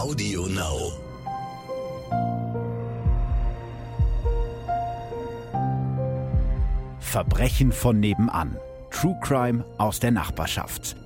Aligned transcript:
Audio 0.00 0.46
Now. 0.46 0.92
Verbrechen 7.00 7.70
von 7.70 8.00
nebenan. 8.00 8.56
True 8.90 9.14
Crime 9.20 9.62
aus 9.76 10.00
der 10.00 10.12
Nachbarschaft. 10.12 10.96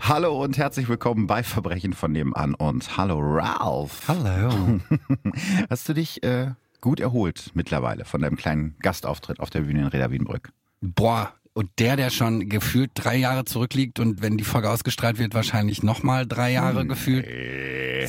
Hallo 0.00 0.42
und 0.42 0.58
herzlich 0.58 0.88
willkommen 0.88 1.28
bei 1.28 1.44
Verbrechen 1.44 1.92
von 1.92 2.10
nebenan 2.10 2.56
und 2.56 2.96
hallo 2.96 3.20
Ralph. 3.20 4.02
Hallo. 4.08 4.80
Hast 5.70 5.88
du 5.88 5.92
dich 5.92 6.24
äh, 6.24 6.54
gut 6.80 6.98
erholt 6.98 7.52
mittlerweile 7.54 8.04
von 8.04 8.20
deinem 8.20 8.36
kleinen 8.36 8.74
Gastauftritt 8.80 9.38
auf 9.38 9.50
der 9.50 9.60
Bühne 9.60 9.82
in 9.82 9.86
Reda 9.86 10.10
Wienbrück? 10.10 10.50
Boah, 10.80 11.32
und 11.54 11.70
der, 11.78 11.96
der 11.96 12.10
schon 12.10 12.48
gefühlt 12.48 12.92
drei 12.94 13.16
Jahre 13.16 13.44
zurückliegt 13.44 14.00
und 14.00 14.22
wenn 14.22 14.36
die 14.38 14.44
Folge 14.44 14.70
ausgestrahlt 14.70 15.18
wird, 15.18 15.34
wahrscheinlich 15.34 15.82
nochmal 15.82 16.26
drei 16.26 16.50
Jahre 16.52 16.86
gefühlt. 16.86 17.26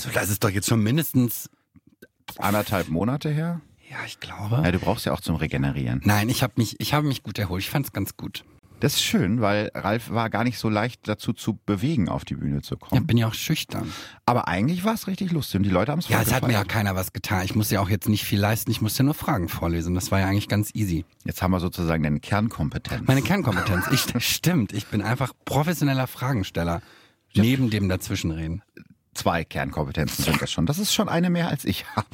So, 0.02 0.10
Das 0.14 0.30
ist 0.30 0.44
doch 0.44 0.50
jetzt 0.50 0.68
schon 0.68 0.82
mindestens, 0.82 1.50
Anderthalb 2.38 2.90
Monate 2.90 3.30
her? 3.30 3.62
ja, 3.90 3.98
ich 4.08 4.20
glaube. 4.20 4.62
Ja, 4.64 4.72
du 4.72 4.80
brauchst 4.80 5.06
ja 5.06 5.12
auch 5.14 5.22
zum 5.22 5.36
Regenerieren. 5.36 6.02
Nein, 6.04 6.30
ich 6.30 6.42
habe 6.42 6.54
mich, 6.56 6.80
ich 6.80 6.94
habe 6.94 7.06
mich 7.06 7.22
gut 7.22 7.38
erholt. 7.38 7.62
Ich 7.64 7.70
fand's 7.70 7.92
ganz 7.92 8.18
gut. 8.18 8.44
Das 8.80 8.96
ist 8.96 9.04
schön, 9.04 9.40
weil 9.40 9.72
Ralf 9.74 10.10
war 10.10 10.30
gar 10.30 10.44
nicht 10.44 10.58
so 10.60 10.68
leicht 10.68 11.08
dazu 11.08 11.32
zu 11.32 11.58
bewegen, 11.66 12.10
auf 12.10 12.26
die 12.26 12.36
Bühne 12.36 12.62
zu 12.62 12.76
Ja, 12.76 12.80
kommen. 12.80 13.08
bin 13.08 13.16
ja 13.16 13.28
auch 13.30 13.34
schüchtern. 13.34 13.92
Aber 14.26 14.50
eigentlich 14.50 14.84
war 14.84 14.94
es 14.94 15.08
richtig 15.08 15.32
lustig 15.32 15.60
und 15.60 15.64
die 15.64 15.70
Leute 15.70 15.94
haben 15.94 16.00
es 16.00 16.10
Ja, 16.10 16.22
es 16.22 16.34
hat 16.34 16.46
mir 16.46 16.52
ja 16.52 16.66
keiner 16.66 16.94
was 16.94 17.14
getan. 17.14 17.44
Ich 17.46 17.56
muss 17.56 17.72
ja 17.72 17.80
auch 17.80 17.88
jetzt 17.88 18.10
nicht 18.10 18.26
viel 18.26 18.40
leisten. 18.42 18.72
Ich 18.72 18.82
musste 18.82 19.04
nur 19.04 19.14
Fragen 19.14 19.48
vorlesen. 19.48 19.96
Das 19.96 20.12
war 20.12 20.20
ja 20.20 20.28
eigentlich 20.28 20.50
ganz 20.50 20.72
easy. 20.74 21.06
Jetzt 21.24 21.42
haben 21.42 21.52
wir 21.52 21.62
sozusagen 21.62 22.04
deine 22.04 22.20
Kernkompetenz. 22.20 23.08
Meine 23.08 23.22
Kernkompetenz. 23.22 23.86
Ich, 23.92 24.06
stimmt. 24.26 24.74
Ich 24.74 24.88
bin 24.88 25.02
einfach 25.02 25.32
professioneller 25.46 26.08
Fragensteller. 26.08 26.82
Neben 27.36 27.70
dem 27.70 27.88
Dazwischenreden. 27.88 28.64
Zwei 29.14 29.46
Kernkompetenzen 29.46 30.26
sind 30.26 30.42
das 30.42 30.52
schon. 30.52 30.66
Das 30.66 30.78
ist 30.78 30.94
schon 30.94 31.08
eine 31.08 31.30
mehr 31.30 31.48
als 31.48 31.64
ich 31.66 31.86
habe. 31.96 32.08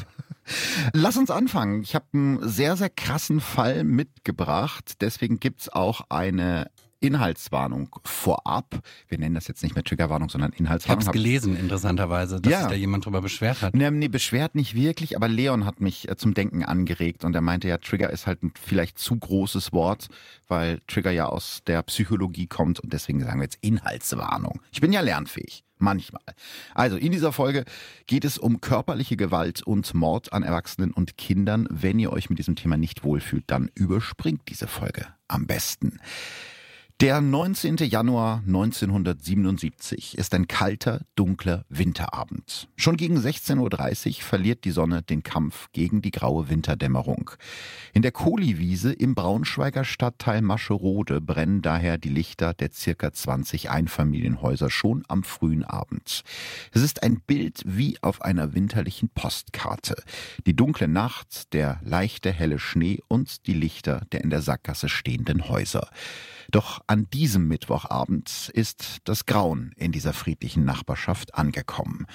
Lass 0.93 1.17
uns 1.17 1.31
anfangen. 1.31 1.81
Ich 1.81 1.95
habe 1.95 2.05
einen 2.13 2.47
sehr, 2.47 2.75
sehr 2.77 2.89
krassen 2.89 3.39
Fall 3.41 3.83
mitgebracht. 3.83 4.93
Deswegen 5.01 5.39
gibt's 5.39 5.69
auch 5.69 6.01
eine 6.09 6.69
Inhaltswarnung 7.01 7.95
vorab. 8.03 8.81
Wir 9.07 9.17
nennen 9.19 9.33
das 9.33 9.47
jetzt 9.47 9.63
nicht 9.63 9.73
mehr 9.73 9.85
Triggerwarnung, 9.85 10.27
sondern 10.27 10.51
Ich 10.53 10.59
Inhaltswarnung. 10.59 11.05
habe 11.05 11.09
es 11.09 11.13
gelesen, 11.13 11.55
interessanterweise, 11.55 12.41
dass 12.41 12.51
Ja. 12.51 12.59
sich 12.59 12.67
da 12.67 12.75
jemand 12.75 13.05
drüber 13.05 13.21
beschwert 13.21 13.61
hat. 13.61 13.73
Ne, 13.73 13.89
nee, 13.89 14.09
beschwert 14.09 14.53
nicht 14.55 14.75
wirklich, 14.75 15.15
aber 15.15 15.29
Leon 15.29 15.65
hat 15.65 15.79
mich 15.79 16.09
äh, 16.09 16.17
zum 16.17 16.33
Denken 16.33 16.65
angeregt 16.65 17.23
und 17.23 17.33
er 17.35 17.41
meinte 17.41 17.69
ja, 17.69 17.77
Trigger 17.77 18.09
ist 18.09 18.27
halt 18.27 18.43
ein 18.43 18.51
vielleicht 18.61 18.97
zu 18.99 19.15
großes 19.17 19.71
Wort, 19.71 20.07
weil 20.49 20.79
Trigger 20.87 21.11
ja 21.11 21.27
aus 21.27 21.61
der 21.65 21.83
Psychologie 21.83 22.47
kommt 22.47 22.81
und 22.81 22.91
deswegen 22.91 23.21
sagen 23.21 23.39
wir 23.39 23.43
jetzt 23.45 23.59
Inhaltswarnung. 23.61 24.59
Ich 24.73 24.81
bin 24.81 24.91
ja 24.91 24.99
lernfähig. 24.99 25.63
Manchmal. 25.79 26.21
Also 26.75 26.97
in 26.97 27.13
dieser 27.13 27.31
Folge 27.31 27.63
geht 28.05 28.25
es 28.25 28.37
um 28.37 28.59
körperliche 28.59 29.15
Gewalt 29.15 29.63
und 29.63 29.93
Mord 29.93 30.33
an 30.33 30.43
Erwachsenen 30.43 30.91
und 30.91 31.17
Kindern. 31.17 31.67
Wenn 31.71 31.99
ihr 31.99 32.11
euch 32.11 32.29
mit 32.29 32.37
diesem 32.37 32.57
Thema 32.57 32.75
nicht 32.75 33.05
wohlfühlt, 33.05 33.45
dann 33.47 33.71
überspringt 33.75 34.41
diese 34.49 34.67
Folge 34.67 35.07
am 35.29 35.47
besten. 35.47 35.99
Der 37.01 37.21
19. 37.21 37.77
Januar 37.77 38.43
1977 38.45 40.17
ist 40.17 40.33
ein 40.33 40.49
kalter, 40.49 41.05
dunkler 41.15 41.63
Winterabend. 41.69 42.67
Schon 42.75 42.97
gegen 42.97 43.17
16.30 43.17 44.07
Uhr 44.17 44.21
verliert 44.21 44.65
die 44.65 44.71
Sonne 44.71 45.01
den 45.01 45.23
Kampf 45.23 45.69
gegen 45.71 46.01
die 46.01 46.11
graue 46.11 46.49
Winterdämmerung. 46.49 47.31
In 47.93 48.01
der 48.01 48.11
Kohliwiese 48.11 48.91
im 48.91 49.15
Braunschweiger 49.15 49.85
Stadtteil 49.85 50.41
Mascherode 50.41 51.21
brennen 51.21 51.61
daher 51.61 51.97
die 51.97 52.09
Lichter 52.09 52.53
der 52.53 52.73
circa 52.73 53.13
20 53.13 53.69
Einfamilienhäuser 53.69 54.69
schon 54.69 55.05
am 55.07 55.23
frühen 55.23 55.63
Abend. 55.63 56.23
Es 56.73 56.81
ist 56.81 57.01
ein 57.01 57.21
Bild 57.21 57.61
wie 57.63 57.97
auf 58.01 58.23
einer 58.23 58.53
winterlichen 58.53 59.07
Postkarte. 59.07 59.95
Die 60.45 60.53
dunkle 60.53 60.89
Nacht, 60.89 61.53
der 61.53 61.79
leichte 61.81 62.29
helle 62.33 62.59
Schnee 62.59 62.99
und 63.07 63.47
die 63.47 63.53
Lichter 63.53 64.01
der 64.11 64.19
in 64.19 64.29
der 64.29 64.41
Sackgasse 64.41 64.89
stehenden 64.89 65.47
Häuser. 65.47 65.87
Doch 66.51 66.81
an 66.89 67.07
diesem 67.11 67.47
Mittwochabend 67.47 68.49
ist 68.55 68.97
das 69.03 69.27
Grauen 69.27 69.73
in 69.75 69.91
dieser 69.91 70.11
friedlichen 70.11 70.65
Nachbarschaft 70.65 71.35
angekommen. 71.35 72.07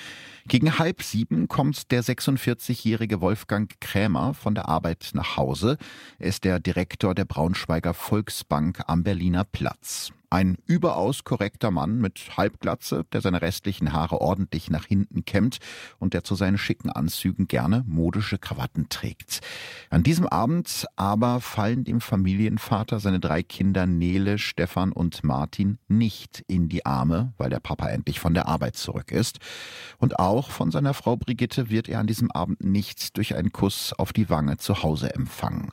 Gegen 0.49 0.81
halb 0.81 1.01
sieben 1.01 1.47
kommt 1.47 1.93
der 1.93 2.03
46-jährige 2.03 3.21
Wolfgang 3.21 3.73
Krämer 3.81 4.35
von 4.35 4.57
der 4.57 4.69
Arbeit 4.69 5.11
nach 5.15 5.37
Hause. 5.37 5.79
Er 6.19 6.27
ist 6.27 6.43
der 6.43 6.59
Direktor 6.59 7.15
der 7.15 7.25
Braunschweiger 7.25 7.95
Volksbank 7.95 8.83
am 8.89 9.05
Berliner 9.05 9.45
Platz. 9.45 10.11
Ein 10.35 10.57
überaus 10.67 11.23
korrekter 11.23 11.71
Mann 11.71 12.01
mit 12.01 12.37
Halbglatze, 12.37 13.07
der 13.13 13.21
seine 13.21 13.41
restlichen 13.41 13.93
Haare 13.93 14.21
ordentlich 14.21 14.69
nach 14.69 14.85
hinten 14.85 15.25
kämmt 15.25 15.59
und 16.01 16.13
der 16.13 16.25
zu 16.25 16.35
seinen 16.35 16.59
schicken 16.59 16.91
Anzügen 16.91 17.47
gerne 17.47 17.85
modische 17.87 18.39
Krawatten 18.39 18.89
trägt. 18.89 19.43
An 19.91 20.03
diesem 20.03 20.27
Abend 20.27 20.87
aber 20.97 21.41
fallen 21.41 21.85
dem 21.85 22.01
Familienvater 22.01 22.99
seine 22.99 23.21
drei 23.21 23.45
Kinder 23.45 23.87
Nele, 23.87 24.39
Stefan 24.39 24.91
und 24.91 25.23
Martin 25.23 25.79
nicht 25.87 26.43
in 26.49 26.69
die 26.69 26.85
Arme, 26.85 27.33
weil 27.39 27.51
der 27.51 27.61
Papa 27.61 27.89
endlich 27.91 28.19
von 28.19 28.35
der 28.35 28.49
Arbeit 28.49 28.75
zurück 28.75 29.13
ist. 29.13 29.39
Und 29.99 30.19
auch 30.19 30.51
von 30.51 30.73
seiner 30.73 30.95
Frau 30.95 31.17
Brigitte 31.17 31.71
wird 31.71 31.89
er 31.89 32.01
an 32.01 32.09
diesem 32.09 32.33
Abend 32.33 32.61
nicht 32.61 33.17
durch 33.19 33.37
einen 33.37 33.53
Kuss 33.53 33.93
auf 33.93 34.13
die 34.13 34.29
Wange 34.31 34.57
zu 34.57 34.83
Hause 34.83 35.15
empfangen. 35.15 35.71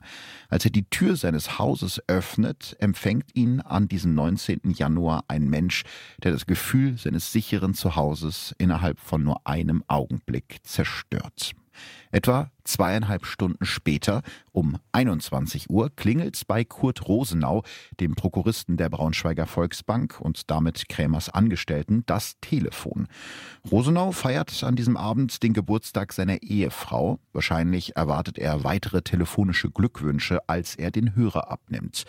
Als 0.51 0.65
er 0.65 0.71
die 0.71 0.83
Tür 0.83 1.15
seines 1.15 1.59
Hauses 1.59 2.01
öffnet, 2.07 2.75
empfängt 2.79 3.33
ihn 3.35 3.61
an 3.61 3.87
diesem 3.87 4.13
19. 4.13 4.71
Januar 4.75 5.23
ein 5.29 5.49
Mensch, 5.49 5.83
der 6.21 6.33
das 6.33 6.45
Gefühl 6.45 6.97
seines 6.97 7.31
sicheren 7.31 7.73
Zuhauses 7.73 8.53
innerhalb 8.57 8.99
von 8.99 9.23
nur 9.23 9.47
einem 9.47 9.81
Augenblick 9.87 10.57
zerstört. 10.63 11.53
Etwa 12.11 12.51
zweieinhalb 12.65 13.25
Stunden 13.25 13.65
später, 13.65 14.21
um 14.51 14.77
21 14.91 15.69
Uhr, 15.69 15.89
klingelt 15.95 16.41
bei 16.47 16.63
Kurt 16.63 17.07
Rosenau, 17.07 17.63
dem 17.99 18.15
Prokuristen 18.15 18.77
der 18.77 18.89
Braunschweiger 18.89 19.47
Volksbank 19.47 20.19
und 20.19 20.51
damit 20.51 20.89
Krämers 20.89 21.29
Angestellten, 21.29 22.03
das 22.05 22.35
Telefon. 22.41 23.07
Rosenau 23.69 24.11
feiert 24.11 24.63
an 24.63 24.75
diesem 24.75 24.97
Abend 24.97 25.41
den 25.41 25.53
Geburtstag 25.53 26.13
seiner 26.13 26.43
Ehefrau. 26.43 27.19
Wahrscheinlich 27.33 27.95
erwartet 27.95 28.37
er 28.37 28.63
weitere 28.63 29.01
telefonische 29.01 29.71
Glückwünsche, 29.71 30.39
als 30.47 30.75
er 30.75 30.91
den 30.91 31.15
Hörer 31.15 31.49
abnimmt. 31.49 32.03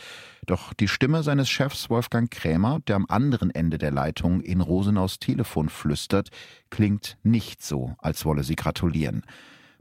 Doch 0.47 0.75
die 0.75 0.89
Stimme 0.89 1.23
seines 1.23 1.49
Chefs 1.49 1.89
Wolfgang 1.89 2.31
Krämer, 2.31 2.81
der 2.89 2.97
am 2.97 3.07
anderen 3.09 3.51
Ende 3.51 3.79
der 3.79 3.93
Leitung 3.93 4.41
in 4.41 4.61
Rosenaus 4.61 5.21
Telefon 5.21 5.69
flüstert, 5.69 6.31
klingt 6.71 7.17
nicht 7.23 7.63
so, 7.63 7.95
als 7.99 8.25
wolle 8.25 8.43
sie 8.43 8.57
gratulieren. 8.57 9.23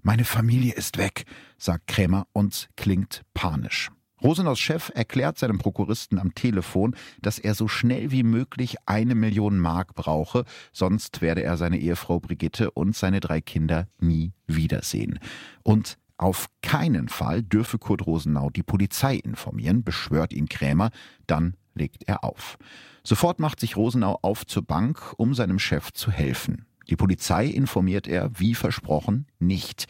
Meine 0.03 0.25
Familie 0.25 0.73
ist 0.73 0.97
weg, 0.97 1.25
sagt 1.57 1.85
Krämer 1.85 2.25
und 2.34 2.69
klingt 2.75 3.22
panisch. 3.35 3.91
Rosenaus 4.23 4.59
Chef 4.59 4.91
erklärt 4.94 5.38
seinem 5.38 5.57
Prokuristen 5.59 6.19
am 6.19 6.34
Telefon, 6.34 6.95
dass 7.22 7.38
er 7.39 7.53
so 7.53 7.67
schnell 7.67 8.11
wie 8.11 8.23
möglich 8.23 8.78
eine 8.85 9.16
Million 9.16 9.59
Mark 9.59 9.94
brauche, 9.95 10.45
sonst 10.72 11.22
werde 11.22 11.44
er 11.44 11.57
seine 11.57 11.79
Ehefrau 11.79 12.19
Brigitte 12.19 12.72
und 12.72 12.95
seine 12.95 13.19
drei 13.19 13.41
Kinder 13.41 13.88
nie 14.00 14.34
wiedersehen. 14.47 15.19
Und 15.63 15.97
auf 16.17 16.47
keinen 16.61 17.09
Fall 17.09 17.44
dürfe 17.44 17.79
Kurt 17.79 18.06
Rosenau 18.06 18.50
die 18.50 18.63
Polizei 18.63 19.16
informieren, 19.16 19.84
beschwört 19.84 20.34
ihn 20.34 20.50
Krämer, 20.50 20.90
dann 21.25 21.56
legt 21.73 22.03
er 22.07 22.23
auf. 22.23 22.57
Sofort 23.03 23.40
macht 23.40 23.59
sich 23.59 23.75
Rosenau 23.75 24.19
auf 24.22 24.45
zur 24.45 24.63
Bank, 24.63 25.13
um 25.17 25.34
seinem 25.34 25.57
Chef 25.57 25.91
zu 25.94 26.11
helfen. 26.11 26.66
Die 26.89 26.95
Polizei 26.95 27.45
informiert 27.45 28.07
er, 28.07 28.31
wie 28.39 28.55
versprochen, 28.55 29.27
nicht. 29.39 29.87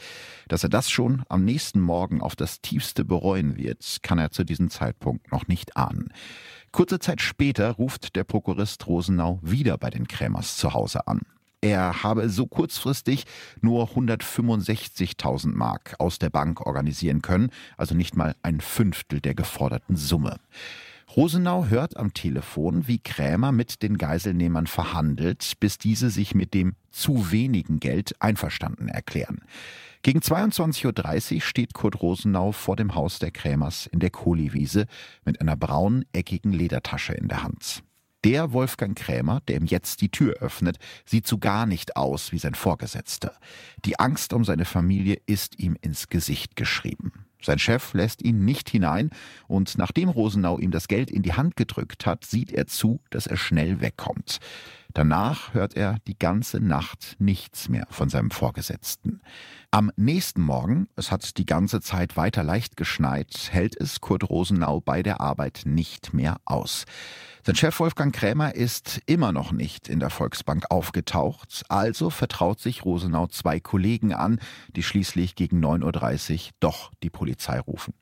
Dass 0.48 0.64
er 0.64 0.70
das 0.70 0.90
schon 0.90 1.24
am 1.30 1.46
nächsten 1.46 1.80
Morgen 1.80 2.22
auf 2.22 2.36
das 2.36 2.62
tiefste 2.62 3.06
bereuen 3.06 3.58
wird, 3.58 3.98
kann 4.02 4.20
er 4.20 4.32
zu 4.32 4.44
diesem 4.44 4.70
Zeitpunkt 4.70 5.32
noch 5.32 5.48
nicht 5.48 5.78
ahnen. 5.78 6.12
Kurze 6.72 7.00
Zeit 7.00 7.22
später 7.22 7.72
ruft 7.72 8.16
der 8.16 8.24
Prokurist 8.24 8.88
Rosenau 8.88 9.40
wieder 9.42 9.78
bei 9.78 9.90
den 9.90 10.08
Krämers 10.08 10.58
zu 10.58 10.74
Hause 10.74 11.08
an. 11.08 11.22
Er 11.62 12.02
habe 12.02 12.28
so 12.30 12.48
kurzfristig 12.48 13.26
nur 13.62 13.90
165.000 13.90 15.56
Mark 15.56 15.96
aus 16.00 16.18
der 16.18 16.32
Bank 16.32 16.66
organisieren 16.66 17.22
können, 17.22 17.52
also 17.78 17.94
nicht 17.94 18.16
mal 18.16 18.36
ein 18.42 18.62
Fünftel 18.62 19.22
der 19.22 19.36
geforderten 19.36 19.96
Summe. 19.96 20.40
Rosenau 21.16 21.66
hört 21.66 21.98
am 21.98 22.14
Telefon, 22.14 22.88
wie 22.88 23.00
Krämer 23.00 23.52
mit 23.52 23.84
den 23.84 23.98
Geiselnehmern 23.98 24.68
verhandelt, 24.68 25.54
bis 25.60 25.78
diese 25.78 26.10
sich 26.10 26.36
mit 26.36 26.54
dem 26.54 26.74
zu 26.90 27.32
wenigen 27.32 27.80
Geld 27.80 28.16
einverstanden 28.20 28.88
erklären. 28.88 29.42
Gegen 30.04 30.20
22.30 30.20 31.36
Uhr 31.36 31.42
steht 31.42 31.74
Kurt 31.74 32.02
Rosenau 32.02 32.52
vor 32.52 32.76
dem 32.76 32.96
Haus 32.96 33.20
der 33.20 33.32
Krämers 33.32 33.86
in 33.88 34.00
der 34.00 34.10
Kohliwiese 34.10 34.88
mit 35.26 35.40
einer 35.42 35.56
braunen, 35.56 36.06
eckigen 36.12 36.54
Ledertasche 36.54 37.14
in 37.14 37.28
der 37.28 37.44
Hand. 37.44 37.84
Der 38.24 38.54
Wolfgang 38.54 38.96
Krämer, 38.96 39.42
der 39.48 39.58
ihm 39.58 39.66
jetzt 39.66 40.02
die 40.02 40.10
Tür 40.10 40.36
öffnet, 40.36 40.78
sieht 41.06 41.26
so 41.26 41.40
gar 41.40 41.66
nicht 41.66 41.96
aus 41.96 42.32
wie 42.32 42.38
sein 42.38 42.54
Vorgesetzter. 42.54 43.34
Die 43.84 44.00
Angst 44.00 44.34
um 44.34 44.44
seine 44.44 44.66
Familie 44.66 45.20
ist 45.26 45.58
ihm 45.60 45.76
ins 45.82 46.08
Gesicht 46.08 46.56
geschrieben. 46.56 47.26
Sein 47.42 47.60
Chef 47.60 47.94
lässt 47.94 48.22
ihn 48.22 48.46
nicht 48.46 48.70
hinein 48.70 49.10
und 49.48 49.78
nachdem 49.78 50.10
Rosenau 50.10 50.60
ihm 50.60 50.72
das 50.72 50.88
Geld 50.88 51.10
in 51.10 51.24
die 51.24 51.34
Hand 51.34 51.56
gedrückt 51.56 52.06
hat, 52.06 52.26
sieht 52.26 52.52
er 52.52 52.68
zu, 52.68 53.02
dass 53.10 53.28
er 53.28 53.38
schnell 53.38 53.82
wegkommt. 53.82 54.40
Danach 54.94 55.54
hört 55.54 55.76
er 55.76 55.98
die 56.08 56.20
ganze 56.20 56.60
Nacht 56.60 57.16
nichts 57.18 57.70
mehr 57.70 57.88
von 57.90 58.10
seinem 58.10 58.30
Vorgesetzten. 58.30 59.22
Am 59.72 59.92
nächsten 59.96 60.42
Morgen, 60.42 60.90
es 60.98 61.12
hat 61.12 61.38
die 61.38 61.46
ganze 61.46 61.80
Zeit 61.80 62.18
weiter 62.18 62.44
leicht 62.44 62.76
geschneit, 62.76 63.50
hält 63.52 63.80
es 63.80 64.02
Kurt 64.02 64.30
Rosenau 64.30 64.82
bei 64.82 65.02
der 65.02 65.22
Arbeit 65.22 65.62
nicht 65.66 66.14
mehr 66.14 66.38
aus. 66.44 66.86
Sein 67.44 67.56
Chef 67.56 67.80
Wolfgang 67.80 68.14
Krämer 68.14 68.54
ist 68.54 69.02
immer 69.08 69.32
noch 69.32 69.52
nicht 69.52 69.90
in 69.90 70.00
der 70.00 70.12
Volksbank 70.12 70.66
aufgetaucht, 70.70 71.64
also 71.70 72.12
vertraut 72.12 72.60
sich 72.60 72.86
Rosenau 72.86 73.26
zwei 73.26 73.60
Kollegen 73.60 74.14
an, 74.14 74.40
die 74.76 74.84
schließlich 74.84 75.34
gegen 75.34 75.66
9.30 75.66 76.34
Uhr 76.34 76.52
doch 76.60 76.92
die 77.02 77.10
Polizei 77.10 77.60
rufen. 77.60 77.96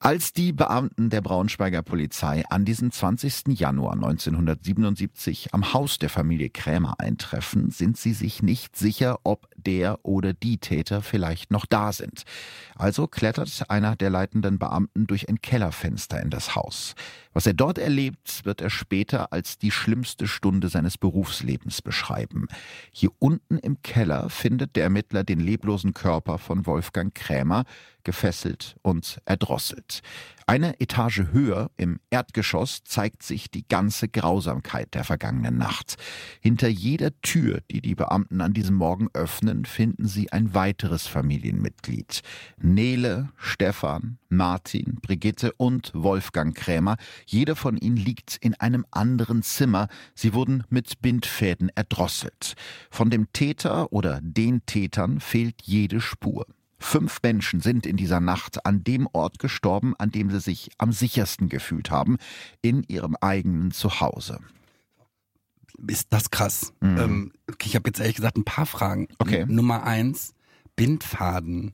Als 0.00 0.32
die 0.32 0.52
Beamten 0.52 1.10
der 1.10 1.20
Braunschweiger 1.22 1.82
Polizei 1.82 2.44
an 2.48 2.64
diesem 2.64 2.92
20. 2.92 3.58
Januar 3.58 3.94
1977 3.94 5.52
am 5.52 5.72
Haus 5.74 5.98
der 5.98 6.08
Familie 6.08 6.50
Krämer 6.50 7.00
eintreffen, 7.00 7.72
sind 7.72 7.96
sie 7.96 8.12
sich 8.12 8.40
nicht 8.40 8.76
sicher, 8.76 9.18
ob 9.24 9.48
der 9.56 9.98
oder 10.04 10.34
die 10.34 10.58
Täter 10.58 11.02
vielleicht 11.02 11.50
noch 11.50 11.66
da 11.66 11.92
sind. 11.92 12.22
Also 12.76 13.08
klettert 13.08 13.68
einer 13.70 13.96
der 13.96 14.10
leitenden 14.10 14.60
Beamten 14.60 15.08
durch 15.08 15.28
ein 15.28 15.40
Kellerfenster 15.42 16.22
in 16.22 16.30
das 16.30 16.54
Haus. 16.54 16.94
Was 17.32 17.46
er 17.46 17.54
dort 17.54 17.78
erlebt, 17.78 18.44
wird 18.44 18.60
er 18.60 18.70
später 18.70 19.32
als 19.32 19.58
die 19.58 19.72
schlimmste 19.72 20.28
Stunde 20.28 20.68
seines 20.68 20.96
Berufslebens 20.96 21.82
beschreiben. 21.82 22.46
Hier 22.92 23.10
unten 23.18 23.58
im 23.58 23.82
Keller 23.82 24.30
findet 24.30 24.76
der 24.76 24.84
Ermittler 24.84 25.24
den 25.24 25.40
leblosen 25.40 25.92
Körper 25.92 26.38
von 26.38 26.66
Wolfgang 26.66 27.12
Krämer, 27.12 27.64
gefesselt 28.04 28.76
und 28.82 29.20
erdrosselt. 29.24 30.02
Eine 30.48 30.80
Etage 30.80 31.24
höher 31.30 31.70
im 31.76 32.00
Erdgeschoss 32.08 32.82
zeigt 32.82 33.22
sich 33.22 33.50
die 33.50 33.68
ganze 33.68 34.08
Grausamkeit 34.08 34.94
der 34.94 35.04
vergangenen 35.04 35.58
Nacht. 35.58 35.96
Hinter 36.40 36.68
jeder 36.68 37.10
Tür, 37.20 37.60
die 37.70 37.82
die 37.82 37.94
Beamten 37.94 38.40
an 38.40 38.54
diesem 38.54 38.76
Morgen 38.76 39.08
öffnen, 39.12 39.66
finden 39.66 40.08
sie 40.08 40.32
ein 40.32 40.54
weiteres 40.54 41.06
Familienmitglied. 41.06 42.22
Nele, 42.56 43.28
Stefan, 43.36 44.16
Martin, 44.30 44.96
Brigitte 45.02 45.52
und 45.52 45.92
Wolfgang 45.94 46.56
Krämer. 46.56 46.96
Jeder 47.26 47.54
von 47.54 47.76
ihnen 47.76 47.98
liegt 47.98 48.38
in 48.38 48.54
einem 48.54 48.86
anderen 48.90 49.42
Zimmer. 49.42 49.88
Sie 50.14 50.32
wurden 50.32 50.64
mit 50.70 51.02
Bindfäden 51.02 51.70
erdrosselt. 51.74 52.54
Von 52.90 53.10
dem 53.10 53.30
Täter 53.34 53.92
oder 53.92 54.20
den 54.22 54.64
Tätern 54.64 55.20
fehlt 55.20 55.60
jede 55.64 56.00
Spur. 56.00 56.46
Fünf 56.80 57.18
Menschen 57.22 57.60
sind 57.60 57.86
in 57.86 57.96
dieser 57.96 58.20
Nacht 58.20 58.64
an 58.64 58.84
dem 58.84 59.08
Ort 59.12 59.38
gestorben, 59.38 59.94
an 59.98 60.10
dem 60.10 60.30
sie 60.30 60.40
sich 60.40 60.70
am 60.78 60.92
sichersten 60.92 61.48
gefühlt 61.48 61.90
haben, 61.90 62.18
in 62.62 62.84
ihrem 62.84 63.16
eigenen 63.20 63.72
Zuhause. 63.72 64.38
Ist 65.86 66.08
das 66.10 66.30
krass. 66.30 66.72
Mhm. 66.80 66.98
Ähm, 66.98 67.32
ich 67.62 67.74
habe 67.74 67.88
jetzt 67.88 68.00
ehrlich 68.00 68.16
gesagt 68.16 68.36
ein 68.36 68.44
paar 68.44 68.66
Fragen. 68.66 69.08
Okay. 69.18 69.44
Nummer 69.48 69.84
eins, 69.84 70.34
Bindfaden. 70.76 71.72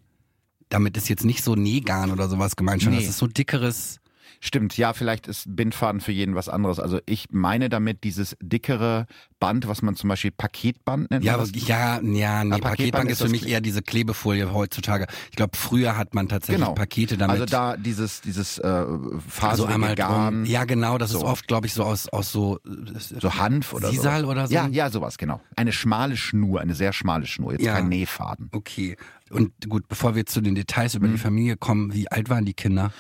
Damit 0.69 0.97
ist 0.97 1.09
jetzt 1.09 1.25
nicht 1.25 1.45
so 1.45 1.55
Negan 1.55 2.11
oder 2.11 2.29
sowas 2.29 2.57
gemeint, 2.57 2.83
schon. 2.83 2.93
Nee. 2.93 3.01
Das 3.01 3.09
ist 3.09 3.19
so 3.19 3.27
dickeres 3.27 4.01
Stimmt, 4.47 4.77
ja, 4.77 4.93
vielleicht 4.93 5.27
ist 5.27 5.57
Bindfaden 5.57 6.03
für 6.03 6.13
jeden 6.13 6.35
was 6.35 6.51
anderes. 6.51 6.79
Also 6.79 6.99
ich 7.07 7.29
meine 7.31 7.71
damit 7.71 8.05
dieses 8.05 8.37
dickere 8.43 9.07
Band, 9.41 9.69
was 9.69 9.81
man 9.81 9.97
zum 9.97 10.09
Beispiel 10.09 10.33
Paketband 10.33 11.11
nennt. 11.11 11.25
Ja, 11.25 11.43
ja, 11.43 11.99
ja, 12.03 12.45
nee, 12.45 12.51
Paketband, 12.51 12.63
Paketband 12.63 13.11
ist 13.11 13.23
für 13.23 13.31
mich 13.31 13.49
eher 13.49 13.63
diese 13.63 13.81
Klebefolie 13.81 14.53
heutzutage. 14.53 15.07
Ich 15.31 15.37
glaube, 15.37 15.57
früher 15.57 15.97
hat 15.97 16.15
man 16.15 16.29
tatsächlich 16.29 16.63
genau. 16.63 16.75
Pakete 16.75 17.17
damit. 17.17 17.41
Also 17.41 17.47
da 17.47 17.79
dieses 17.79 18.21
dieses 18.21 18.59
äh, 18.59 18.85
Faser 19.27 19.67
also 19.67 19.95
Garn. 19.95 20.45
Ja, 20.45 20.67
genau, 20.67 20.99
das 20.99 21.13
so. 21.13 21.21
ist 21.21 21.25
oft, 21.25 21.49
glaube 21.49 21.67
ich, 21.67 21.73
so 21.73 21.83
aus 21.83 22.11
aus 22.11 22.31
so 22.31 22.61
so 22.99 23.35
Hanf 23.37 23.73
oder 23.73 23.93
Sisal 23.93 24.25
so. 24.25 24.29
oder 24.29 24.47
so. 24.47 24.53
Ja, 24.53 24.69
ja, 24.69 24.91
sowas 24.91 25.17
genau. 25.17 25.41
Eine 25.57 25.73
schmale 25.73 26.19
Schnur, 26.19 26.61
eine 26.61 26.75
sehr 26.75 26.93
schmale 26.93 27.25
Schnur, 27.25 27.53
jetzt 27.53 27.65
ja. 27.65 27.77
kein 27.77 27.89
Nähfaden. 27.89 28.51
Okay. 28.53 28.99
Und 29.31 29.53
gut, 29.71 29.89
bevor 29.89 30.15
wir 30.15 30.27
zu 30.27 30.43
den 30.43 30.55
Details 30.55 30.95
über 30.95 31.09
mhm. 31.09 31.13
die 31.13 31.19
Familie 31.19 31.57
kommen, 31.57 31.95
wie 31.95 32.11
alt 32.11 32.29
waren 32.29 32.45
die 32.45 32.53
Kinder? 32.53 32.93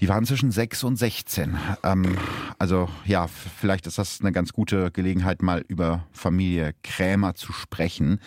Die 0.00 0.08
waren 0.08 0.24
zwischen 0.24 0.52
6 0.52 0.84
und 0.84 0.96
16. 0.96 1.56
Ähm, 1.82 2.16
also 2.58 2.88
ja, 3.04 3.26
vielleicht 3.26 3.86
ist 3.86 3.98
das 3.98 4.20
eine 4.20 4.30
ganz 4.30 4.52
gute 4.52 4.92
Gelegenheit, 4.92 5.42
mal 5.42 5.64
über 5.66 6.06
Familie 6.12 6.74
Krämer 6.84 7.34
zu 7.34 7.52
sprechen. 7.52 8.20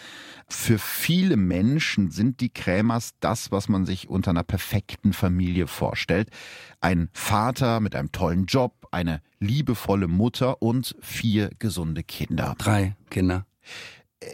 Für 0.49 0.77
viele 0.77 1.37
Menschen 1.37 2.11
sind 2.11 2.41
die 2.41 2.49
Krämers 2.49 3.11
das, 3.21 3.51
was 3.51 3.69
man 3.69 3.85
sich 3.85 4.09
unter 4.09 4.31
einer 4.31 4.43
perfekten 4.43 5.13
Familie 5.13 5.67
vorstellt. 5.67 6.29
Ein 6.81 7.09
Vater 7.13 7.79
mit 7.79 7.95
einem 7.95 8.11
tollen 8.11 8.47
Job, 8.47 8.87
eine 8.91 9.21
liebevolle 9.39 10.09
Mutter 10.09 10.61
und 10.61 10.95
vier 10.99 11.51
gesunde 11.57 12.03
Kinder. 12.03 12.55
Drei 12.57 12.95
Kinder. 13.09 13.45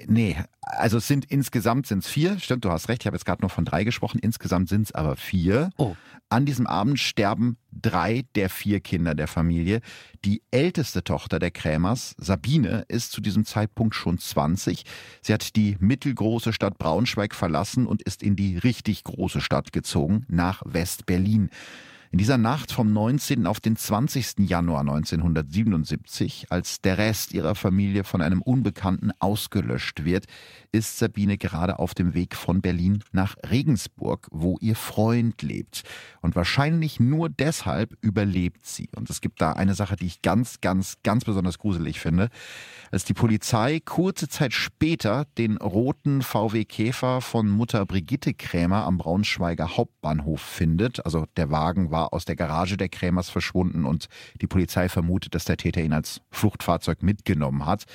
Nee, 0.07 0.35
also 0.61 0.97
es 0.97 1.07
sind 1.07 1.25
insgesamt 1.25 1.87
sind 1.87 1.99
es 1.99 2.09
vier. 2.09 2.39
Stimmt, 2.39 2.65
du 2.65 2.71
hast 2.71 2.89
recht. 2.89 3.03
Ich 3.03 3.07
habe 3.07 3.15
jetzt 3.15 3.25
gerade 3.25 3.41
nur 3.41 3.49
von 3.49 3.63
drei 3.63 3.83
gesprochen. 3.83 4.19
Insgesamt 4.19 4.67
sind 4.67 4.83
es 4.83 4.91
aber 4.91 5.15
vier. 5.15 5.69
Oh. 5.77 5.95
An 6.29 6.45
diesem 6.45 6.67
Abend 6.67 6.99
sterben 6.99 7.57
drei 7.71 8.25
der 8.35 8.49
vier 8.49 8.81
Kinder 8.81 9.15
der 9.15 9.27
Familie. 9.27 9.79
Die 10.25 10.41
älteste 10.51 11.05
Tochter 11.05 11.39
der 11.39 11.51
Krämers, 11.51 12.15
Sabine, 12.17 12.83
ist 12.89 13.13
zu 13.13 13.21
diesem 13.21 13.45
Zeitpunkt 13.45 13.95
schon 13.95 14.17
20. 14.17 14.83
Sie 15.21 15.33
hat 15.33 15.55
die 15.55 15.77
mittelgroße 15.79 16.51
Stadt 16.51 16.77
Braunschweig 16.77 17.33
verlassen 17.33 17.87
und 17.87 18.01
ist 18.01 18.23
in 18.23 18.35
die 18.35 18.57
richtig 18.57 19.05
große 19.05 19.39
Stadt 19.39 19.71
gezogen, 19.71 20.25
nach 20.27 20.63
West-Berlin. 20.65 21.49
In 22.09 22.19
dieser 22.19 22.37
Nacht 22.37 22.71
vom 22.71 22.93
19. 22.93 23.45
auf 23.45 23.59
den 23.59 23.75
20. 23.75 24.47
Januar 24.47 24.79
1977, 24.79 26.45
als 26.49 26.79
der 26.79 26.97
Rest 26.97 27.33
ihrer 27.33 27.53
Familie 27.53 28.05
von 28.05 28.21
einem 28.21 28.41
Unbekannten 28.41 29.11
ausgelöscht 29.19 30.05
wird, 30.05 30.25
ist 30.71 30.97
Sabine 30.97 31.37
gerade 31.37 31.79
auf 31.79 31.93
dem 31.93 32.13
Weg 32.13 32.35
von 32.35 32.61
Berlin 32.61 33.03
nach 33.11 33.35
Regensburg, 33.49 34.27
wo 34.31 34.57
ihr 34.61 34.75
Freund 34.75 35.41
lebt. 35.41 35.83
Und 36.21 36.37
wahrscheinlich 36.37 37.01
nur 37.01 37.27
deshalb 37.29 37.97
überlebt 37.99 38.65
sie. 38.65 38.89
Und 38.95 39.09
es 39.09 39.19
gibt 39.19 39.41
da 39.41 39.53
eine 39.53 39.73
Sache, 39.73 39.97
die 39.97 40.05
ich 40.05 40.21
ganz, 40.21 40.61
ganz, 40.61 40.97
ganz 41.03 41.25
besonders 41.25 41.57
gruselig 41.57 41.99
finde. 41.99 42.29
Als 42.89 43.03
die 43.03 43.13
Polizei 43.13 43.81
kurze 43.83 44.29
Zeit 44.29 44.53
später 44.53 45.25
den 45.37 45.57
roten 45.57 46.21
VW 46.21 46.63
Käfer 46.63 47.19
von 47.19 47.49
Mutter 47.49 47.85
Brigitte 47.85 48.33
Krämer 48.33 48.85
am 48.85 48.97
Braunschweiger 48.97 49.75
Hauptbahnhof 49.75 50.39
findet, 50.39 51.05
also 51.05 51.25
der 51.35 51.51
Wagen 51.51 51.91
war 51.91 51.96
aus 52.05 52.25
der 52.25 52.35
Garage 52.35 52.77
der 52.77 52.89
Krämers 52.89 53.29
verschwunden 53.29 53.85
und 53.85 54.07
die 54.41 54.47
Polizei 54.47 54.89
vermutet, 54.89 55.35
dass 55.35 55.45
der 55.45 55.57
Täter 55.57 55.81
ihn 55.81 55.93
als 55.93 56.21
Fluchtfahrzeug 56.31 57.03
mitgenommen 57.03 57.65
hat. 57.65 57.85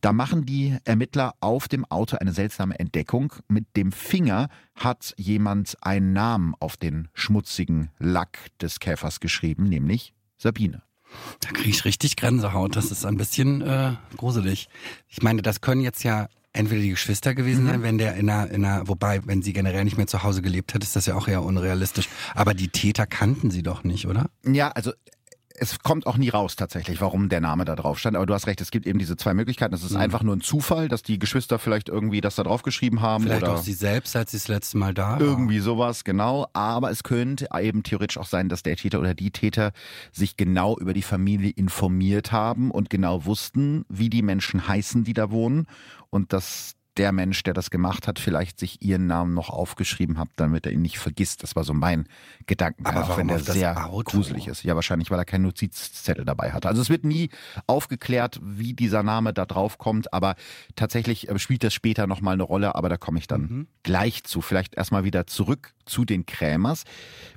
Da 0.00 0.12
machen 0.12 0.44
die 0.44 0.76
Ermittler 0.84 1.34
auf 1.40 1.68
dem 1.68 1.84
Auto 1.84 2.16
eine 2.16 2.32
seltsame 2.32 2.78
Entdeckung. 2.78 3.32
Mit 3.48 3.76
dem 3.76 3.92
Finger 3.92 4.48
hat 4.74 5.14
jemand 5.16 5.76
einen 5.80 6.12
Namen 6.12 6.54
auf 6.58 6.76
den 6.76 7.08
schmutzigen 7.14 7.90
Lack 7.98 8.38
des 8.60 8.80
Käfers 8.80 9.20
geschrieben, 9.20 9.64
nämlich 9.64 10.14
Sabine. 10.38 10.82
Da 11.40 11.50
kriege 11.50 11.70
ich 11.70 11.84
richtig 11.84 12.16
Grenzehaut. 12.16 12.76
Das 12.76 12.90
ist 12.90 13.04
ein 13.04 13.16
bisschen 13.16 13.60
äh, 13.60 13.92
gruselig. 14.16 14.68
Ich 15.08 15.22
meine, 15.22 15.42
das 15.42 15.60
können 15.60 15.82
jetzt 15.82 16.04
ja 16.04 16.28
entweder 16.52 16.82
die 16.82 16.90
Geschwister 16.90 17.34
gewesen 17.34 17.66
sein, 17.66 17.80
mhm. 17.80 17.84
wenn 17.84 17.98
der 17.98 18.14
in 18.16 18.28
einer, 18.28 18.50
in 18.50 18.64
einer, 18.64 18.88
wobei, 18.88 19.20
wenn 19.24 19.42
sie 19.42 19.52
generell 19.52 19.84
nicht 19.84 19.96
mehr 19.96 20.06
zu 20.06 20.22
Hause 20.22 20.42
gelebt 20.42 20.74
hat, 20.74 20.82
ist 20.82 20.96
das 20.96 21.06
ja 21.06 21.14
auch 21.14 21.28
eher 21.28 21.42
unrealistisch. 21.42 22.08
Aber 22.34 22.54
die 22.54 22.68
Täter 22.68 23.06
kannten 23.06 23.50
sie 23.50 23.62
doch 23.62 23.84
nicht, 23.84 24.06
oder? 24.06 24.26
Ja, 24.44 24.68
also 24.68 24.92
es 25.54 25.78
kommt 25.78 26.06
auch 26.06 26.16
nie 26.16 26.28
raus 26.28 26.56
tatsächlich, 26.56 27.00
warum 27.00 27.28
der 27.28 27.40
Name 27.40 27.64
da 27.64 27.76
drauf 27.76 27.98
stand. 27.98 28.16
Aber 28.16 28.26
du 28.26 28.34
hast 28.34 28.46
recht, 28.46 28.60
es 28.60 28.70
gibt 28.70 28.86
eben 28.86 28.98
diese 28.98 29.16
zwei 29.16 29.34
Möglichkeiten. 29.34 29.74
Es 29.74 29.82
ist 29.82 29.92
mhm. 29.92 29.98
einfach 29.98 30.22
nur 30.22 30.34
ein 30.34 30.40
Zufall, 30.40 30.88
dass 30.88 31.02
die 31.02 31.18
Geschwister 31.18 31.58
vielleicht 31.58 31.88
irgendwie 31.88 32.20
das 32.20 32.34
da 32.34 32.42
drauf 32.42 32.62
geschrieben 32.62 33.00
haben. 33.00 33.24
Vielleicht 33.24 33.42
oder 33.42 33.54
auch 33.54 33.62
sie 33.62 33.72
selbst, 33.72 34.16
als 34.16 34.32
sie 34.32 34.38
das 34.38 34.48
letzte 34.48 34.78
Mal 34.78 34.94
da 34.94 35.12
war. 35.12 35.20
Irgendwie 35.20 35.60
sowas, 35.60 36.04
genau. 36.04 36.48
Aber 36.52 36.90
es 36.90 37.02
könnte 37.02 37.48
eben 37.60 37.82
theoretisch 37.82 38.18
auch 38.18 38.26
sein, 38.26 38.48
dass 38.48 38.62
der 38.62 38.76
Täter 38.76 38.98
oder 38.98 39.14
die 39.14 39.30
Täter 39.30 39.72
sich 40.10 40.36
genau 40.36 40.76
über 40.78 40.94
die 40.94 41.02
Familie 41.02 41.50
informiert 41.50 42.32
haben 42.32 42.70
und 42.70 42.90
genau 42.90 43.24
wussten, 43.24 43.84
wie 43.88 44.10
die 44.10 44.22
Menschen 44.22 44.66
heißen, 44.66 45.04
die 45.04 45.14
da 45.14 45.30
wohnen. 45.30 45.66
Und 46.12 46.32
dass 46.32 46.76
der 46.96 47.12
Mensch, 47.12 47.42
der 47.42 47.54
das 47.54 47.70
gemacht 47.70 48.06
hat, 48.06 48.18
vielleicht 48.18 48.58
sich 48.58 48.82
ihren 48.82 49.06
Namen 49.06 49.32
noch 49.32 49.48
aufgeschrieben 49.48 50.18
hat, 50.18 50.28
damit 50.36 50.66
er 50.66 50.72
ihn 50.72 50.82
nicht 50.82 50.98
vergisst. 50.98 51.42
Das 51.42 51.56
war 51.56 51.64
so 51.64 51.72
mein 51.72 52.06
Gedanke. 52.46 52.84
Aber 52.84 53.04
auch 53.04 53.16
wenn 53.16 53.28
der 53.28 53.38
sehr 53.38 53.86
Auto? 53.86 54.10
gruselig 54.10 54.46
ist. 54.46 54.62
Ja, 54.62 54.74
wahrscheinlich, 54.74 55.10
weil 55.10 55.18
er 55.18 55.24
keinen 55.24 55.42
Notizzettel 55.42 56.24
dabei 56.24 56.52
hatte. 56.52 56.68
Also 56.68 56.82
es 56.82 56.90
wird 56.90 57.04
nie 57.04 57.30
aufgeklärt, 57.66 58.40
wie 58.42 58.74
dieser 58.74 59.02
Name 59.02 59.32
da 59.32 59.46
drauf 59.46 59.78
kommt, 59.78 60.12
aber 60.12 60.34
tatsächlich 60.76 61.28
äh, 61.30 61.38
spielt 61.38 61.64
das 61.64 61.72
später 61.72 62.06
nochmal 62.06 62.34
eine 62.34 62.42
Rolle, 62.42 62.74
aber 62.74 62.90
da 62.90 62.98
komme 62.98 63.18
ich 63.18 63.26
dann 63.26 63.42
mhm. 63.42 63.66
gleich 63.82 64.24
zu. 64.24 64.42
Vielleicht 64.42 64.74
erstmal 64.74 65.04
wieder 65.04 65.26
zurück 65.26 65.72
zu 65.86 66.04
den 66.04 66.26
Krämers. 66.26 66.84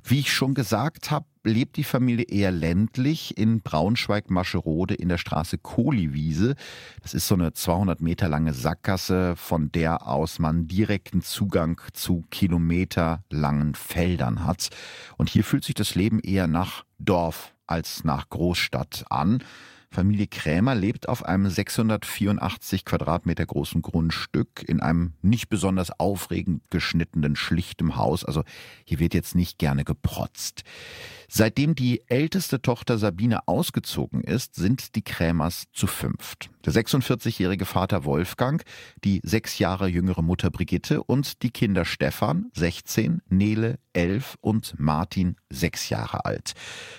Wie 0.04 0.20
ich 0.20 0.32
schon 0.32 0.52
gesagt 0.52 1.10
habe, 1.10 1.24
lebt 1.46 1.76
die 1.76 1.84
Familie 1.84 2.26
eher 2.26 2.50
ländlich 2.50 3.38
in 3.38 3.62
Braunschweig-Mascherode 3.62 4.94
in 4.94 5.08
der 5.08 5.18
Straße 5.18 5.58
Kohliwiese. 5.58 6.54
Das 7.02 7.14
ist 7.14 7.28
so 7.28 7.34
eine 7.34 7.52
200 7.52 8.00
Meter 8.00 8.28
lange 8.28 8.52
Sackgasse, 8.52 9.36
von 9.36 9.70
der 9.72 10.06
aus 10.06 10.38
man 10.38 10.66
direkten 10.66 11.22
Zugang 11.22 11.80
zu 11.92 12.24
kilometerlangen 12.30 13.74
Feldern 13.74 14.44
hat. 14.44 14.70
Und 15.16 15.30
hier 15.30 15.44
fühlt 15.44 15.64
sich 15.64 15.74
das 15.74 15.94
Leben 15.94 16.20
eher 16.20 16.46
nach 16.46 16.84
Dorf 16.98 17.54
als 17.66 18.04
nach 18.04 18.28
Großstadt 18.28 19.04
an. 19.10 19.42
Familie 19.90 20.26
Krämer 20.26 20.74
lebt 20.74 21.08
auf 21.08 21.24
einem 21.24 21.48
684 21.48 22.84
Quadratmeter 22.84 23.46
großen 23.46 23.82
Grundstück 23.82 24.64
in 24.66 24.80
einem 24.80 25.14
nicht 25.22 25.48
besonders 25.48 25.98
aufregend 25.98 26.62
geschnittenen, 26.70 27.36
schlichtem 27.36 27.96
Haus. 27.96 28.24
Also 28.24 28.42
hier 28.84 28.98
wird 28.98 29.14
jetzt 29.14 29.34
nicht 29.34 29.58
gerne 29.58 29.84
geprotzt. 29.84 30.62
Seitdem 31.28 31.74
die 31.74 32.02
älteste 32.08 32.62
Tochter 32.62 32.98
Sabine 32.98 33.48
ausgezogen 33.48 34.22
ist, 34.22 34.54
sind 34.54 34.94
die 34.94 35.02
Krämers 35.02 35.64
zu 35.72 35.86
fünft. 35.86 36.50
Der 36.66 36.74
46-jährige 36.74 37.64
Vater 37.64 38.04
Wolfgang, 38.04 38.62
die 39.02 39.20
sechs 39.24 39.58
Jahre 39.58 39.88
jüngere 39.88 40.22
Mutter 40.22 40.50
Brigitte 40.50 41.02
und 41.02 41.42
die 41.42 41.50
Kinder 41.50 41.84
Stefan, 41.84 42.50
16, 42.54 43.22
Nele, 43.28 43.78
11 43.94 44.36
und 44.40 44.78
Martin, 44.78 45.36
sechs 45.48 45.88
Jahre 45.88 46.26
alt. 46.26 46.52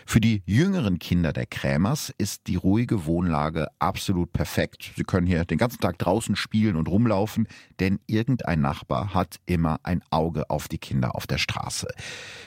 Für 0.05 0.19
die 0.19 0.41
jüngeren 0.45 1.00
Kinder 1.00 1.31
der 1.31 1.45
Krämers 1.45 2.12
ist 2.17 2.47
die 2.47 2.55
ruhige 2.55 3.05
Wohnlage 3.05 3.67
absolut 3.77 4.33
perfekt. 4.33 4.91
Sie 4.95 5.03
können 5.03 5.27
hier 5.27 5.45
den 5.45 5.59
ganzen 5.59 5.79
Tag 5.79 6.00
draußen 6.00 6.36
spielen 6.36 6.75
und 6.75 6.88
rumlaufen, 6.88 7.47
denn 7.79 8.00
irgendein 8.07 8.62
Nachbar 8.62 9.13
hat 9.13 9.39
immer 9.45 9.79
ein 9.83 10.01
Auge 10.09 10.50
auf 10.50 10.67
die 10.67 10.79
Kinder 10.79 11.15
auf 11.15 11.27
der 11.27 11.38
Straße. 11.38 11.88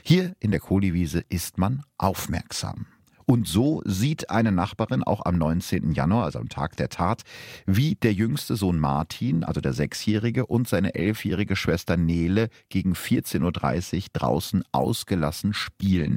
Hier 0.02 0.34
in 0.40 0.50
der 0.50 0.60
Kohliwiese 0.60 1.22
ist 1.28 1.58
man 1.58 1.70
man 1.70 1.84
aufmerksam. 1.98 2.86
Und 3.30 3.46
so 3.46 3.80
sieht 3.84 4.28
eine 4.28 4.50
Nachbarin 4.50 5.04
auch 5.04 5.24
am 5.24 5.38
19. 5.38 5.92
Januar, 5.92 6.24
also 6.24 6.40
am 6.40 6.48
Tag 6.48 6.76
der 6.76 6.88
Tat, 6.88 7.22
wie 7.64 7.94
der 7.94 8.12
jüngste 8.12 8.56
Sohn 8.56 8.80
Martin, 8.80 9.44
also 9.44 9.60
der 9.60 9.72
Sechsjährige, 9.72 10.46
und 10.46 10.66
seine 10.66 10.96
elfjährige 10.96 11.54
Schwester 11.54 11.96
Nele 11.96 12.48
gegen 12.70 12.94
14.30 12.94 13.94
Uhr 13.94 14.02
draußen 14.14 14.64
ausgelassen 14.72 15.54
spielen. 15.54 16.16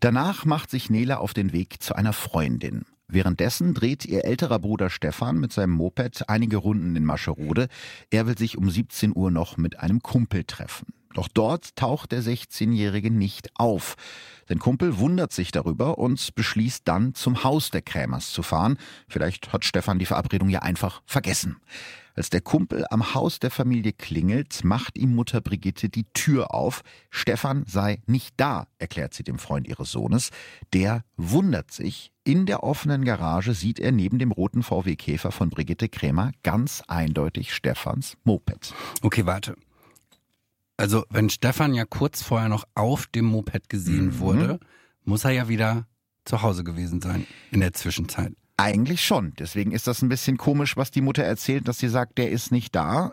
Danach 0.00 0.44
macht 0.44 0.70
sich 0.70 0.90
Nele 0.90 1.20
auf 1.20 1.32
den 1.32 1.54
Weg 1.54 1.82
zu 1.82 1.94
einer 1.94 2.12
Freundin. 2.12 2.84
Währenddessen 3.08 3.72
dreht 3.72 4.04
ihr 4.04 4.26
älterer 4.26 4.58
Bruder 4.58 4.90
Stefan 4.90 5.38
mit 5.38 5.54
seinem 5.54 5.72
Moped 5.72 6.28
einige 6.28 6.58
Runden 6.58 6.94
in 6.96 7.06
Mascherode. 7.06 7.68
Er 8.10 8.26
will 8.26 8.36
sich 8.36 8.58
um 8.58 8.68
17 8.68 9.16
Uhr 9.16 9.30
noch 9.30 9.56
mit 9.56 9.80
einem 9.80 10.02
Kumpel 10.02 10.44
treffen. 10.44 10.92
Doch 11.14 11.28
dort 11.28 11.76
taucht 11.76 12.12
der 12.12 12.22
16-Jährige 12.22 13.10
nicht 13.10 13.50
auf. 13.54 13.96
Sein 14.48 14.58
Kumpel 14.58 14.98
wundert 14.98 15.32
sich 15.32 15.50
darüber 15.50 15.98
und 15.98 16.34
beschließt 16.34 16.82
dann, 16.84 17.14
zum 17.14 17.44
Haus 17.44 17.70
der 17.70 17.82
Krämers 17.82 18.32
zu 18.32 18.42
fahren. 18.42 18.78
Vielleicht 19.08 19.52
hat 19.52 19.64
Stefan 19.64 19.98
die 19.98 20.06
Verabredung 20.06 20.48
ja 20.48 20.60
einfach 20.60 21.02
vergessen. 21.06 21.56
Als 22.14 22.28
der 22.28 22.42
Kumpel 22.42 22.84
am 22.90 23.14
Haus 23.14 23.38
der 23.38 23.50
Familie 23.50 23.92
klingelt, 23.92 24.64
macht 24.64 24.98
ihm 24.98 25.14
Mutter 25.14 25.40
Brigitte 25.40 25.88
die 25.88 26.04
Tür 26.12 26.54
auf. 26.54 26.82
Stefan 27.10 27.64
sei 27.66 28.02
nicht 28.06 28.34
da, 28.36 28.66
erklärt 28.78 29.14
sie 29.14 29.22
dem 29.22 29.38
Freund 29.38 29.66
ihres 29.66 29.92
Sohnes. 29.92 30.30
Der 30.74 31.04
wundert 31.16 31.70
sich. 31.70 32.12
In 32.24 32.44
der 32.46 32.62
offenen 32.62 33.04
Garage 33.04 33.54
sieht 33.54 33.80
er 33.80 33.92
neben 33.92 34.18
dem 34.18 34.30
roten 34.30 34.62
VW 34.62 34.94
Käfer 34.96 35.32
von 35.32 35.48
Brigitte 35.48 35.88
Krämer 35.88 36.32
ganz 36.42 36.82
eindeutig 36.86 37.54
Stefans 37.54 38.16
Moped. 38.24 38.74
Okay, 39.00 39.24
warte. 39.26 39.56
Also, 40.82 41.04
wenn 41.10 41.30
Stefan 41.30 41.74
ja 41.74 41.84
kurz 41.84 42.24
vorher 42.24 42.48
noch 42.48 42.64
auf 42.74 43.06
dem 43.06 43.26
Moped 43.26 43.68
gesehen 43.68 44.06
mhm. 44.06 44.18
wurde, 44.18 44.60
muss 45.04 45.24
er 45.24 45.30
ja 45.30 45.46
wieder 45.46 45.86
zu 46.24 46.42
Hause 46.42 46.64
gewesen 46.64 47.00
sein 47.00 47.24
in 47.52 47.60
der 47.60 47.72
Zwischenzeit. 47.72 48.32
Eigentlich 48.56 49.04
schon. 49.04 49.32
Deswegen 49.38 49.70
ist 49.70 49.86
das 49.86 50.02
ein 50.02 50.08
bisschen 50.08 50.38
komisch, 50.38 50.76
was 50.76 50.90
die 50.90 51.00
Mutter 51.00 51.22
erzählt, 51.22 51.68
dass 51.68 51.78
sie 51.78 51.86
sagt, 51.86 52.18
der 52.18 52.32
ist 52.32 52.50
nicht 52.50 52.74
da. 52.74 53.12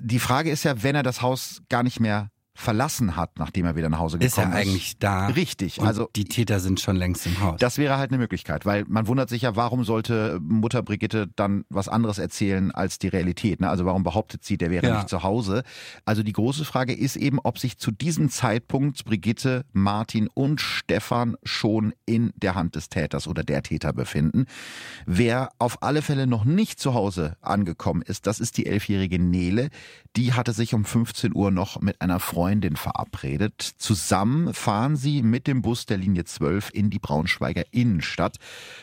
Die 0.00 0.20
Frage 0.20 0.48
ist 0.48 0.62
ja, 0.62 0.84
wenn 0.84 0.94
er 0.94 1.02
das 1.02 1.22
Haus 1.22 1.60
gar 1.68 1.82
nicht 1.82 1.98
mehr 1.98 2.30
verlassen 2.56 3.16
hat, 3.16 3.38
nachdem 3.38 3.66
er 3.66 3.76
wieder 3.76 3.90
nach 3.90 3.98
Hause 3.98 4.18
gekommen 4.18 4.28
ist. 4.28 4.38
Ist 4.38 4.38
er 4.38 4.72
eigentlich 4.72 4.98
da? 4.98 5.26
Richtig. 5.26 5.78
Und 5.78 5.86
also 5.86 6.08
die 6.16 6.24
Täter 6.24 6.58
sind 6.58 6.80
schon 6.80 6.96
längst 6.96 7.26
im 7.26 7.38
Haus. 7.40 7.60
Das 7.60 7.76
wäre 7.76 7.98
halt 7.98 8.10
eine 8.10 8.18
Möglichkeit, 8.18 8.64
weil 8.64 8.84
man 8.88 9.06
wundert 9.06 9.28
sich 9.28 9.42
ja, 9.42 9.56
warum 9.56 9.84
sollte 9.84 10.40
Mutter 10.42 10.82
Brigitte 10.82 11.28
dann 11.36 11.64
was 11.68 11.88
anderes 11.88 12.18
erzählen 12.18 12.70
als 12.72 12.98
die 12.98 13.08
Realität? 13.08 13.60
Ne? 13.60 13.68
Also 13.68 13.84
warum 13.84 14.02
behauptet 14.02 14.42
sie, 14.42 14.56
der 14.56 14.70
wäre 14.70 14.86
ja. 14.86 14.96
nicht 14.96 15.10
zu 15.10 15.22
Hause? 15.22 15.64
Also 16.06 16.22
die 16.22 16.32
große 16.32 16.64
Frage 16.64 16.94
ist 16.94 17.16
eben, 17.16 17.38
ob 17.42 17.58
sich 17.58 17.76
zu 17.76 17.90
diesem 17.90 18.30
Zeitpunkt 18.30 19.04
Brigitte, 19.04 19.66
Martin 19.72 20.28
und 20.32 20.60
Stefan 20.60 21.36
schon 21.44 21.92
in 22.06 22.32
der 22.36 22.54
Hand 22.54 22.74
des 22.74 22.88
Täters 22.88 23.28
oder 23.28 23.44
der 23.44 23.62
Täter 23.62 23.92
befinden. 23.92 24.46
Wer 25.04 25.50
auf 25.58 25.82
alle 25.82 26.00
Fälle 26.00 26.26
noch 26.26 26.46
nicht 26.46 26.80
zu 26.80 26.94
Hause 26.94 27.36
angekommen 27.42 28.00
ist, 28.00 28.26
das 28.26 28.40
ist 28.40 28.56
die 28.56 28.64
elfjährige 28.66 29.18
Nele. 29.18 29.68
Die 30.16 30.32
hatte 30.32 30.52
sich 30.52 30.72
um 30.72 30.86
15 30.86 31.34
Uhr 31.34 31.50
noch 31.50 31.82
mit 31.82 32.00
einer 32.00 32.18
Freundin 32.18 32.45
Freundin 32.46 32.76
verabredet. 32.76 33.60
Zusammen 33.76 34.54
fahren 34.54 34.94
sie 34.94 35.24
mit 35.24 35.48
dem 35.48 35.62
Bus 35.62 35.84
der 35.84 35.96
Linie 35.96 36.26
12 36.26 36.70
in 36.72 36.90
die 36.90 37.00
Braunschweiger 37.00 37.64
Innenstadt. 37.72 38.36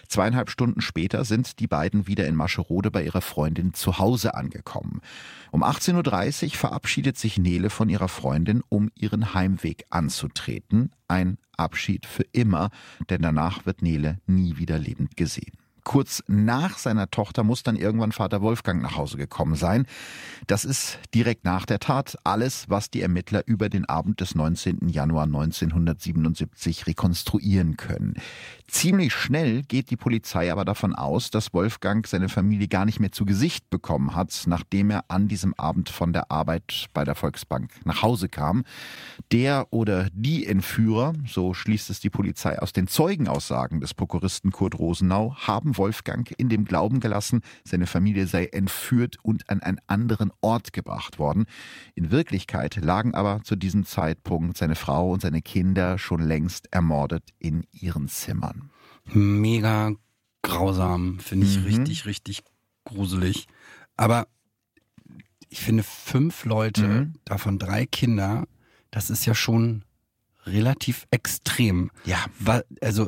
Zweieinhalb 0.10 0.50
Stunden 0.50 0.82
später 0.82 1.24
sind 1.24 1.62
die 1.62 1.68
beiden 1.68 2.06
wieder 2.06 2.28
in 2.28 2.36
Mascherode 2.36 2.92
bei 2.92 3.06
ihrer 3.06 3.22
Freundin 3.22 3.74
zu 3.74 4.00
Hause 4.00 4.36
angekommen. 4.36 5.00
Um 5.52 5.64
18.30 5.64 6.44
Uhr 6.44 6.52
verabschiedet 6.58 7.18
sich 7.18 7.38
Nele 7.38 7.70
von 7.70 7.88
ihrer 7.88 8.10
Freundin, 8.10 8.64
um 8.68 8.92
ihren 8.96 9.34
Heimweg 9.34 9.86
anzutreten. 9.90 10.92
Ein 11.08 11.38
Abschied 11.56 12.06
für 12.06 12.26
immer, 12.34 12.70
denn 13.10 13.22
danach 13.22 13.66
wird 13.66 13.82
Nele 13.82 14.18
nie 14.28 14.58
wieder 14.58 14.78
lebend 14.78 15.16
gesehen. 15.16 15.63
Kurz 15.84 16.24
nach 16.28 16.78
seiner 16.78 17.10
Tochter 17.12 17.44
muss 17.44 17.64
dann 17.64 17.76
irgendwann 17.76 18.12
Vater 18.12 18.42
Wolfgang 18.42 18.82
nach 18.82 18.96
Hause 18.96 19.18
gekommen 19.18 19.56
sein. 19.56 19.86
Das 20.48 20.66
ist 20.66 21.00
direkt 21.14 21.44
nach 21.44 21.66
der 21.66 21.80
Tat 21.80 22.18
alles, 22.24 22.70
was 22.70 22.90
die 22.90 23.02
Ermittler 23.02 23.44
über 23.46 23.70
den 23.70 23.86
Abend 23.86 24.22
des 24.22 24.36
19. 24.36 24.90
Januar 24.90 25.26
1977 25.26 26.88
rekonstruieren 26.88 27.78
können. 27.78 28.16
Ziemlich 28.68 29.14
schnell 29.14 29.62
geht 29.64 29.90
die 29.92 29.98
Polizei 29.98 30.52
aber 30.52 30.66
davon 30.66 30.96
aus, 30.96 31.30
dass 31.30 31.54
Wolfgang 31.54 32.08
seine 32.08 32.30
Familie 32.30 32.68
gar 32.68 32.86
nicht 32.86 33.00
mehr 33.00 33.12
zu 33.12 33.26
Gesicht 33.26 33.70
bekommen 33.70 34.16
hat, 34.16 34.44
nachdem 34.48 34.90
er 34.90 35.06
an 35.10 35.28
diesem 35.28 35.54
Abend 35.56 35.90
von 35.90 36.14
der 36.14 36.32
Arbeit 36.32 36.88
bei 36.94 37.04
der 37.04 37.16
Volksbank 37.16 37.72
nach 37.86 38.02
Hause 38.02 38.30
kam. 38.30 38.64
Der 39.32 39.68
oder 39.72 40.08
die 40.14 40.48
Entführer, 40.48 41.14
so 41.28 41.54
schließt 41.54 41.90
es 41.90 42.00
die 42.00 42.10
Polizei 42.10 42.58
aus 42.60 42.74
den 42.74 42.88
Zeugenaussagen 42.88 43.82
des 43.82 43.94
Prokuristen 43.94 44.52
Kurt 44.52 44.80
Rosenau, 44.80 45.36
haben 45.36 45.73
Wolfgang 45.78 46.34
in 46.38 46.50
dem 46.50 46.66
Glauben 46.66 47.00
gelassen, 47.00 47.42
seine 47.64 47.88
Familie 47.88 48.28
sei 48.28 48.46
entführt 48.46 49.18
und 49.24 49.50
an 49.50 49.62
einen 49.62 49.80
anderen 49.88 50.32
Ort 50.42 50.74
gebracht 50.74 51.20
worden. 51.20 51.46
In 51.96 52.12
Wirklichkeit 52.12 52.76
lagen 52.78 53.14
aber 53.14 53.42
zu 53.44 53.56
diesem 53.56 53.86
Zeitpunkt 53.86 54.58
seine 54.58 54.76
Frau 54.76 55.12
und 55.12 55.22
seine 55.22 55.42
Kinder 55.42 55.98
schon 55.98 56.22
längst 56.22 56.68
ermordet 56.72 57.30
in 57.40 57.66
ihren 57.72 58.08
Zimmern. 58.08 58.70
Mega 59.06 59.94
grausam, 60.42 61.20
finde 61.20 61.48
ich 61.48 61.60
mhm. 61.60 61.66
richtig, 61.66 62.06
richtig 62.06 62.44
gruselig. 62.86 63.48
Aber 63.98 64.28
ich 65.50 65.62
finde 65.62 65.84
fünf 65.84 66.46
Leute, 66.46 66.88
mhm. 66.88 67.14
davon 67.26 67.60
drei 67.60 67.86
Kinder, 67.86 68.48
das 68.92 69.10
ist 69.10 69.26
ja 69.26 69.36
schon 69.36 69.86
relativ 70.46 71.08
extrem. 71.12 71.92
Ja. 72.06 72.26
War, 72.40 72.64
also 72.82 73.08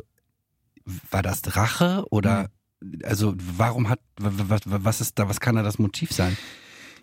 war 1.10 1.22
das 1.22 1.56
Rache 1.56 2.04
oder 2.10 2.44
mhm 2.44 2.55
also 3.02 3.34
warum 3.36 3.88
hat, 3.88 4.00
was, 4.18 4.60
was 4.66 5.00
ist 5.00 5.18
da, 5.18 5.28
was 5.28 5.40
kann 5.40 5.56
da 5.56 5.62
das 5.62 5.78
Motiv 5.78 6.12
sein? 6.12 6.36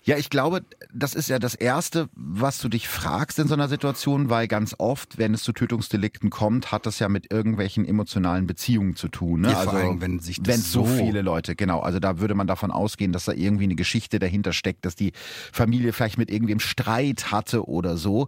Ja, 0.06 0.18
ich 0.18 0.30
glaube, 0.30 0.66
das 0.94 1.16
ist 1.16 1.30
ja 1.30 1.40
das 1.40 1.56
Erste, 1.56 2.10
was 2.14 2.60
du 2.60 2.68
dich 2.68 2.90
fragst 2.90 3.40
in 3.40 3.48
so 3.48 3.54
einer 3.54 3.70
Situation, 3.70 4.30
weil 4.30 4.50
ganz 4.50 4.76
oft, 4.78 5.18
wenn 5.18 5.34
es 5.34 5.44
zu 5.44 5.54
Tötungsdelikten 5.54 6.30
kommt, 6.30 6.74
hat 6.74 6.86
das 6.86 7.00
ja 7.00 7.08
mit 7.08 7.32
irgendwelchen 7.32 7.86
emotionalen 7.86 8.46
Beziehungen 8.46 8.98
zu 8.98 9.08
tun. 9.08 9.42
Ne? 9.42 9.52
Ja, 9.52 9.60
also, 9.60 9.72
vor 9.72 9.80
allem, 9.80 10.02
wenn 10.02 10.20
sich 10.20 10.42
das 10.42 10.56
wenn 10.56 10.62
so, 10.62 10.86
so 10.86 10.94
viele 10.94 11.22
Leute, 11.22 11.56
genau. 11.56 11.80
Also 11.80 12.00
da 12.00 12.20
würde 12.20 12.36
man 12.36 12.48
davon 12.48 12.70
ausgehen, 12.70 13.14
dass 13.14 13.26
da 13.26 13.32
irgendwie 13.32 13.64
eine 13.64 13.76
Geschichte 13.76 14.20
dahinter 14.20 14.52
steckt, 14.52 14.84
dass 14.84 14.98
die 14.98 15.14
Familie 15.54 15.94
vielleicht 15.94 16.18
mit 16.18 16.30
irgendwem 16.30 16.60
Streit 16.60 17.32
hatte 17.32 17.66
oder 17.70 17.96
so. 17.96 18.28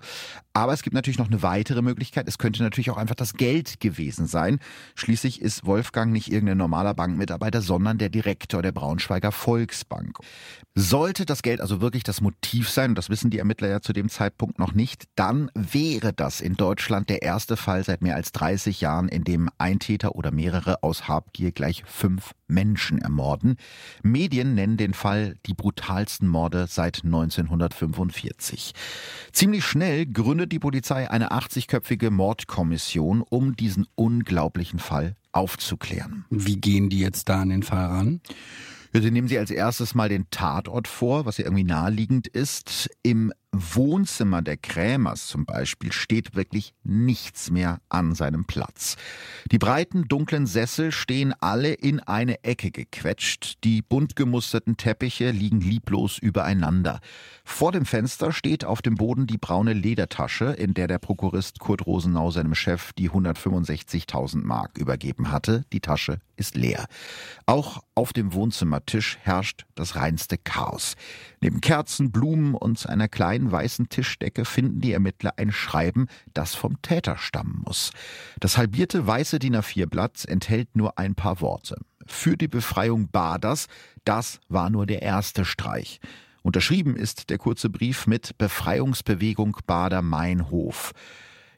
Aber 0.53 0.71
es 0.71 0.81
gibt 0.81 0.93
natürlich 0.93 1.19
noch 1.19 1.27
eine 1.27 1.43
weitere 1.43 1.81
Möglichkeit. 1.81 2.29
Es 2.29 2.37
könnte 2.37 2.63
natürlich 2.63 2.89
auch 2.89 2.95
einfach 2.95 3.15
das 3.15 3.33
Geld 3.33 3.81
gewesen 3.81 4.27
sein. 4.27 4.59
Schließlich 4.95 5.41
ist 5.41 5.65
Wolfgang 5.65 6.13
nicht 6.13 6.31
irgendein 6.31 6.57
normaler 6.57 6.93
Bankmitarbeiter, 6.93 7.61
sondern 7.61 7.97
der 7.97 8.07
Direktor 8.07 8.61
der 8.61 8.71
Braunschweiger 8.71 9.33
Volksbank. 9.33 10.17
Sollte 10.73 11.25
das 11.25 11.41
Geld 11.41 11.64
also 11.65 11.81
wirklich 11.81 12.03
das 12.03 12.21
Motiv 12.21 12.69
sein, 12.69 12.93
das 12.93 13.09
wissen 13.09 13.31
die 13.31 13.39
Ermittler 13.39 13.67
ja 13.67 13.81
zu 13.81 13.91
dem 13.91 14.07
Zeitpunkt 14.07 14.59
noch 14.59 14.75
nicht, 14.75 15.05
dann 15.15 15.49
wäre 15.55 16.13
das 16.13 16.39
in 16.39 16.53
Deutschland 16.53 17.09
der 17.09 17.23
erste 17.23 17.57
Fall 17.57 17.83
seit 17.83 18.03
mehr 18.03 18.13
als 18.13 18.31
30 18.33 18.81
Jahren, 18.81 19.07
in 19.07 19.23
dem 19.23 19.49
ein 19.57 19.79
Täter 19.79 20.13
oder 20.13 20.29
mehrere 20.29 20.83
aus 20.83 21.07
Habgier 21.07 21.51
gleich 21.51 21.83
fünf 21.87 22.35
Menschen 22.47 22.99
ermorden. 22.99 23.55
Medien 24.03 24.53
nennen 24.53 24.77
den 24.77 24.93
Fall 24.93 25.37
die 25.47 25.55
brutalsten 25.55 26.27
Morde 26.27 26.67
seit 26.69 27.03
1945. 27.03 28.75
Ziemlich 29.31 29.65
schnell 29.65 30.05
gründet 30.05 30.51
die 30.51 30.59
Polizei 30.59 31.09
eine 31.09 31.31
80-köpfige 31.31 32.11
Mordkommission, 32.11 33.23
um 33.27 33.55
diesen 33.55 33.87
unglaublichen 33.95 34.77
Fall 34.77 35.15
aufzuklären. 35.31 36.25
Wie 36.29 36.57
gehen 36.57 36.89
die 36.91 36.99
jetzt 36.99 37.27
da 37.27 37.41
an 37.41 37.49
den 37.49 37.63
Fall 37.63 37.87
ran? 37.87 38.21
Wir 39.03 39.11
nehmen 39.11 39.27
Sie 39.27 39.37
als 39.37 39.51
erstes 39.51 39.93
mal 39.93 40.07
den 40.07 40.29
Tatort 40.29 40.87
vor, 40.87 41.25
was 41.25 41.37
ja 41.37 41.43
irgendwie 41.43 41.65
naheliegend 41.65 42.27
ist. 42.27 42.89
Im 43.03 43.33
Wohnzimmer 43.59 44.41
der 44.41 44.57
Krämers 44.57 45.27
zum 45.27 45.45
Beispiel 45.45 45.91
steht 45.91 46.35
wirklich 46.35 46.73
nichts 46.83 47.51
mehr 47.51 47.79
an 47.89 48.15
seinem 48.15 48.45
Platz. 48.45 48.95
Die 49.51 49.57
breiten, 49.57 50.07
dunklen 50.07 50.47
Sessel 50.47 50.91
stehen 50.91 51.33
alle 51.39 51.73
in 51.73 51.99
eine 51.99 52.43
Ecke 52.43 52.71
gequetscht. 52.71 53.63
Die 53.63 53.81
bunt 53.81 54.15
gemusterten 54.15 54.77
Teppiche 54.77 55.31
liegen 55.31 55.61
lieblos 55.61 56.17
übereinander. 56.17 56.99
Vor 57.43 57.71
dem 57.71 57.85
Fenster 57.85 58.31
steht 58.31 58.65
auf 58.65 58.81
dem 58.81 58.95
Boden 58.95 59.27
die 59.27 59.37
braune 59.37 59.73
Ledertasche, 59.73 60.45
in 60.45 60.73
der 60.73 60.87
der 60.87 60.99
Prokurist 60.99 61.59
Kurt 61.59 61.85
Rosenau 61.85 62.31
seinem 62.31 62.55
Chef 62.55 62.93
die 62.93 63.09
165.000 63.09 64.43
Mark 64.43 64.77
übergeben 64.77 65.31
hatte. 65.31 65.63
Die 65.71 65.79
Tasche 65.79 66.19
ist 66.37 66.55
leer. 66.55 66.85
Auch 67.45 67.83
auf 67.93 68.13
dem 68.13 68.33
Wohnzimmertisch 68.33 69.17
herrscht 69.21 69.65
das 69.75 69.95
reinste 69.95 70.37
Chaos. 70.37 70.95
Neben 71.41 71.61
Kerzen, 71.61 72.11
Blumen 72.11 72.55
und 72.55 72.87
einer 72.87 73.07
kleinen 73.07 73.44
weißen 73.51 73.89
Tischdecke 73.89 74.45
finden 74.45 74.81
die 74.81 74.93
Ermittler 74.93 75.33
ein 75.37 75.51
Schreiben, 75.51 76.07
das 76.33 76.55
vom 76.55 76.81
Täter 76.81 77.17
stammen 77.17 77.63
muss. 77.65 77.91
Das 78.39 78.57
halbierte 78.57 79.05
weiße 79.05 79.39
DIN 79.39 79.55
A4-Blatt 79.55 80.25
enthält 80.25 80.75
nur 80.75 80.97
ein 80.97 81.15
paar 81.15 81.41
Worte. 81.41 81.77
Für 82.05 82.37
die 82.37 82.47
Befreiung 82.47 83.09
Baders, 83.09 83.67
das 84.03 84.39
war 84.47 84.69
nur 84.69 84.85
der 84.85 85.01
erste 85.01 85.45
Streich. 85.45 85.99
Unterschrieben 86.43 86.95
ist 86.95 87.31
der 87.31 87.39
kurze 87.39 87.71
Brief 87.71 88.05
mit 88.05 88.37
Befreiungsbewegung 88.37 89.57
Bader-Meinhof. 89.65 90.93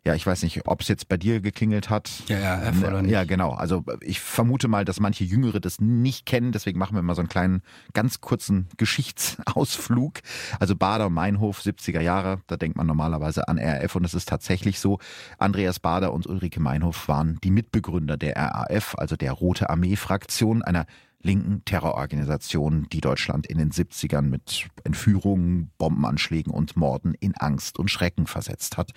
Ja, 0.07 0.15
ich 0.15 0.25
weiß 0.25 0.43
nicht, 0.43 0.65
ob 0.67 0.79
es 0.79 0.87
jetzt 0.87 1.09
bei 1.09 1.17
dir 1.17 1.41
geklingelt 1.41 1.89
hat. 1.89 2.09
Ja, 2.29 2.39
ja, 2.39 2.61
F 2.61 2.81
oder 2.81 3.01
nicht. 3.01 3.11
Ja, 3.11 3.25
genau. 3.25 3.51
Also 3.51 3.83
ich 3.99 4.21
vermute 4.21 4.69
mal, 4.69 4.85
dass 4.85 5.01
manche 5.01 5.25
Jüngere 5.25 5.59
das 5.59 5.81
nicht 5.81 6.25
kennen. 6.25 6.53
Deswegen 6.53 6.79
machen 6.79 6.95
wir 6.95 7.01
mal 7.01 7.13
so 7.13 7.19
einen 7.19 7.27
kleinen, 7.27 7.61
ganz 7.91 8.21
kurzen 8.21 8.69
Geschichtsausflug. 8.77 10.19
Also 10.61 10.77
Bader 10.77 11.09
Meinhof, 11.09 11.59
70er 11.59 11.99
Jahre, 11.99 12.39
da 12.47 12.55
denkt 12.55 12.77
man 12.77 12.87
normalerweise 12.87 13.49
an 13.49 13.59
RAF 13.59 13.97
und 13.97 14.05
es 14.05 14.13
ist 14.13 14.29
tatsächlich 14.29 14.79
so. 14.79 14.99
Andreas 15.39 15.81
Bader 15.81 16.13
und 16.13 16.25
Ulrike 16.25 16.61
Meinhof 16.61 17.09
waren 17.09 17.37
die 17.43 17.51
Mitbegründer 17.51 18.15
der 18.15 18.37
RAF, 18.37 18.95
also 18.97 19.17
der 19.17 19.33
Rote 19.33 19.69
Armee-Fraktion, 19.69 20.61
einer 20.61 20.85
linken 21.21 21.63
Terrororganisationen, 21.65 22.87
die 22.89 23.01
Deutschland 23.01 23.47
in 23.47 23.57
den 23.57 23.71
70ern 23.71 24.23
mit 24.23 24.67
Entführungen, 24.83 25.71
Bombenanschlägen 25.77 26.53
und 26.53 26.77
Morden 26.77 27.15
in 27.19 27.35
Angst 27.35 27.79
und 27.79 27.89
Schrecken 27.89 28.27
versetzt 28.27 28.77
hat. 28.77 28.91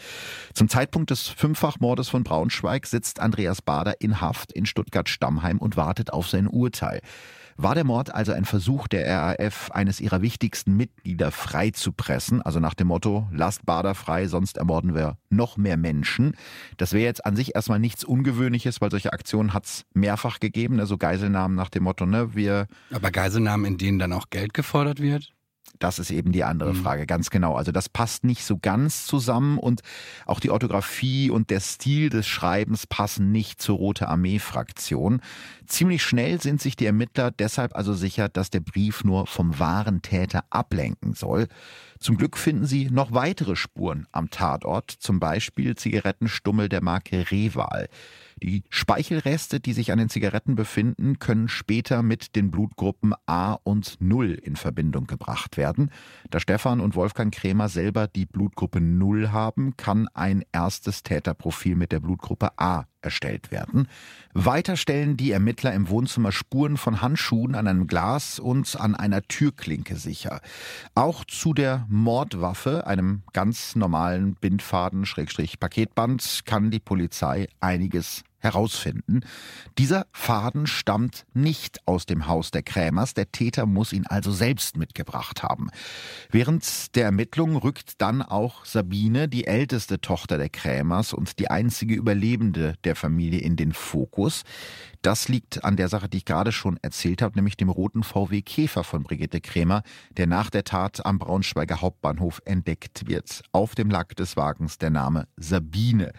Zum 0.55 0.69
Zeitpunkt 0.69 1.11
des 1.11 1.29
Fünffachmordes 1.29 2.09
von 2.09 2.25
Braunschweig 2.25 2.87
sitzt 2.87 3.21
Andreas 3.21 3.63
Bader 3.63 4.01
in 4.01 4.21
Haft 4.21 4.53
in 4.53 4.67
Stuttgart-Stammheim 4.67 5.59
und 5.59 5.77
wartet 5.77 6.13
auf 6.13 6.29
sein 6.29 6.47
Urteil. 6.47 7.01
War 7.63 7.75
der 7.75 7.85
Mord 7.85 8.15
also 8.15 8.33
ein 8.33 8.47
Versuch 8.47 8.89
der 8.89 9.07
RAF, 9.07 9.71
eines 9.71 10.01
ihrer 10.01 10.23
wichtigsten 10.23 10.79
Mitglieder 10.79 11.31
freizupressen? 11.31 12.41
Also 12.41 12.59
nach 12.59 12.73
dem 12.73 12.87
Motto, 12.87 13.29
lasst 13.33 13.67
Bader 13.67 13.95
frei, 13.95 14.29
sonst 14.29 14.57
ermorden 14.57 14.95
wir 14.95 15.19
noch 15.29 15.59
mehr 15.59 15.77
Menschen. 15.77 16.37
Das 16.79 16.95
wäre 16.95 17.05
jetzt 17.05 17.27
an 17.27 17.37
sich 17.37 17.55
erstmal 17.55 17.79
nichts 17.79 18.03
Ungewöhnliches, 18.03 18.81
weil 18.81 18.91
solche 18.91 19.13
Aktionen 19.13 19.53
hat 19.53 19.67
es 19.67 19.85
mehrfach 19.93 20.41
gegeben. 20.41 20.81
Also 20.81 20.97
Geiselnahmen 20.97 21.55
nach 21.55 21.69
dem 21.69 21.83
Motto, 21.83 22.07
ne, 22.07 22.35
wir. 22.35 22.67
Aber 22.93 23.11
Geiselnahmen, 23.11 23.67
in 23.67 23.77
denen 23.77 23.99
dann 23.99 24.15
auch 24.15 24.31
Geld 24.31 24.55
gefordert 24.55 24.99
wird? 24.99 25.31
Das 25.79 25.99
ist 25.99 26.11
eben 26.11 26.31
die 26.33 26.45
andere 26.45 26.75
mhm. 26.75 26.83
Frage, 26.83 27.07
ganz 27.07 27.31
genau. 27.31 27.55
Also 27.55 27.73
das 27.73 27.89
passt 27.89 28.23
nicht 28.23 28.45
so 28.45 28.59
ganz 28.59 29.07
zusammen 29.07 29.59
und 29.59 29.81
auch 30.27 30.39
die 30.39 30.51
Orthographie 30.51 31.31
und 31.31 31.49
der 31.49 31.61
Stil 31.61 32.11
des 32.11 32.27
Schreibens 32.27 32.87
passen 32.87 33.33
nicht 33.33 33.63
zur 33.63 33.79
Rote 33.79 34.09
Armee-Fraktion. 34.09 35.23
Ziemlich 35.67 36.03
schnell 36.03 36.41
sind 36.41 36.61
sich 36.61 36.77
die 36.77 36.85
Ermittler 36.87 37.31
deshalb 37.31 37.75
also 37.75 37.95
sicher, 37.95 38.29
dass 38.29 38.51
der 38.51 38.61
Brief 38.61 39.05
nur 39.05 39.27
vom 39.27 39.59
wahren 39.59 40.03
Täter 40.03 40.45
ablenken 40.51 41.15
soll. 41.15 41.49
Zum 41.99 42.17
Glück 42.17 42.37
finden 42.37 42.67
sie 42.67 42.91
noch 42.91 43.13
weitere 43.13 43.57
Spuren 43.57 44.07
am 44.13 44.29
Tatort, 44.31 44.91
zum 44.91 45.19
Beispiel 45.21 45.77
Zigarettenstummel 45.77 46.69
der 46.69 46.83
Marke 46.83 47.31
Reval. 47.31 47.89
Die 48.43 48.65
Speichelreste, 48.71 49.61
die 49.61 49.75
sich 49.75 49.93
an 49.93 49.99
den 49.99 50.09
Zigaretten 50.09 50.55
befinden, 50.55 51.19
können 51.19 51.49
später 51.49 52.03
mit 52.03 52.37
den 52.37 52.51
Blutgruppen 52.51 53.13
A 53.27 53.53
und 53.53 53.99
0 54.01 54.33
in 54.33 54.57
Verbindung 54.57 55.07
gebracht 55.07 55.59
werden. 55.59 55.91
Da 56.31 56.41
Stefan 56.41 56.81
und 56.81 56.95
Wolfgang 56.95 57.35
Krämer 57.35 57.69
selber 57.69 58.09
die 58.09 58.25
Blutgruppe 58.25 58.81
0 58.81 59.31
haben, 59.31 59.77
kann 59.77 60.09
ein 60.15 60.43
erstes 60.53 61.03
Täterprofil 61.03 61.77
mit 61.77 61.93
der 61.93 62.01
Blutgruppe 62.01 62.59
A 62.59 62.87
erstellt 63.03 63.51
werden. 63.51 63.89
Weiter 64.33 64.77
stellen 64.77 65.17
die 65.17 65.33
Ermittler 65.33 65.73
im 65.73 65.89
Wohnzimmer 65.89 66.31
Spuren 66.33 66.77
von 66.77 67.01
Handschuhen 67.01 67.55
an 67.55 67.67
einem 67.67 67.87
Glas 67.87 68.39
und 68.39 68.79
an 68.79 68.95
einer 68.95 69.23
Türklinke 69.23 69.97
sicher. 69.97 70.43
Auch 70.95 71.25
zu 71.25 71.55
der 71.55 71.87
Mordwaffe, 71.89 72.87
einem 72.87 73.23
ganz 73.33 73.75
normalen 73.75 74.35
Bindfaden-Paketband, 74.35 76.43
kann 76.45 76.71
die 76.71 76.81
Polizei 76.81 77.49
einiges 77.61 78.23
herausfinden. 78.41 79.21
Dieser 79.79 80.07
Faden 80.13 80.67
stammt 80.67 81.25
nicht 81.33 81.87
aus 81.87 82.07
dem 82.07 82.27
Haus 82.27 82.51
der 82.51 82.63
Krämers, 82.63 83.15
der 83.15 83.31
Täter 83.31 83.67
muss 83.67 83.93
ihn 83.93 84.07
also 84.07 84.33
selbst 84.33 84.77
mitgebracht 84.77 85.43
haben. 85.43 85.71
Während 86.31 86.97
der 86.97 87.05
Ermittlungen 87.05 87.57
rückt 87.57 88.01
dann 88.01 88.23
auch 88.23 88.65
Sabine, 88.65 89.29
die 89.29 89.47
älteste 89.47 90.01
Tochter 90.01 90.39
der 90.39 90.49
Krämers 90.49 91.13
und 91.13 91.39
die 91.39 91.51
einzige 91.51 91.95
Überlebende 91.95 92.75
der 92.85 92.97
Familie, 92.97 93.41
in 93.41 93.57
den 93.57 93.73
Fokus. 93.73 94.43
Das 95.03 95.29
liegt 95.29 95.65
an 95.65 95.77
der 95.77 95.89
Sache, 95.89 96.09
die 96.09 96.19
ich 96.19 96.25
gerade 96.25 96.53
schon 96.53 96.79
erzählt 96.83 97.23
habe, 97.23 97.37
nämlich 97.37 97.57
dem 97.57 97.71
roten 97.71 98.03
VW 98.03 98.43
Käfer 98.43 98.85
von 98.85 99.03
Brigitte 99.03 99.41
Krämer, 99.41 99.83
der 100.17 100.27
nach 100.27 100.51
der 100.51 100.65
Tat 100.65 101.05
am 101.07 101.19
Braunschweiger 101.19 101.81
Hauptbahnhof 101.81 102.43
entdeckt 102.45 103.07
wird. 103.07 103.43
Auf 103.53 103.75
dem 103.75 103.91
Lack 103.91 104.17
des 104.17 104.37
Wagens 104.37 104.79
der 104.79 104.91
Name 104.91 105.27
Sabine. 105.37 106.13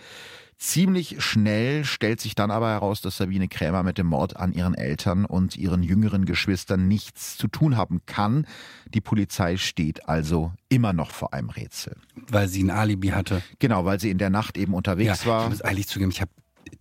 Ziemlich 0.62 1.16
schnell 1.24 1.86
stellt 1.86 2.22
sich 2.22 2.36
dann 2.36 2.52
aber 2.52 2.70
heraus, 2.70 3.02
dass 3.02 3.18
Sabine 3.18 3.48
Krämer 3.48 3.82
mit 3.82 3.98
dem 3.98 4.06
Mord 4.06 4.38
an 4.38 4.54
ihren 4.54 4.76
Eltern 4.76 5.26
und 5.26 5.58
ihren 5.58 5.82
jüngeren 5.82 6.24
Geschwistern 6.26 6.88
nichts 6.88 7.36
zu 7.36 7.48
tun 7.48 7.78
haben 7.78 8.02
kann. 8.06 8.46
Die 8.94 9.02
Polizei 9.02 9.58
steht 9.58 10.08
also 10.08 10.52
immer 10.70 10.94
noch 10.94 11.10
vor 11.10 11.34
einem 11.34 11.50
Rätsel. 11.50 11.98
Weil 12.30 12.48
sie 12.48 12.62
ein 12.62 12.70
Alibi 12.70 13.08
hatte. 13.08 13.42
Genau, 13.58 13.86
weil 13.86 14.00
sie 14.00 14.12
in 14.12 14.20
der 14.20 14.30
Nacht 14.30 14.56
eben 14.56 14.76
unterwegs 14.76 15.26
ja, 15.26 15.32
war. 15.32 15.44
Ich 15.46 15.50
muss 15.50 15.62
ehrlich 15.62 15.88
zugeben, 15.88 16.12
ich 16.12 16.22
habe 16.22 16.30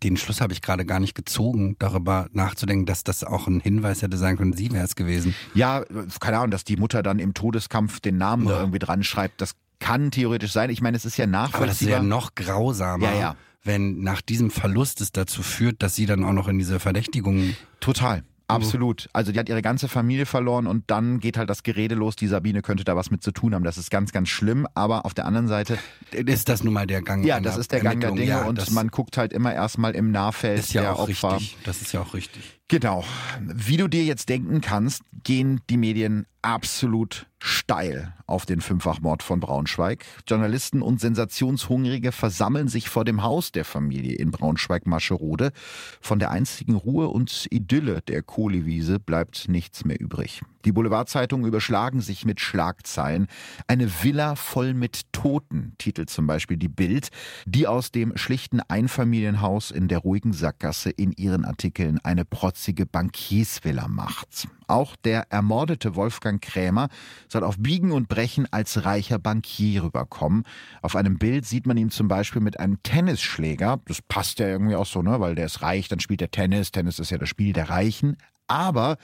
den 0.03 0.19
Schluss 0.19 0.43
habe 0.43 0.53
ich 0.53 0.61
gerade 0.61 0.85
gar 0.85 1.01
nicht 1.01 1.14
gezogen, 1.14 1.77
darüber 1.79 2.29
nachzudenken, 2.33 2.85
dass 2.85 3.03
das 3.03 3.25
auch 3.25 3.47
ein 3.47 3.61
Hinweis 3.61 4.03
hätte 4.03 4.19
sein 4.19 4.37
können, 4.37 4.53
sie 4.53 4.71
wäre 4.73 4.85
es 4.85 4.95
gewesen. 4.95 5.35
Ja, 5.55 5.85
keine 6.21 6.37
Ahnung, 6.37 6.51
dass 6.51 6.64
die 6.64 6.77
Mutter 6.77 7.03
dann 7.03 7.19
im 7.19 7.33
Todeskampf 7.33 8.01
den 8.01 8.19
Namen 8.19 8.47
ja. 8.47 8.61
irgendwie 8.61 8.79
dran 8.79 9.03
schreibt, 9.03 9.40
das 9.40 9.55
kann 9.79 10.11
theoretisch 10.11 10.53
sein. 10.53 10.69
Ich 10.69 10.83
meine, 10.83 10.99
es 10.99 11.07
ist 11.07 11.16
ja 11.16 11.27
nachvollziehbar. 11.27 11.61
Aber 11.62 11.66
das 11.69 11.81
ist 11.81 11.88
ja 11.88 12.03
noch 12.03 12.35
grausamer. 12.35 13.11
Ja, 13.11 13.19
ja 13.19 13.37
wenn 13.62 14.01
nach 14.01 14.23
diesem 14.23 14.51
Verlust 14.51 15.01
es 15.01 15.12
dazu 15.12 15.42
führt, 15.42 15.83
dass 15.83 15.94
sie 15.94 16.07
dann 16.07 16.25
auch 16.25 16.33
noch 16.33 16.49
in 16.49 16.59
diese 16.59 16.81
Verdächtigung. 16.81 17.57
Total. 17.81 18.23
Absolut. 18.51 19.09
Also 19.12 19.33
die 19.33 19.38
hat 19.38 19.49
ihre 19.49 19.62
ganze 19.62 19.88
Familie 19.88 20.27
verloren 20.27 20.66
und 20.66 20.90
dann 20.90 21.20
geht 21.20 21.38
halt 21.38 21.49
das 21.49 21.62
Gerede 21.62 21.94
los, 21.94 22.16
die 22.16 22.27
Sabine 22.27 22.62
könnte 22.62 22.85
da 22.85 22.96
was 22.96 23.11
mit 23.11 23.23
zu 23.23 23.31
tun 23.33 23.55
haben. 23.55 23.64
Das 23.64 23.79
ist 23.79 23.90
ganz, 23.90 24.12
ganz 24.12 24.29
schlimm. 24.29 24.66
Aber 24.75 25.07
auf 25.07 25.14
der 25.14 25.27
anderen 25.27 25.49
Seite. 25.49 25.79
Ist 26.11 26.49
das 26.49 26.64
nun 26.64 26.75
mal 26.75 26.87
der 26.87 27.03
Gang? 27.03 27.25
Ja, 27.25 27.40
das 27.40 27.57
ist 27.57 27.73
der 27.73 27.81
Gang 27.81 28.01
der 28.01 28.11
Dinge 28.12 28.25
ja, 28.25 28.42
und 28.44 28.70
man 28.73 28.88
guckt 28.88 29.16
halt 29.16 29.33
immer 29.33 29.55
erstmal 29.55 29.94
im 29.94 30.11
Nahfeld 30.11 30.59
ist 30.59 30.73
ja 30.73 30.83
der 30.83 30.96
auch 30.96 31.09
Opfer. 31.09 31.37
Richtig. 31.37 31.59
Das 31.64 31.81
ist 31.81 31.92
ja 31.92 32.01
auch 32.01 32.14
richtig. 32.14 32.60
Genau. 32.71 33.03
Wie 33.41 33.79
du 33.79 33.89
dir 33.89 34.05
jetzt 34.05 34.29
denken 34.29 34.61
kannst, 34.61 35.03
gehen 35.25 35.61
die 35.69 35.77
Medien 35.77 36.27
absolut 36.41 37.27
steil 37.41 38.15
auf 38.29 38.47
den 38.47 38.61
Fünffachmord 38.61 39.25
von 39.25 39.41
Braunschweig. 39.41 40.05
Journalisten 40.25 40.81
und 40.81 41.01
Sensationshungrige 41.01 42.13
versammeln 42.13 42.69
sich 42.69 42.89
vor 42.89 43.05
dem 43.05 43.25
Haus 43.25 43.51
der 43.51 43.65
Familie 43.65 44.15
in 44.15 44.31
Braunschweig-Mascherode. 44.31 45.51
Von 46.01 46.21
der 46.21 46.31
einzigen 46.31 46.77
Ruhe 46.77 47.09
und 47.09 47.49
Idylle 47.51 48.03
der 48.03 48.23
Kohlewiese 48.23 49.01
bleibt 49.01 49.49
nichts 49.49 49.85
mehr 49.85 50.01
übrig. 50.01 50.43
Die 50.64 50.73
Boulevardzeitungen 50.73 51.46
überschlagen 51.46 52.01
sich 52.01 52.25
mit 52.25 52.40
Schlagzeilen. 52.40 53.27
Eine 53.66 54.03
Villa 54.03 54.35
voll 54.35 54.75
mit 54.75 55.12
Toten, 55.12 55.75
titelt 55.79 56.11
zum 56.11 56.27
Beispiel 56.27 56.57
die 56.57 56.68
Bild, 56.68 57.09
die 57.46 57.66
aus 57.66 57.92
dem 57.92 58.16
schlichten 58.16 58.61
Einfamilienhaus 58.61 59.70
in 59.70 59.88
der 59.88 59.99
ruhigen 59.99 60.33
Sackgasse 60.33 60.90
in 60.90 61.12
ihren 61.12 61.44
Artikeln 61.44 61.99
eine 62.03 62.25
protzige 62.25 62.87
Bankiersvilla 62.87 63.88
macht. 63.88 64.49
Auch 64.66 64.94
der 64.96 65.27
ermordete 65.31 65.96
Wolfgang 65.96 66.40
Krämer 66.40 66.88
soll 67.29 67.42
auf 67.42 67.57
Biegen 67.59 67.90
und 67.90 68.09
Brechen 68.09 68.46
als 68.53 68.85
reicher 68.85 69.18
Bankier 69.18 69.83
rüberkommen. 69.83 70.44
Auf 70.81 70.94
einem 70.94 71.18
Bild 71.18 71.44
sieht 71.44 71.66
man 71.66 71.77
ihn 71.77 71.90
zum 71.90 72.07
Beispiel 72.07 72.40
mit 72.40 72.61
einem 72.61 72.81
Tennisschläger. 72.83 73.81
Das 73.87 74.01
passt 74.01 74.38
ja 74.38 74.46
irgendwie 74.46 74.77
auch 74.77 74.87
so, 74.87 75.03
ne? 75.03 75.18
Weil 75.18 75.35
der 75.35 75.46
ist 75.46 75.62
reich, 75.62 75.88
dann 75.88 75.99
spielt 75.99 76.23
er 76.23 76.31
Tennis. 76.31 76.70
Tennis 76.70 77.01
ist 77.01 77.11
ja 77.11 77.18
das 77.18 77.29
Spiel 77.29 77.53
der 77.53 77.68
Reichen. 77.68 78.16
Aber 78.51 78.97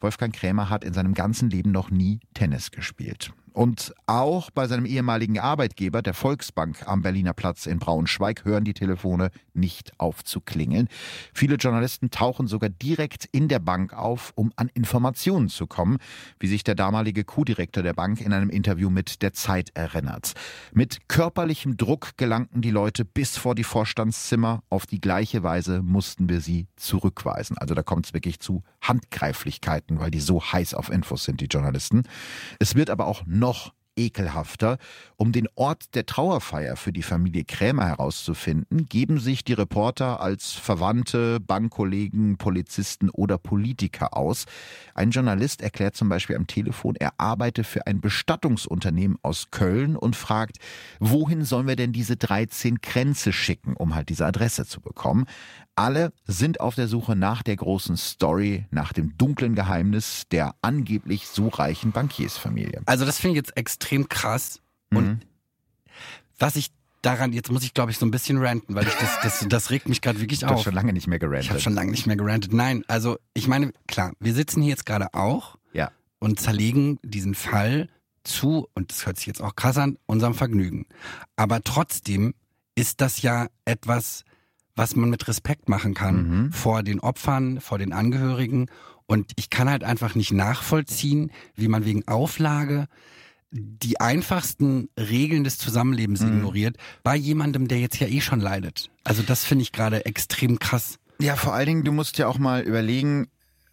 Wolfgang 0.00 0.34
Krämer 0.34 0.70
hat 0.70 0.82
in 0.82 0.92
seinem 0.92 1.14
ganzen 1.14 1.50
Leben 1.50 1.70
noch 1.70 1.90
nie 1.90 2.18
Tennis 2.34 2.72
gespielt. 2.72 3.32
Und 3.58 3.92
auch 4.06 4.52
bei 4.52 4.68
seinem 4.68 4.86
ehemaligen 4.86 5.40
Arbeitgeber, 5.40 6.00
der 6.00 6.14
Volksbank 6.14 6.86
am 6.86 7.02
Berliner 7.02 7.32
Platz 7.32 7.66
in 7.66 7.80
Braunschweig, 7.80 8.44
hören 8.44 8.62
die 8.62 8.72
Telefone 8.72 9.32
nicht 9.52 9.98
auf 9.98 10.22
zu 10.22 10.40
klingeln. 10.40 10.86
Viele 11.34 11.56
Journalisten 11.56 12.10
tauchen 12.10 12.46
sogar 12.46 12.70
direkt 12.70 13.24
in 13.24 13.48
der 13.48 13.58
Bank 13.58 13.94
auf, 13.94 14.32
um 14.36 14.52
an 14.54 14.70
Informationen 14.74 15.48
zu 15.48 15.66
kommen, 15.66 15.98
wie 16.38 16.46
sich 16.46 16.62
der 16.62 16.76
damalige 16.76 17.24
Co-Direktor 17.24 17.82
der 17.82 17.94
Bank 17.94 18.20
in 18.20 18.32
einem 18.32 18.48
Interview 18.48 18.90
mit 18.90 19.22
der 19.22 19.32
Zeit 19.32 19.72
erinnert. 19.74 20.34
Mit 20.72 21.08
körperlichem 21.08 21.76
Druck 21.76 22.16
gelangten 22.16 22.62
die 22.62 22.70
Leute 22.70 23.04
bis 23.04 23.36
vor 23.36 23.56
die 23.56 23.64
Vorstandszimmer. 23.64 24.62
Auf 24.70 24.86
die 24.86 25.00
gleiche 25.00 25.42
Weise 25.42 25.82
mussten 25.82 26.28
wir 26.28 26.40
sie 26.40 26.68
zurückweisen. 26.76 27.58
Also 27.58 27.74
da 27.74 27.82
kommt 27.82 28.06
es 28.06 28.14
wirklich 28.14 28.38
zu 28.38 28.62
Handgreiflichkeiten, 28.82 29.98
weil 29.98 30.12
die 30.12 30.20
so 30.20 30.40
heiß 30.40 30.74
auf 30.74 30.90
Infos 30.90 31.24
sind, 31.24 31.40
die 31.40 31.46
Journalisten. 31.46 32.04
Es 32.60 32.76
wird 32.76 32.88
aber 32.88 33.08
auch 33.08 33.26
noch 33.26 33.47
noch 33.48 33.77
ekelhafter. 33.98 34.78
Um 35.16 35.32
den 35.32 35.48
Ort 35.56 35.94
der 35.94 36.06
Trauerfeier 36.06 36.76
für 36.76 36.92
die 36.92 37.02
Familie 37.02 37.44
Krämer 37.44 37.86
herauszufinden, 37.86 38.86
geben 38.86 39.18
sich 39.18 39.44
die 39.44 39.52
Reporter 39.52 40.20
als 40.20 40.52
Verwandte, 40.52 41.40
Bankkollegen, 41.40 42.38
Polizisten 42.38 43.10
oder 43.10 43.36
Politiker 43.36 44.16
aus. 44.16 44.46
Ein 44.94 45.10
Journalist 45.10 45.60
erklärt 45.60 45.96
zum 45.96 46.08
Beispiel 46.08 46.36
am 46.36 46.46
Telefon, 46.46 46.94
er 46.96 47.12
arbeite 47.18 47.64
für 47.64 47.86
ein 47.86 48.00
Bestattungsunternehmen 48.00 49.18
aus 49.22 49.50
Köln 49.50 49.96
und 49.96 50.14
fragt, 50.16 50.58
wohin 51.00 51.44
sollen 51.44 51.66
wir 51.66 51.76
denn 51.76 51.92
diese 51.92 52.16
13 52.16 52.80
Kränze 52.80 53.32
schicken, 53.32 53.74
um 53.74 53.94
halt 53.94 54.08
diese 54.08 54.24
Adresse 54.24 54.64
zu 54.64 54.80
bekommen. 54.80 55.26
Alle 55.78 56.12
sind 56.26 56.58
auf 56.58 56.74
der 56.74 56.88
Suche 56.88 57.14
nach 57.14 57.44
der 57.44 57.54
großen 57.54 57.96
Story, 57.96 58.66
nach 58.72 58.92
dem 58.92 59.16
dunklen 59.16 59.54
Geheimnis 59.54 60.24
der 60.32 60.56
angeblich 60.60 61.28
so 61.28 61.46
reichen 61.46 61.92
Bankiersfamilie. 61.92 62.82
Also 62.86 63.04
das 63.04 63.20
finde 63.20 63.34
ich 63.34 63.46
jetzt 63.46 63.56
extrem 63.56 63.87
krass. 64.08 64.60
Und 64.90 65.06
Mhm. 65.06 65.20
was 66.38 66.56
ich 66.56 66.70
daran, 67.02 67.32
jetzt 67.32 67.50
muss 67.50 67.62
ich 67.62 67.74
glaube 67.74 67.90
ich 67.90 67.98
so 67.98 68.06
ein 68.06 68.10
bisschen 68.10 68.38
ranten, 68.38 68.74
weil 68.74 68.86
ich 68.86 68.94
das, 68.94 69.20
das, 69.22 69.46
das 69.48 69.70
regt 69.70 69.88
mich 69.88 70.00
gerade 70.00 70.20
wirklich 70.20 70.40
Du 70.40 70.46
hast 70.46 70.52
auf. 70.54 70.62
schon 70.64 70.74
lange 70.74 70.92
nicht 70.92 71.06
mehr 71.06 71.16
Ich 71.18 71.22
habe 71.24 71.30
gerantet. 71.32 71.62
schon 71.62 71.74
lange 71.74 71.90
nicht 71.90 72.06
mehr 72.06 72.16
gerantet. 72.16 72.52
Nein, 72.52 72.84
also 72.88 73.18
ich 73.34 73.46
meine, 73.48 73.72
klar, 73.86 74.12
wir 74.20 74.34
sitzen 74.34 74.62
hier 74.62 74.70
jetzt 74.70 74.86
gerade 74.86 75.14
auch 75.14 75.56
Ja. 75.72 75.90
und 76.18 76.40
zerlegen 76.40 76.98
diesen 77.02 77.34
Fall 77.34 77.88
zu, 78.24 78.68
und 78.74 78.90
das 78.90 79.06
hört 79.06 79.16
sich 79.16 79.26
jetzt 79.26 79.40
auch 79.42 79.54
krass 79.56 79.78
an, 79.78 79.96
unserem 80.06 80.34
Vergnügen. 80.34 80.86
Aber 81.36 81.62
trotzdem 81.62 82.34
ist 82.74 83.00
das 83.00 83.22
ja 83.22 83.46
etwas, 83.64 84.24
was 84.76 84.94
man 84.96 85.08
mit 85.10 85.26
Respekt 85.28 85.68
machen 85.68 85.94
kann 85.94 86.28
Mhm. 86.46 86.52
vor 86.52 86.82
den 86.82 87.00
Opfern, 87.00 87.60
vor 87.60 87.78
den 87.78 87.92
Angehörigen. 87.92 88.66
Und 89.06 89.32
ich 89.36 89.50
kann 89.50 89.68
halt 89.70 89.82
einfach 89.82 90.14
nicht 90.14 90.32
nachvollziehen, 90.32 91.32
wie 91.54 91.68
man 91.68 91.84
wegen 91.84 92.06
Auflage 92.06 92.86
die 93.50 94.00
einfachsten 94.00 94.88
Regeln 94.98 95.44
des 95.44 95.58
Zusammenlebens 95.58 96.20
Mhm. 96.20 96.28
ignoriert, 96.38 96.76
bei 97.02 97.16
jemandem, 97.16 97.66
der 97.68 97.78
jetzt 97.80 97.98
ja 97.98 98.06
eh 98.06 98.20
schon 98.20 98.40
leidet. 98.40 98.90
Also 99.04 99.22
das 99.22 99.44
finde 99.44 99.62
ich 99.62 99.72
gerade 99.72 100.04
extrem 100.06 100.58
krass. 100.58 100.98
Ja, 101.20 101.34
vor 101.36 101.54
allen 101.54 101.66
Dingen, 101.66 101.84
du 101.84 101.92
musst 101.92 102.18
ja 102.18 102.28
auch 102.28 102.38
mal 102.38 102.62
überlegen, 102.62 103.28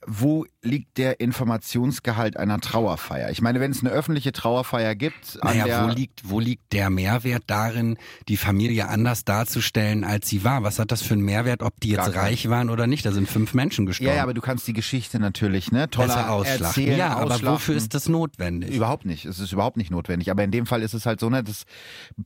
wo 0.08 0.46
liegt 0.62 0.98
der 0.98 1.20
Informationsgehalt 1.20 2.38
einer 2.38 2.60
Trauerfeier? 2.60 3.30
Ich 3.32 3.42
meine, 3.42 3.60
wenn 3.60 3.72
es 3.72 3.82
eine 3.82 3.90
öffentliche 3.90 4.32
Trauerfeier 4.32 4.96
gibt, 4.96 5.38
an 5.42 5.58
Naja, 5.58 5.88
wo 5.88 5.94
liegt, 5.94 6.30
wo 6.30 6.40
liegt 6.40 6.74
der 6.74 6.90
Mehrwert 6.90 7.44
darin, 7.48 7.98
die 8.28 8.38
Familie 8.38 8.88
anders 8.88 9.26
darzustellen, 9.26 10.04
als 10.04 10.28
sie 10.28 10.44
war? 10.44 10.64
Was 10.64 10.80
hat 10.80 10.92
das 10.92 11.02
für 11.02 11.14
einen 11.14 11.24
Mehrwert, 11.24 11.64
ob 11.64 11.80
die 11.80 11.90
jetzt 11.90 12.16
reich 12.16 12.50
waren 12.50 12.70
oder 12.70 12.88
nicht? 12.88 13.06
Da 13.06 13.12
sind 13.12 13.30
fünf 13.30 13.54
Menschen 13.54 13.86
gestorben. 13.86 14.10
ja, 14.10 14.18
ja, 14.18 14.24
aber 14.24 14.34
du 14.34 14.42
kannst 14.42 14.68
die 14.68 14.74
Geschichte 14.74 15.20
natürlich, 15.20 15.72
ne, 15.72 15.90
toller 15.90 16.46
erzählen, 16.46 16.98
ja, 16.98 17.16
aber 17.16 17.42
wofür 17.42 17.76
ist 17.76 17.94
das 17.94 18.08
notwendig? 18.08 18.76
Überhaupt 18.76 19.06
nicht. 19.06 19.26
Es 19.26 19.40
ist 19.40 19.52
überhaupt 19.52 19.78
nicht 19.78 19.92
notwendig. 19.92 20.32
Aber 20.32 20.44
in 20.44 20.52
dem 20.52 20.66
Fall 20.66 20.82
ist 20.82 20.94
es 20.94 21.06
halt 21.06 21.20
so, 21.20 21.30
ne, 21.30 21.44
das 21.44 21.66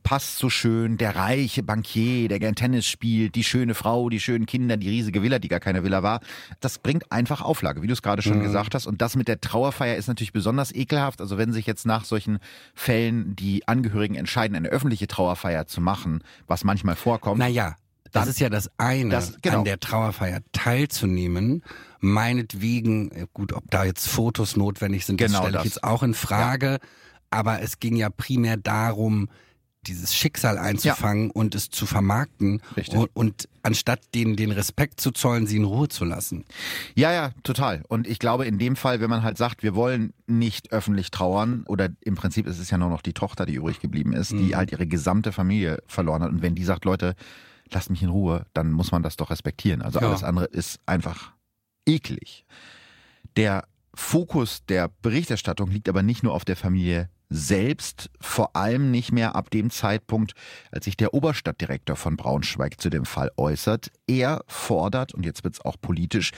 passt 0.02 0.38
so 0.38 0.50
schön. 0.50 0.96
Der 0.96 1.16
reiche 1.16 1.62
Bankier, 1.62 2.28
der 2.28 2.38
gern 2.38 2.54
Tennis 2.54 2.86
spielt, 2.86 3.34
die 3.34 3.44
schöne 3.44 3.74
Frau, 3.74 4.08
die 4.08 4.20
schönen 4.20 4.46
Kinder, 4.46 4.76
die 4.76 4.88
riesige 4.88 5.22
Villa, 5.22 5.38
die 5.38 5.48
gar 5.48 5.60
keine 5.60 5.82
Villa 5.84 6.02
war. 6.02 6.20
Das 6.60 6.78
bringt 6.78 7.10
einfach 7.10 7.40
Auflage, 7.70 7.82
wie 7.82 7.86
du 7.86 7.92
es 7.92 8.02
gerade 8.02 8.22
schon 8.22 8.40
gesagt 8.42 8.74
hast. 8.74 8.86
Und 8.86 9.00
das 9.00 9.14
mit 9.16 9.28
der 9.28 9.40
Trauerfeier 9.40 9.96
ist 9.96 10.08
natürlich 10.08 10.32
besonders 10.32 10.74
ekelhaft. 10.74 11.20
Also 11.20 11.38
wenn 11.38 11.52
sich 11.52 11.66
jetzt 11.66 11.86
nach 11.86 12.04
solchen 12.04 12.38
Fällen 12.74 13.36
die 13.36 13.66
Angehörigen 13.68 14.16
entscheiden, 14.16 14.56
eine 14.56 14.68
öffentliche 14.68 15.06
Trauerfeier 15.06 15.66
zu 15.66 15.80
machen, 15.80 16.22
was 16.48 16.64
manchmal 16.64 16.96
vorkommt. 16.96 17.38
Naja, 17.38 17.76
das 18.12 18.26
ist 18.26 18.40
ja 18.40 18.48
das 18.50 18.70
eine, 18.76 19.10
Das- 19.10 19.34
genau. 19.40 19.58
an 19.58 19.64
der 19.64 19.78
Trauerfeier 19.78 20.40
teilzunehmen. 20.52 21.62
Meinetwegen, 22.00 23.10
äh, 23.12 23.26
gut, 23.32 23.52
ob 23.52 23.70
da 23.70 23.84
jetzt 23.84 24.08
Fotos 24.08 24.56
notwendig 24.56 25.06
sind, 25.06 25.20
das 25.20 25.28
Genau 25.30 25.42
stelle 25.42 25.58
ich 25.58 25.62
das. 25.64 25.74
jetzt 25.74 25.84
auch 25.84 26.02
in 26.02 26.14
Frage. 26.14 26.78
Aber 27.30 27.62
es 27.62 27.78
ging 27.78 27.94
ja 27.94 28.10
primär 28.10 28.56
darum, 28.56 29.28
dieses 29.86 30.14
Schicksal 30.14 30.58
einzufangen 30.58 31.30
und 31.30 31.54
es 31.54 31.70
zu 31.70 31.86
vermarkten 31.86 32.60
und, 32.92 33.10
und 33.14 33.48
anstatt 33.62 34.00
denen 34.14 34.36
den 34.36 34.50
Respekt 34.50 35.00
zu 35.00 35.10
zollen, 35.10 35.46
sie 35.46 35.56
in 35.56 35.64
Ruhe 35.64 35.88
zu 35.88 36.04
lassen. 36.04 36.44
Ja, 36.94 37.12
ja, 37.12 37.30
total. 37.42 37.82
Und 37.88 38.06
ich 38.06 38.18
glaube, 38.18 38.44
in 38.44 38.58
dem 38.58 38.76
Fall, 38.76 39.00
wenn 39.00 39.08
man 39.08 39.22
halt 39.22 39.38
sagt, 39.38 39.62
wir 39.62 39.74
wollen 39.74 40.12
nicht 40.26 40.70
öffentlich 40.72 41.10
trauern, 41.10 41.64
oder 41.66 41.88
im 42.02 42.14
Prinzip 42.14 42.46
ist 42.46 42.58
es 42.58 42.68
ja 42.70 42.76
nur 42.78 42.90
noch 42.90 43.00
die 43.02 43.14
Tochter, 43.14 43.46
die 43.46 43.54
übrig 43.54 43.80
geblieben 43.80 44.12
ist, 44.12 44.32
die 44.32 44.36
Mhm. 44.50 44.56
halt 44.56 44.72
ihre 44.72 44.86
gesamte 44.86 45.32
Familie 45.32 45.82
verloren 45.86 46.22
hat. 46.22 46.30
Und 46.30 46.42
wenn 46.42 46.54
die 46.54 46.64
sagt, 46.64 46.84
Leute, 46.84 47.14
lasst 47.70 47.88
mich 47.88 48.02
in 48.02 48.10
Ruhe, 48.10 48.44
dann 48.52 48.72
muss 48.72 48.92
man 48.92 49.02
das 49.02 49.16
doch 49.16 49.30
respektieren. 49.30 49.80
Also 49.80 50.00
Ja. 50.00 50.08
alles 50.08 50.24
andere 50.24 50.44
ist 50.46 50.78
einfach 50.84 51.32
eklig. 51.86 52.44
Der 53.36 53.64
Fokus 53.94 54.64
der 54.68 54.90
Berichterstattung 55.02 55.70
liegt 55.70 55.88
aber 55.88 56.02
nicht 56.02 56.22
nur 56.22 56.34
auf 56.34 56.44
der 56.44 56.56
Familie 56.56 57.08
selbst, 57.30 58.10
vor 58.20 58.56
allem 58.56 58.90
nicht 58.90 59.12
mehr 59.12 59.36
ab 59.36 59.50
dem 59.50 59.70
Zeitpunkt, 59.70 60.32
als 60.70 60.84
sich 60.84 60.96
der 60.96 61.14
Oberstadtdirektor 61.14 61.96
von 61.96 62.16
Braunschweig 62.16 62.80
zu 62.80 62.90
dem 62.90 63.04
Fall 63.04 63.30
äußert. 63.36 63.90
Er 64.06 64.44
fordert, 64.46 65.14
und 65.14 65.24
jetzt 65.24 65.44
wird's 65.44 65.64
auch 65.64 65.76
politisch, 65.80 66.32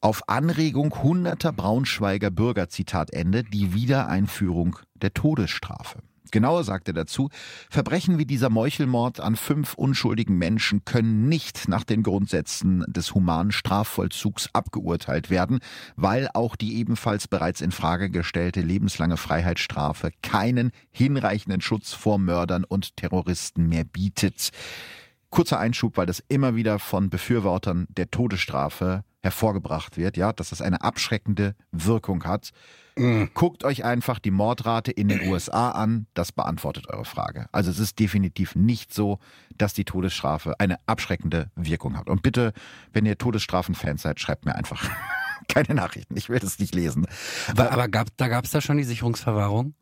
auf 0.00 0.28
Anregung 0.28 1.02
hunderter 1.02 1.52
Braunschweiger 1.52 2.30
Bürger, 2.30 2.68
Zitat 2.68 3.12
Ende, 3.12 3.42
die 3.42 3.72
Wiedereinführung 3.72 4.78
der 4.94 5.14
Todesstrafe. 5.14 6.00
Genauer 6.30 6.64
sagt 6.64 6.88
er 6.88 6.94
dazu, 6.94 7.28
Verbrechen 7.70 8.18
wie 8.18 8.26
dieser 8.26 8.50
Meuchelmord 8.50 9.20
an 9.20 9.36
fünf 9.36 9.74
unschuldigen 9.74 10.36
Menschen 10.36 10.84
können 10.84 11.28
nicht 11.28 11.68
nach 11.68 11.84
den 11.84 12.02
Grundsätzen 12.02 12.84
des 12.88 13.14
humanen 13.14 13.52
Strafvollzugs 13.52 14.50
abgeurteilt 14.52 15.30
werden, 15.30 15.60
weil 15.96 16.28
auch 16.34 16.56
die 16.56 16.76
ebenfalls 16.76 17.28
bereits 17.28 17.60
in 17.60 17.72
Frage 17.72 18.10
gestellte 18.10 18.60
lebenslange 18.60 19.16
Freiheitsstrafe 19.16 20.10
keinen 20.22 20.72
hinreichenden 20.90 21.60
Schutz 21.60 21.92
vor 21.92 22.18
Mördern 22.18 22.64
und 22.64 22.96
Terroristen 22.96 23.68
mehr 23.68 23.84
bietet. 23.84 24.50
Kurzer 25.30 25.58
Einschub, 25.58 25.96
weil 25.96 26.06
das 26.06 26.22
immer 26.28 26.54
wieder 26.54 26.78
von 26.78 27.10
Befürwortern 27.10 27.86
der 27.90 28.10
Todesstrafe 28.10 29.04
hervorgebracht 29.22 29.96
wird, 29.96 30.16
ja, 30.16 30.32
dass 30.32 30.50
das 30.50 30.62
eine 30.62 30.82
abschreckende 30.82 31.54
Wirkung 31.72 32.24
hat. 32.24 32.52
Guckt 33.34 33.62
euch 33.64 33.84
einfach 33.84 34.18
die 34.18 34.30
Mordrate 34.30 34.90
in 34.90 35.08
den 35.08 35.28
USA 35.28 35.70
an, 35.70 36.06
das 36.14 36.32
beantwortet 36.32 36.88
eure 36.88 37.04
Frage. 37.04 37.46
Also 37.52 37.70
es 37.70 37.78
ist 37.78 37.98
definitiv 37.98 38.54
nicht 38.54 38.94
so, 38.94 39.18
dass 39.58 39.74
die 39.74 39.84
Todesstrafe 39.84 40.58
eine 40.60 40.78
abschreckende 40.86 41.50
Wirkung 41.56 41.98
hat. 41.98 42.08
Und 42.08 42.22
bitte, 42.22 42.54
wenn 42.94 43.04
ihr 43.04 43.18
Todesstrafen-Fans 43.18 44.00
seid, 44.00 44.18
schreibt 44.18 44.46
mir 44.46 44.54
einfach 44.54 44.88
keine 45.48 45.74
Nachrichten. 45.74 46.16
Ich 46.16 46.30
will 46.30 46.38
das 46.38 46.58
nicht 46.58 46.74
lesen. 46.74 47.06
Aber, 47.48 47.70
aber 47.70 47.88
gab, 47.88 48.08
da 48.16 48.28
gab 48.28 48.46
es 48.46 48.52
da 48.52 48.62
schon 48.62 48.78
die 48.78 48.84
Sicherungsverwahrung? 48.84 49.74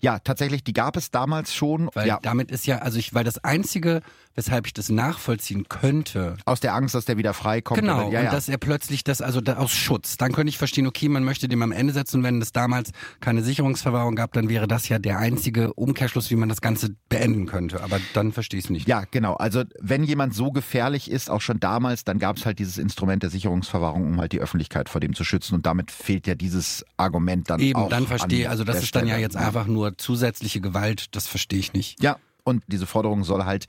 Ja, 0.00 0.18
tatsächlich, 0.18 0.62
die 0.62 0.72
gab 0.72 0.96
es 0.96 1.10
damals 1.10 1.54
schon. 1.54 1.90
Weil 1.94 2.06
ja, 2.06 2.18
damit 2.22 2.50
ist 2.50 2.66
ja, 2.66 2.78
also 2.78 2.98
ich, 2.98 3.14
weil 3.14 3.24
das 3.24 3.42
Einzige, 3.42 4.02
weshalb 4.40 4.66
ich 4.66 4.72
das 4.72 4.88
nachvollziehen 4.88 5.68
könnte, 5.68 6.38
aus 6.46 6.60
der 6.60 6.74
Angst, 6.74 6.94
dass 6.94 7.04
der 7.04 7.18
wieder 7.18 7.34
freikommt. 7.34 7.78
Genau, 7.80 8.06
oder- 8.06 8.12
ja, 8.12 8.18
und 8.20 8.24
ja. 8.26 8.30
dass 8.30 8.48
er 8.48 8.56
plötzlich 8.56 9.04
das, 9.04 9.20
also 9.20 9.42
da, 9.42 9.56
aus 9.56 9.72
Schutz, 9.72 10.16
dann 10.16 10.32
könnte 10.32 10.48
ich 10.48 10.56
verstehen, 10.56 10.86
okay, 10.86 11.10
man 11.10 11.24
möchte 11.24 11.46
dem 11.46 11.60
am 11.62 11.72
Ende 11.72 11.92
setzen 11.92 12.18
und 12.18 12.22
wenn 12.24 12.40
es 12.40 12.52
damals 12.52 12.90
keine 13.20 13.42
Sicherungsverwahrung 13.42 14.16
gab, 14.16 14.32
dann 14.32 14.48
wäre 14.48 14.66
das 14.66 14.88
ja 14.88 14.98
der 14.98 15.18
einzige 15.18 15.74
Umkehrschluss, 15.74 16.30
wie 16.30 16.36
man 16.36 16.48
das 16.48 16.62
Ganze 16.62 16.96
beenden 17.10 17.44
könnte. 17.44 17.82
Aber 17.82 17.98
dann 18.14 18.32
verstehe 18.32 18.58
ich 18.58 18.64
es 18.64 18.70
nicht. 18.70 18.88
Ja, 18.88 19.04
genau. 19.10 19.34
Also 19.34 19.64
wenn 19.78 20.04
jemand 20.04 20.34
so 20.34 20.50
gefährlich 20.52 21.10
ist, 21.10 21.28
auch 21.28 21.42
schon 21.42 21.60
damals, 21.60 22.04
dann 22.04 22.18
gab 22.18 22.38
es 22.38 22.46
halt 22.46 22.58
dieses 22.58 22.78
Instrument 22.78 23.22
der 23.22 23.28
Sicherungsverwahrung, 23.30 24.06
um 24.06 24.20
halt 24.20 24.32
die 24.32 24.40
Öffentlichkeit 24.40 24.88
vor 24.88 25.02
dem 25.02 25.14
zu 25.14 25.24
schützen. 25.24 25.54
Und 25.54 25.66
damit 25.66 25.90
fehlt 25.90 26.26
ja 26.26 26.34
dieses 26.34 26.84
Argument 26.96 27.50
dann 27.50 27.60
Eben, 27.60 27.78
auch. 27.78 27.90
dann 27.90 28.06
verstehe, 28.06 28.46
an 28.46 28.52
also 28.52 28.64
das 28.64 28.82
ist 28.82 28.94
dann 28.94 29.06
ja 29.06 29.14
Stelle. 29.14 29.22
jetzt 29.22 29.36
einfach 29.36 29.66
nur 29.66 29.98
zusätzliche 29.98 30.62
Gewalt, 30.62 31.14
das 31.14 31.26
verstehe 31.26 31.58
ich 31.58 31.72
nicht. 31.74 32.02
Ja, 32.02 32.16
und 32.44 32.64
diese 32.66 32.86
Forderung 32.86 33.24
soll 33.24 33.44
halt 33.44 33.66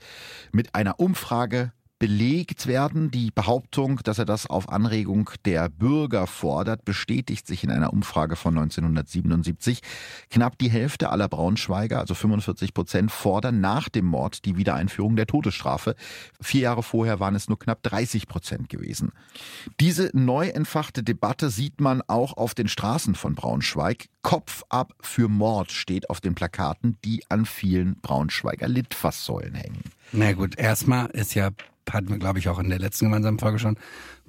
mit 0.52 0.74
einer 0.74 0.98
Umfrage 1.00 1.72
belegt 2.02 2.66
werden. 2.66 3.12
Die 3.12 3.30
Behauptung, 3.30 4.00
dass 4.02 4.18
er 4.18 4.24
das 4.24 4.48
auf 4.48 4.68
Anregung 4.68 5.30
der 5.44 5.68
Bürger 5.68 6.26
fordert, 6.26 6.84
bestätigt 6.84 7.46
sich 7.46 7.62
in 7.62 7.70
einer 7.70 7.92
Umfrage 7.92 8.34
von 8.34 8.58
1977. 8.58 9.82
Knapp 10.28 10.58
die 10.58 10.68
Hälfte 10.68 11.10
aller 11.10 11.28
Braunschweiger, 11.28 12.00
also 12.00 12.14
45 12.14 12.74
Prozent, 12.74 13.12
fordern 13.12 13.60
nach 13.60 13.88
dem 13.88 14.06
Mord 14.06 14.44
die 14.46 14.56
Wiedereinführung 14.56 15.14
der 15.14 15.28
Todesstrafe. 15.28 15.94
Vier 16.40 16.62
Jahre 16.62 16.82
vorher 16.82 17.20
waren 17.20 17.36
es 17.36 17.48
nur 17.48 17.60
knapp 17.60 17.84
30 17.84 18.26
Prozent 18.26 18.68
gewesen. 18.68 19.12
Diese 19.78 20.10
neu 20.12 20.48
entfachte 20.48 21.04
Debatte 21.04 21.50
sieht 21.50 21.80
man 21.80 22.02
auch 22.08 22.36
auf 22.36 22.56
den 22.56 22.66
Straßen 22.66 23.14
von 23.14 23.36
Braunschweig. 23.36 24.06
Kopf 24.22 24.64
ab 24.70 24.92
für 25.00 25.28
Mord 25.28 25.70
steht 25.70 26.10
auf 26.10 26.20
den 26.20 26.34
Plakaten, 26.34 26.98
die 27.04 27.22
an 27.28 27.46
vielen 27.46 28.00
Braunschweiger 28.00 28.66
Litfaßsäulen 28.66 29.54
hängen. 29.54 29.84
Na 30.12 30.32
gut, 30.32 30.58
erstmal 30.58 31.06
ist 31.10 31.34
ja, 31.34 31.50
hatten 31.90 32.08
wir 32.08 32.18
glaube 32.18 32.38
ich 32.38 32.48
auch 32.48 32.58
in 32.58 32.70
der 32.70 32.78
letzten 32.78 33.06
gemeinsamen 33.06 33.38
Folge 33.38 33.58
schon, 33.58 33.76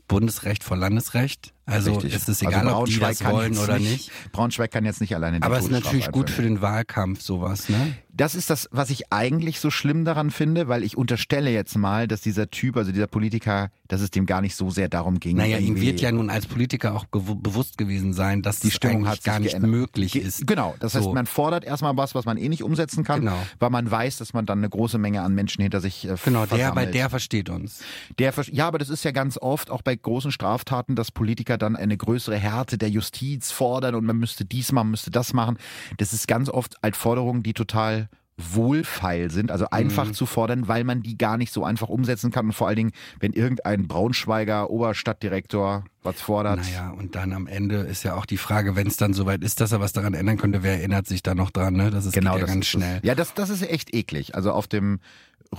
Bundesrecht 0.08 0.64
vor 0.64 0.78
Landesrecht. 0.78 1.54
Also 1.66 1.94
Richtig. 1.94 2.14
ist 2.14 2.28
es 2.28 2.42
also 2.42 2.50
egal, 2.50 2.68
also 2.68 2.80
ob 2.80 2.86
die 2.88 3.00
das 3.00 3.24
wollen 3.24 3.58
oder 3.58 3.80
nicht, 3.80 3.92
nicht. 3.92 4.32
Braunschweig 4.34 4.70
kann 4.72 4.84
jetzt 4.84 5.00
nicht 5.00 5.16
alleine 5.16 5.40
die 5.40 5.44
Aber 5.44 5.58
es 5.58 5.66
ist 5.66 5.72
natürlich 5.72 6.12
gut 6.12 6.30
für 6.30 6.42
den 6.42 6.62
Wahlkampf 6.62 7.22
sowas, 7.22 7.70
ne? 7.70 7.96
Das 8.16 8.36
ist 8.36 8.52
das, 8.52 8.70
was 8.72 8.92
ich 8.92 9.12
eigentlich 9.12 9.60
so 9.60 9.72
schlimm 9.72 10.06
daran 10.06 10.30
finde, 10.30 10.68
weil 10.68 10.84
ich 10.84 10.98
unterstelle 10.98 11.50
jetzt 11.50 11.76
mal, 11.76 12.08
dass 12.08 12.22
dieser 12.22 12.52
Typ, 12.52 12.78
also 12.78 12.92
dieser 12.92 13.08
Politiker, 13.08 13.72
dass 13.88 14.02
es 14.02 14.12
dem 14.12 14.28
gar 14.28 14.40
nicht 14.42 14.56
so 14.56 14.70
sehr 14.70 14.88
darum 14.88 15.20
ging. 15.20 15.36
Naja, 15.38 15.58
ihm 15.58 15.82
wird 15.82 16.00
ja 16.00 16.12
nun 16.12 16.30
als 16.30 16.46
Politiker 16.46 16.94
auch 16.94 17.06
bewusst 17.06 17.80
gewesen 17.80 18.14
sein, 18.14 18.44
dass 18.44 18.60
die 18.60 18.70
Stimmung 18.70 19.08
hat 19.08 19.24
gar 19.24 19.40
nicht 19.40 19.52
geändert. 19.52 19.72
möglich 19.72 20.16
ist. 20.16 20.46
Genau, 20.46 20.76
das 20.80 20.94
heißt, 20.94 21.12
man 21.12 21.26
fordert 21.26 21.64
erstmal 21.64 21.98
was, 21.98 22.14
was 22.14 22.26
man 22.26 22.38
eh 22.38 22.50
nicht 22.50 22.62
umsetzen 22.62 23.04
kann, 23.04 23.22
genau. 23.22 23.38
weil 23.58 23.72
man 23.72 23.90
weiß, 23.90 24.18
dass 24.18 24.34
man 24.34 24.46
dann 24.46 24.60
eine 24.60 24.70
große 24.70 25.00
Menge 25.00 25.24
an 25.24 25.34
Menschen 25.34 25.64
hinter 25.64 25.82
sich 25.82 26.08
äh, 26.08 26.16
Genau, 26.24 26.46
der, 26.46 26.72
bei 26.74 26.86
der 26.86 27.10
versteht 27.10 27.50
uns. 27.50 27.80
Der, 28.20 28.32
ja, 28.52 28.68
aber 28.68 28.78
das 28.78 28.90
ist 28.90 29.04
ja 29.06 29.12
ganz 29.12 29.40
oft 29.40 29.72
auch 29.72 29.82
bei 29.82 29.96
großen 29.96 30.32
Straftaten, 30.32 30.96
dass 30.96 31.10
Politiker 31.10 31.53
dann 31.58 31.76
eine 31.76 31.98
größere 31.98 32.38
Härte 32.38 32.78
der 32.78 32.90
Justiz 32.90 33.52
fordern 33.52 33.96
und 33.96 34.06
man 34.06 34.18
müsste 34.18 34.46
dies 34.46 34.72
machen, 34.72 34.92
müsste 34.92 35.12
das 35.12 35.34
machen. 35.34 35.58
Das 35.98 36.14
ist 36.14 36.28
ganz 36.28 36.50
oft 36.50 36.84
als 36.84 36.98
Forderungen, 36.98 37.44
die 37.44 37.54
total 37.54 38.10
wohlfeil 38.38 39.30
sind, 39.30 39.52
also 39.52 39.68
einfach 39.70 40.08
mhm. 40.08 40.14
zu 40.14 40.26
fordern, 40.26 40.68
weil 40.68 40.84
man 40.84 41.04
die 41.04 41.18
gar 41.18 41.38
nicht 41.38 41.54
so 41.54 41.64
einfach 41.64 41.90
umsetzen 41.90 42.32
kann. 42.32 42.48
Und 42.48 42.54
vor 42.54 42.68
allen 42.68 42.78
Dingen, 42.78 42.92
wenn 43.20 43.34
irgendein 43.34 43.88
Braunschweiger 43.88 44.70
Oberstadtdirektor 44.70 45.86
was 46.02 46.20
fordert. 46.20 46.62
Naja, 46.62 46.90
und 46.90 47.16
dann 47.16 47.32
am 47.32 47.48
Ende 47.48 47.78
ist 47.78 48.04
ja 48.04 48.16
auch 48.16 48.26
die 48.26 48.38
Frage, 48.38 48.76
wenn 48.76 48.88
es 48.88 48.98
dann 48.98 49.14
soweit 49.14 49.44
ist, 49.44 49.62
dass 49.62 49.72
er 49.72 49.80
was 49.80 49.94
daran 49.94 50.16
ändern 50.16 50.38
könnte, 50.38 50.64
wer 50.64 50.74
erinnert 50.74 51.08
sich 51.08 51.22
da 51.22 51.36
noch 51.36 51.52
dran, 51.52 51.76
ne? 51.76 51.92
Das 51.92 52.06
ist 52.06 52.14
genau, 52.14 52.34
ja 52.34 52.42
das 52.42 52.50
ganz 52.50 52.66
schnell. 52.66 52.96
Das, 52.96 53.08
ja, 53.08 53.16
das, 53.16 53.34
das 53.36 53.50
ist 53.50 53.62
echt 53.62 53.94
eklig. 53.94 54.36
Also 54.36 54.52
auf 54.52 54.68
dem 54.68 55.00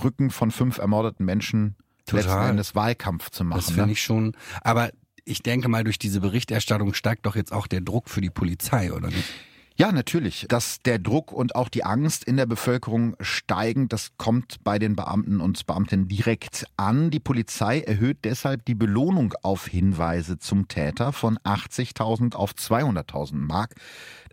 Rücken 0.03 0.29
von 0.29 0.51
fünf 0.51 0.77
ermordeten 0.77 1.25
Menschen 1.25 1.75
Total. 2.05 2.23
letzten 2.23 2.49
Endes 2.49 2.75
Wahlkampf 2.75 3.31
zu 3.31 3.45
machen. 3.45 3.59
Das 3.59 3.67
finde 3.67 3.87
ne? 3.87 3.91
ich 3.93 4.01
schon. 4.01 4.35
Aber 4.61 4.89
ich 5.25 5.41
denke 5.41 5.67
mal, 5.67 5.83
durch 5.83 5.99
diese 5.99 6.21
Berichterstattung 6.21 6.93
steigt 6.93 7.25
doch 7.25 7.35
jetzt 7.35 7.51
auch 7.51 7.67
der 7.67 7.81
Druck 7.81 8.09
für 8.09 8.21
die 8.21 8.29
Polizei, 8.29 8.93
oder 8.93 9.07
nicht? 9.07 9.33
Ja, 9.77 9.91
natürlich. 9.91 10.45
Dass 10.47 10.81
der 10.83 10.99
Druck 10.99 11.33
und 11.33 11.55
auch 11.55 11.67
die 11.67 11.83
Angst 11.83 12.23
in 12.23 12.37
der 12.37 12.45
Bevölkerung 12.45 13.17
steigen, 13.19 13.89
das 13.89 14.11
kommt 14.15 14.63
bei 14.63 14.79
den 14.79 14.95
Beamten 14.95 15.41
und 15.41 15.65
Beamtinnen 15.65 16.07
direkt 16.07 16.65
an. 16.77 17.11
Die 17.11 17.19
Polizei 17.19 17.81
erhöht 17.81 18.19
deshalb 18.23 18.63
die 18.63 18.75
Belohnung 18.75 19.33
auf 19.41 19.67
Hinweise 19.67 20.39
zum 20.39 20.69
Täter 20.69 21.11
von 21.11 21.37
80.000 21.39 22.35
auf 22.35 22.51
200.000 22.51 23.35
Mark. 23.35 23.75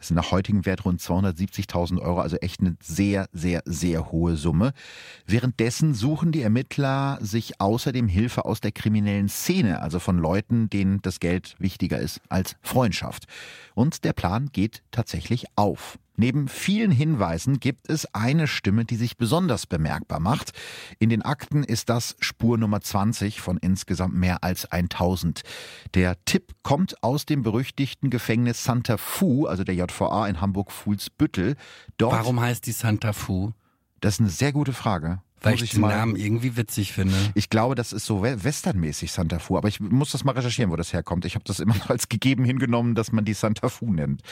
Das 0.02 0.08
sind 0.08 0.16
nach 0.16 0.32
heutigem 0.32 0.66
Wert 0.66 0.84
rund 0.84 1.00
270.000 1.00 2.00
Euro, 2.00 2.20
also 2.20 2.36
echt 2.38 2.58
eine 2.58 2.76
sehr, 2.82 3.28
sehr, 3.32 3.62
sehr 3.66 4.10
hohe 4.10 4.36
Summe. 4.36 4.72
Währenddessen 5.26 5.94
suchen 5.94 6.32
die 6.32 6.42
Ermittler 6.42 7.18
sich 7.20 7.60
außerdem 7.60 8.08
Hilfe 8.08 8.44
aus 8.44 8.60
der 8.60 8.72
kriminellen 8.72 9.28
Szene, 9.28 9.80
also 9.80 10.00
von 10.00 10.18
Leuten, 10.18 10.68
denen 10.68 11.00
das 11.02 11.20
Geld 11.20 11.54
wichtiger 11.60 12.00
ist 12.00 12.20
als 12.28 12.56
Freundschaft. 12.62 13.26
Und 13.76 14.02
der 14.02 14.12
Plan 14.12 14.48
geht 14.52 14.82
tatsächlich 14.90 15.46
auf. 15.54 16.00
Neben 16.16 16.48
vielen 16.48 16.90
Hinweisen 16.90 17.58
gibt 17.58 17.88
es 17.88 18.06
eine 18.14 18.46
Stimme, 18.46 18.84
die 18.84 18.96
sich 18.96 19.16
besonders 19.16 19.66
bemerkbar 19.66 20.20
macht. 20.20 20.52
In 20.98 21.08
den 21.08 21.22
Akten 21.22 21.64
ist 21.64 21.88
das 21.88 22.16
Spur 22.20 22.58
Nummer 22.58 22.80
20 22.80 23.40
von 23.40 23.56
insgesamt 23.56 24.14
mehr 24.14 24.44
als 24.44 24.70
1000. 24.70 25.42
Der 25.94 26.22
Tipp 26.24 26.52
kommt 26.62 27.02
aus 27.02 27.24
dem 27.24 27.42
berüchtigten 27.42 28.10
Gefängnis 28.10 28.64
Santa 28.64 28.98
Fu, 28.98 29.46
also 29.46 29.64
der 29.64 29.74
JVA 29.74 30.28
in 30.28 30.40
Hamburg-Fuhlsbüttel. 30.40 31.56
Warum 31.98 32.40
heißt 32.40 32.66
die 32.66 32.72
Santa 32.72 33.12
Fu? 33.12 33.52
Das 34.00 34.14
ist 34.14 34.20
eine 34.20 34.30
sehr 34.30 34.52
gute 34.52 34.72
Frage. 34.72 35.22
Weil 35.42 35.54
ich, 35.54 35.62
ich 35.62 35.70
den 35.72 35.80
mal, 35.80 35.96
Namen 35.96 36.16
irgendwie 36.16 36.56
witzig 36.56 36.92
finde. 36.92 37.14
Ich 37.34 37.50
glaube, 37.50 37.74
das 37.74 37.92
ist 37.92 38.06
so 38.06 38.22
westernmäßig 38.22 39.12
Santa 39.12 39.38
Fu, 39.38 39.56
aber 39.56 39.68
ich 39.68 39.80
muss 39.80 40.12
das 40.12 40.24
mal 40.24 40.32
recherchieren, 40.32 40.70
wo 40.70 40.76
das 40.76 40.92
herkommt. 40.92 41.24
Ich 41.24 41.34
habe 41.34 41.44
das 41.44 41.60
immer 41.60 41.74
als 41.88 42.08
gegeben 42.08 42.44
hingenommen, 42.44 42.94
dass 42.94 43.12
man 43.12 43.24
die 43.24 43.34
Santa 43.34 43.68
Fu 43.68 43.92
nennt. 43.92 44.22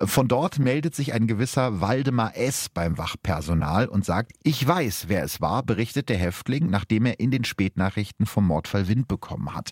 Von 0.00 0.28
dort 0.28 0.58
meldet 0.58 0.94
sich 0.94 1.12
ein 1.12 1.26
gewisser 1.26 1.80
Waldemar 1.80 2.36
S. 2.36 2.68
beim 2.68 2.98
Wachpersonal 2.98 3.86
und 3.86 4.04
sagt, 4.04 4.32
ich 4.42 4.66
weiß, 4.66 5.06
wer 5.08 5.24
es 5.24 5.40
war, 5.40 5.62
berichtet 5.62 6.08
der 6.08 6.18
Häftling, 6.18 6.70
nachdem 6.70 7.06
er 7.06 7.20
in 7.20 7.30
den 7.30 7.44
Spätnachrichten 7.44 8.26
vom 8.26 8.46
Mordfall 8.46 8.88
Wind 8.88 9.08
bekommen 9.08 9.54
hat. 9.54 9.70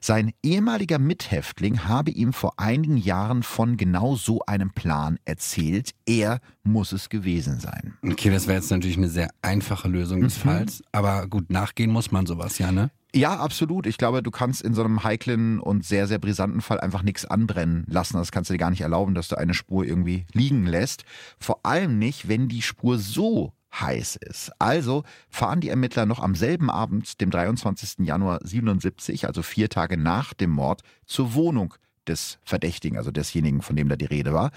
Sein 0.00 0.32
ehemaliger 0.42 0.98
Mithäftling 0.98 1.84
habe 1.84 2.10
ihm 2.10 2.32
vor 2.32 2.54
einigen 2.56 2.96
Jahren 2.96 3.42
von 3.42 3.76
genau 3.76 4.16
so 4.16 4.40
einem 4.46 4.70
Plan 4.70 5.18
erzählt. 5.24 5.90
Er 6.06 6.40
muss 6.62 6.92
es 6.92 7.08
gewesen 7.08 7.60
sein. 7.60 7.94
Okay, 8.04 8.30
das 8.30 8.46
wäre 8.46 8.58
jetzt 8.58 8.70
natürlich 8.70 8.96
eine 8.96 9.08
sehr 9.08 9.30
einfache 9.42 9.88
Lösung 9.88 10.22
des 10.44 10.80
mhm. 10.80 10.86
Aber 10.92 11.26
gut, 11.26 11.50
nachgehen 11.50 11.90
muss 11.90 12.10
man 12.10 12.26
sowas 12.26 12.58
ja, 12.58 12.72
ne? 12.72 12.90
Ja, 13.14 13.38
absolut. 13.38 13.86
Ich 13.86 13.96
glaube, 13.96 14.22
du 14.22 14.30
kannst 14.30 14.60
in 14.62 14.74
so 14.74 14.84
einem 14.84 15.02
heiklen 15.02 15.60
und 15.60 15.84
sehr, 15.84 16.06
sehr 16.06 16.18
brisanten 16.18 16.60
Fall 16.60 16.78
einfach 16.78 17.02
nichts 17.02 17.24
anbrennen 17.24 17.84
lassen. 17.88 18.18
Das 18.18 18.32
kannst 18.32 18.50
du 18.50 18.54
dir 18.54 18.58
gar 18.58 18.70
nicht 18.70 18.82
erlauben, 18.82 19.14
dass 19.14 19.28
du 19.28 19.36
eine 19.36 19.54
Spur 19.54 19.84
irgendwie 19.84 20.26
liegen 20.34 20.66
lässt. 20.66 21.04
Vor 21.38 21.60
allem 21.64 21.98
nicht, 21.98 22.28
wenn 22.28 22.48
die 22.48 22.62
Spur 22.62 22.98
so 22.98 23.54
heiß 23.72 24.16
ist. 24.16 24.52
Also 24.58 25.04
fahren 25.30 25.60
die 25.60 25.68
Ermittler 25.68 26.06
noch 26.06 26.20
am 26.20 26.34
selben 26.34 26.70
Abend, 26.70 27.20
dem 27.20 27.30
23. 27.30 28.06
Januar 28.06 28.40
77, 28.42 29.26
also 29.26 29.42
vier 29.42 29.68
Tage 29.68 29.96
nach 29.96 30.34
dem 30.34 30.50
Mord, 30.50 30.82
zur 31.06 31.34
Wohnung 31.34 31.74
des 32.08 32.38
Verdächtigen, 32.42 32.96
also 32.96 33.10
desjenigen, 33.10 33.62
von 33.62 33.76
dem 33.76 33.88
da 33.88 33.96
die 33.96 34.06
Rede 34.06 34.32
war. 34.32 34.50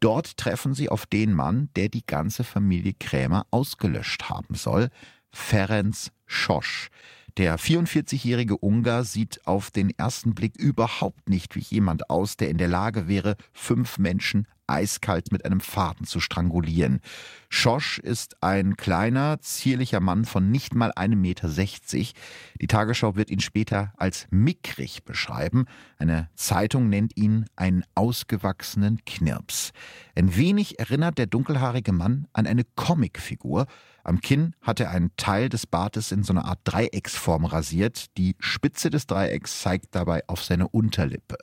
Dort 0.00 0.36
treffen 0.36 0.74
sie 0.74 0.88
auf 0.88 1.06
den 1.06 1.32
Mann, 1.32 1.70
der 1.76 1.88
die 1.88 2.04
ganze 2.04 2.44
Familie 2.44 2.94
Krämer 2.98 3.46
ausgelöscht 3.50 4.28
haben 4.28 4.54
soll, 4.54 4.90
Ferenc 5.36 6.08
Schosch. 6.26 6.88
Der 7.36 7.58
44-jährige 7.58 8.56
Ungar 8.56 9.04
sieht 9.04 9.46
auf 9.46 9.70
den 9.70 9.90
ersten 9.90 10.34
Blick 10.34 10.56
überhaupt 10.56 11.28
nicht 11.28 11.54
wie 11.54 11.60
jemand 11.60 12.08
aus, 12.08 12.38
der 12.38 12.48
in 12.48 12.56
der 12.56 12.68
Lage 12.68 13.06
wäre, 13.06 13.36
fünf 13.52 13.98
Menschen 13.98 14.48
eiskalt 14.66 15.30
mit 15.30 15.44
einem 15.44 15.60
Faden 15.60 16.06
zu 16.06 16.18
strangulieren. 16.18 17.00
Schosch 17.48 17.98
ist 17.98 18.42
ein 18.42 18.76
kleiner, 18.76 19.38
zierlicher 19.40 20.00
Mann 20.00 20.24
von 20.24 20.50
nicht 20.50 20.74
mal 20.74 20.92
einem 20.96 21.20
Meter. 21.20 21.48
sechzig. 21.48 22.14
Die 22.60 22.66
Tagesschau 22.66 23.14
wird 23.14 23.30
ihn 23.30 23.40
später 23.40 23.92
als 23.96 24.26
mickrig 24.30 25.04
beschreiben. 25.04 25.66
Eine 25.98 26.30
Zeitung 26.34 26.88
nennt 26.88 27.16
ihn 27.16 27.44
einen 27.54 27.84
ausgewachsenen 27.94 29.04
Knirps. 29.04 29.72
Ein 30.16 30.34
wenig 30.34 30.80
erinnert 30.80 31.18
der 31.18 31.26
dunkelhaarige 31.26 31.92
Mann 31.92 32.26
an 32.32 32.46
eine 32.46 32.64
Comicfigur, 32.64 33.66
am 34.06 34.20
Kinn 34.20 34.54
hat 34.62 34.80
er 34.80 34.90
einen 34.90 35.10
Teil 35.16 35.48
des 35.48 35.66
Bartes 35.66 36.12
in 36.12 36.22
so 36.22 36.32
einer 36.32 36.44
Art 36.44 36.60
Dreiecksform 36.64 37.44
rasiert. 37.44 38.16
Die 38.16 38.36
Spitze 38.38 38.88
des 38.88 39.06
Dreiecks 39.06 39.62
zeigt 39.62 39.94
dabei 39.94 40.22
auf 40.28 40.44
seine 40.44 40.68
Unterlippe. 40.68 41.36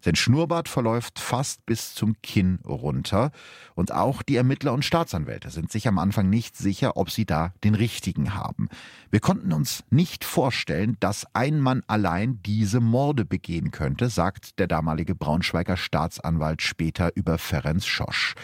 Sein 0.00 0.14
Schnurrbart 0.14 0.68
verläuft 0.68 1.18
fast 1.18 1.66
bis 1.66 1.94
zum 1.94 2.14
Kinn 2.22 2.60
runter. 2.64 3.32
Und 3.74 3.92
auch 3.92 4.22
die 4.22 4.36
Ermittler 4.36 4.72
und 4.72 4.84
Staatsanwälte 4.84 5.50
sind 5.50 5.72
sich 5.72 5.88
am 5.88 5.98
Anfang 5.98 6.30
nicht 6.30 6.56
sicher, 6.56 6.96
ob 6.96 7.10
sie 7.10 7.26
da 7.26 7.52
den 7.64 7.74
richtigen 7.74 8.34
haben. 8.34 8.68
Wir 9.10 9.20
konnten 9.20 9.52
uns 9.52 9.82
nicht 9.90 10.24
vorstellen, 10.24 10.96
dass 11.00 11.26
ein 11.34 11.58
Mann 11.60 11.82
allein 11.88 12.40
diese 12.44 12.80
Morde 12.80 13.24
begehen 13.24 13.72
könnte, 13.72 14.08
sagt 14.08 14.58
der 14.58 14.68
damalige 14.68 15.14
Braunschweiger 15.14 15.76
Staatsanwalt 15.76 16.62
später 16.62 17.10
über 17.16 17.38
Ferenc 17.38 17.82
Schosch. 17.82 18.34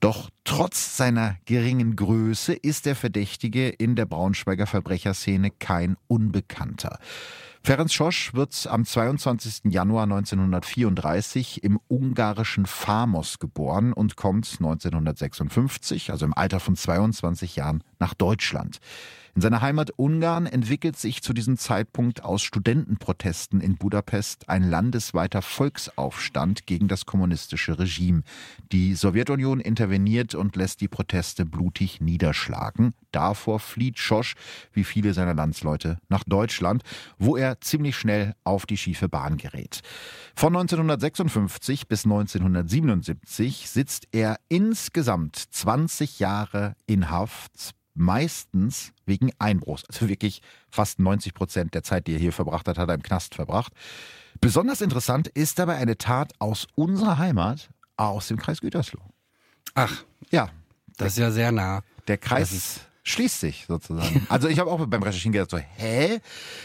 Doch 0.00 0.30
trotz 0.44 0.96
seiner 0.96 1.36
geringen 1.44 1.96
Größe 1.96 2.52
ist 2.52 2.86
der 2.86 2.94
Verdächtige 2.94 3.68
in 3.68 3.96
der 3.96 4.06
Braunschweiger 4.06 4.66
Verbrecherszene 4.66 5.50
kein 5.50 5.96
Unbekannter. 6.06 6.98
Ferenc 7.62 7.90
Schosch 7.90 8.32
wird 8.32 8.66
am 8.68 8.84
22. 8.84 9.72
Januar 9.72 10.04
1934 10.04 11.64
im 11.64 11.80
ungarischen 11.88 12.66
Famos 12.66 13.40
geboren 13.40 13.92
und 13.92 14.16
kommt 14.16 14.46
1956, 14.58 16.12
also 16.12 16.24
im 16.24 16.34
Alter 16.34 16.60
von 16.60 16.76
22 16.76 17.56
Jahren, 17.56 17.82
nach 17.98 18.14
Deutschland. 18.14 18.78
In 19.38 19.42
seiner 19.42 19.60
Heimat 19.60 19.92
Ungarn 19.96 20.46
entwickelt 20.46 20.96
sich 20.96 21.22
zu 21.22 21.32
diesem 21.32 21.56
Zeitpunkt 21.56 22.24
aus 22.24 22.42
Studentenprotesten 22.42 23.60
in 23.60 23.76
Budapest 23.76 24.48
ein 24.48 24.68
landesweiter 24.68 25.42
Volksaufstand 25.42 26.66
gegen 26.66 26.88
das 26.88 27.06
kommunistische 27.06 27.78
Regime. 27.78 28.24
Die 28.72 28.96
Sowjetunion 28.96 29.60
interveniert 29.60 30.34
und 30.34 30.56
lässt 30.56 30.80
die 30.80 30.88
Proteste 30.88 31.46
blutig 31.46 32.00
niederschlagen. 32.00 32.94
Davor 33.12 33.60
flieht 33.60 34.00
Schosch, 34.00 34.34
wie 34.72 34.82
viele 34.82 35.14
seiner 35.14 35.34
Landsleute, 35.34 35.98
nach 36.08 36.24
Deutschland, 36.24 36.82
wo 37.16 37.36
er 37.36 37.60
ziemlich 37.60 37.94
schnell 37.94 38.34
auf 38.42 38.66
die 38.66 38.76
schiefe 38.76 39.08
Bahn 39.08 39.36
gerät. 39.36 39.82
Von 40.34 40.56
1956 40.56 41.86
bis 41.86 42.06
1977 42.06 43.70
sitzt 43.70 44.08
er 44.10 44.40
insgesamt 44.48 45.36
20 45.36 46.18
Jahre 46.18 46.74
in 46.86 47.08
Haft, 47.08 47.77
meistens 47.98 48.92
wegen 49.06 49.30
Einbruchs. 49.38 49.84
Also 49.86 50.08
wirklich 50.08 50.42
fast 50.70 50.98
90 50.98 51.34
Prozent 51.34 51.74
der 51.74 51.82
Zeit, 51.82 52.06
die 52.06 52.14
er 52.14 52.18
hier 52.18 52.32
verbracht 52.32 52.68
hat, 52.68 52.78
hat 52.78 52.88
er 52.88 52.94
im 52.94 53.02
Knast 53.02 53.34
verbracht. 53.34 53.72
Besonders 54.40 54.80
interessant 54.80 55.28
ist 55.28 55.58
dabei 55.58 55.76
eine 55.76 55.98
Tat 55.98 56.32
aus 56.38 56.66
unserer 56.74 57.18
Heimat, 57.18 57.70
aus 57.96 58.28
dem 58.28 58.36
Kreis 58.36 58.60
Gütersloh. 58.60 59.02
Ach, 59.74 60.04
Ja, 60.30 60.50
das 60.96 61.12
ist 61.12 61.18
ja 61.18 61.30
sehr 61.30 61.52
nah. 61.52 61.82
der 62.06 62.18
Kreis 62.18 62.80
schließt 63.08 63.40
sich 63.40 63.64
sozusagen. 63.66 64.26
Also 64.28 64.48
ich 64.48 64.58
habe 64.58 64.70
auch 64.70 64.84
beim 64.86 65.02
Recherchieren 65.02 65.32
gedacht 65.32 65.50
so, 65.50 65.58
hä? 65.58 66.20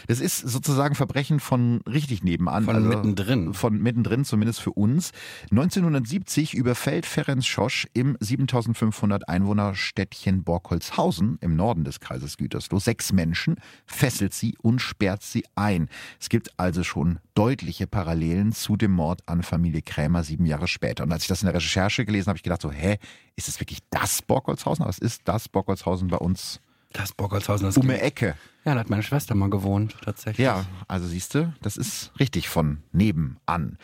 Das 0.06 0.20
ist 0.20 0.38
sozusagen 0.38 0.94
Verbrechen 0.94 1.40
von 1.40 1.80
richtig 1.90 2.22
nebenan. 2.22 2.64
Von 2.64 2.76
also 2.76 2.88
mittendrin. 2.88 3.54
Von 3.54 3.78
mittendrin, 3.80 4.24
zumindest 4.24 4.60
für 4.60 4.72
uns. 4.72 5.12
1970 5.50 6.54
überfällt 6.54 7.06
Ferenc 7.06 7.44
Schosch 7.44 7.86
im 7.94 8.16
7500 8.20 9.28
Einwohnerstädtchen 9.28 10.44
Borkholzhausen 10.44 11.38
im 11.40 11.56
Norden 11.56 11.84
des 11.84 12.00
Kreises 12.00 12.36
Gütersloh 12.36 12.78
sechs 12.78 13.12
Menschen, 13.12 13.56
fesselt 13.86 14.34
sie 14.34 14.56
und 14.60 14.80
sperrt 14.80 15.22
sie 15.22 15.44
ein. 15.54 15.88
Es 16.20 16.28
gibt 16.28 16.50
also 16.58 16.84
schon 16.84 17.18
deutliche 17.34 17.86
Parallelen 17.86 18.52
zu 18.52 18.76
dem 18.76 18.92
Mord 18.92 19.22
an 19.26 19.42
Familie 19.42 19.82
Krämer 19.82 20.22
sieben 20.22 20.46
Jahre 20.46 20.68
später. 20.68 21.04
Und 21.04 21.12
als 21.12 21.22
ich 21.22 21.28
das 21.28 21.42
in 21.42 21.46
der 21.46 21.54
Recherche 21.54 22.04
gelesen 22.04 22.26
habe, 22.26 22.34
habe 22.34 22.38
ich 22.38 22.42
gedacht 22.42 22.62
so, 22.62 22.72
hä, 22.72 22.98
ist 23.36 23.48
es 23.48 23.60
wirklich 23.60 23.80
das 23.90 24.22
Borkholzhausen? 24.22 24.82
Aber 24.82 24.90
es 24.90 24.98
ist 24.98 25.22
das 25.24 25.48
Borkholzhausen 25.48 26.08
bei 26.08 26.18
uns 26.18 26.60
Das 26.92 27.12
Borkholzhausen, 27.12 27.66
das 27.66 27.76
um 27.76 27.88
die 27.88 27.94
Ecke. 27.94 28.36
Ja, 28.64 28.74
da 28.74 28.80
hat 28.80 28.90
meine 28.90 29.02
Schwester 29.02 29.34
mal 29.34 29.50
gewohnt, 29.50 29.96
tatsächlich. 30.02 30.44
Ja, 30.44 30.64
also 30.88 31.06
siehst 31.06 31.34
du, 31.34 31.52
das 31.60 31.76
ist 31.76 32.12
richtig 32.18 32.48
von 32.48 32.78
nebenan. 32.92 33.78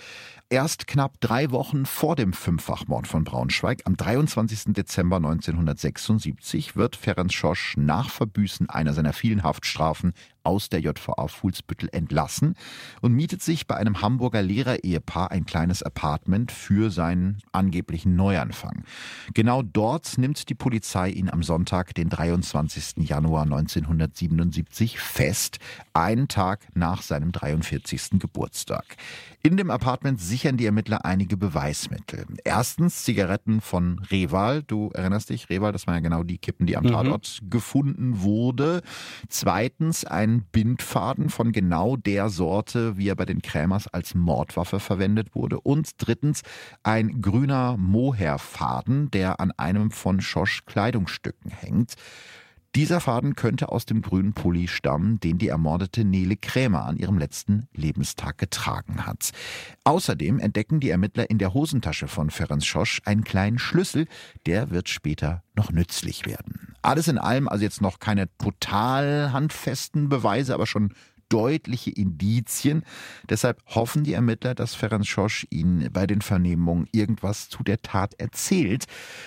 Erst 0.52 0.88
knapp 0.88 1.20
drei 1.20 1.52
Wochen 1.52 1.86
vor 1.86 2.16
dem 2.16 2.32
Fünffachmord 2.32 3.06
von 3.06 3.22
Braunschweig, 3.22 3.82
am 3.84 3.96
23. 3.96 4.72
Dezember 4.74 5.16
1976, 5.16 6.74
wird 6.74 6.96
Ferenc 6.96 7.32
Schosch 7.32 7.76
nach 7.76 8.10
Verbüßen 8.10 8.68
einer 8.68 8.92
seiner 8.92 9.12
vielen 9.12 9.44
Haftstrafen 9.44 10.12
aus 10.42 10.68
der 10.68 10.80
JVA 10.80 11.28
Fuhlsbüttel 11.28 11.88
entlassen 11.92 12.54
und 13.00 13.12
mietet 13.12 13.42
sich 13.42 13.66
bei 13.66 13.76
einem 13.76 14.00
Hamburger 14.00 14.42
Lehrerehepaar 14.42 15.30
ein 15.30 15.46
kleines 15.46 15.82
Apartment 15.82 16.50
für 16.50 16.90
seinen 16.90 17.38
angeblichen 17.52 18.16
Neuanfang. 18.16 18.82
Genau 19.34 19.62
dort 19.62 20.18
nimmt 20.18 20.48
die 20.48 20.54
Polizei 20.54 21.10
ihn 21.10 21.30
am 21.30 21.42
Sonntag, 21.42 21.94
den 21.94 22.08
23. 22.08 23.08
Januar 23.08 23.42
1977, 23.42 24.69
fest, 24.98 25.58
einen 25.92 26.28
Tag 26.28 26.66
nach 26.74 27.02
seinem 27.02 27.32
43. 27.32 28.18
Geburtstag. 28.18 28.96
In 29.42 29.56
dem 29.56 29.70
Apartment 29.70 30.20
sichern 30.20 30.58
die 30.58 30.66
Ermittler 30.66 31.04
einige 31.06 31.36
Beweismittel. 31.36 32.26
Erstens 32.44 33.04
Zigaretten 33.04 33.62
von 33.62 33.98
Reval. 34.10 34.62
Du 34.62 34.90
erinnerst 34.92 35.30
dich, 35.30 35.48
Reval, 35.48 35.72
das 35.72 35.86
waren 35.86 35.94
ja 35.94 36.00
genau 36.00 36.22
die 36.22 36.36
Kippen, 36.36 36.66
die 36.66 36.76
am 36.76 36.84
Tatort 36.84 37.40
gefunden 37.48 38.20
wurde. 38.20 38.82
Zweitens 39.28 40.04
ein 40.04 40.42
Bindfaden 40.52 41.30
von 41.30 41.52
genau 41.52 41.96
der 41.96 42.28
Sorte, 42.28 42.98
wie 42.98 43.08
er 43.08 43.16
bei 43.16 43.24
den 43.24 43.40
Krämers 43.40 43.88
als 43.88 44.14
Mordwaffe 44.14 44.78
verwendet 44.78 45.34
wurde. 45.34 45.58
Und 45.60 45.92
drittens 45.96 46.42
ein 46.82 47.22
grüner 47.22 47.76
Mohairfaden, 47.78 49.10
der 49.10 49.40
an 49.40 49.52
einem 49.52 49.90
von 49.90 50.20
Schosch 50.20 50.66
Kleidungsstücken 50.66 51.50
hängt. 51.50 51.94
Dieser 52.76 53.00
Faden 53.00 53.34
könnte 53.34 53.70
aus 53.70 53.84
dem 53.84 54.00
grünen 54.00 54.32
Pulli 54.32 54.68
stammen, 54.68 55.18
den 55.18 55.38
die 55.38 55.48
ermordete 55.48 56.04
Nele 56.04 56.36
Krämer 56.36 56.84
an 56.84 56.98
ihrem 56.98 57.18
letzten 57.18 57.66
Lebenstag 57.74 58.38
getragen 58.38 59.06
hat. 59.06 59.30
Außerdem 59.82 60.38
entdecken 60.38 60.78
die 60.78 60.90
Ermittler 60.90 61.28
in 61.30 61.38
der 61.38 61.52
Hosentasche 61.52 62.06
von 62.06 62.30
Ferenc 62.30 62.64
Schosch 62.64 63.02
einen 63.04 63.24
kleinen 63.24 63.58
Schlüssel, 63.58 64.06
der 64.46 64.70
wird 64.70 64.88
später 64.88 65.42
noch 65.56 65.72
nützlich 65.72 66.26
werden. 66.26 66.76
Alles 66.80 67.08
in 67.08 67.18
allem 67.18 67.48
also 67.48 67.64
jetzt 67.64 67.80
noch 67.82 67.98
keine 67.98 68.28
total 68.38 69.32
handfesten 69.32 70.08
Beweise, 70.08 70.54
aber 70.54 70.66
schon 70.66 70.94
deutliche 71.30 71.90
Indizien. 71.90 72.82
Deshalb 73.28 73.62
hoffen 73.66 74.04
die 74.04 74.12
Ermittler, 74.12 74.54
dass 74.54 74.74
Ferenc 74.74 75.06
Schosch 75.06 75.46
ihnen 75.48 75.90
bei 75.92 76.06
den 76.06 76.20
Vernehmungen 76.20 76.86
irgendwas 76.92 77.48
zu 77.48 77.62
der 77.62 77.80
Tat 77.80 78.14
erzählt. 78.18 78.84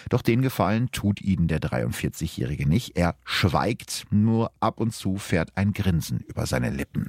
Doch 0.09 0.21
den 0.21 0.43
Gefallen 0.43 0.91
tut 0.91 1.21
ihnen 1.21 1.47
der 1.47 1.59
43-Jährige 1.59 2.69
nicht. 2.69 2.95
Er 2.95 3.15
schweigt, 3.25 4.05
nur 4.11 4.51
ab 4.59 4.79
und 4.79 4.93
zu 4.93 5.17
fährt 5.17 5.51
ein 5.55 5.73
Grinsen 5.73 6.19
über 6.19 6.45
seine 6.45 6.69
Lippen. 6.69 7.07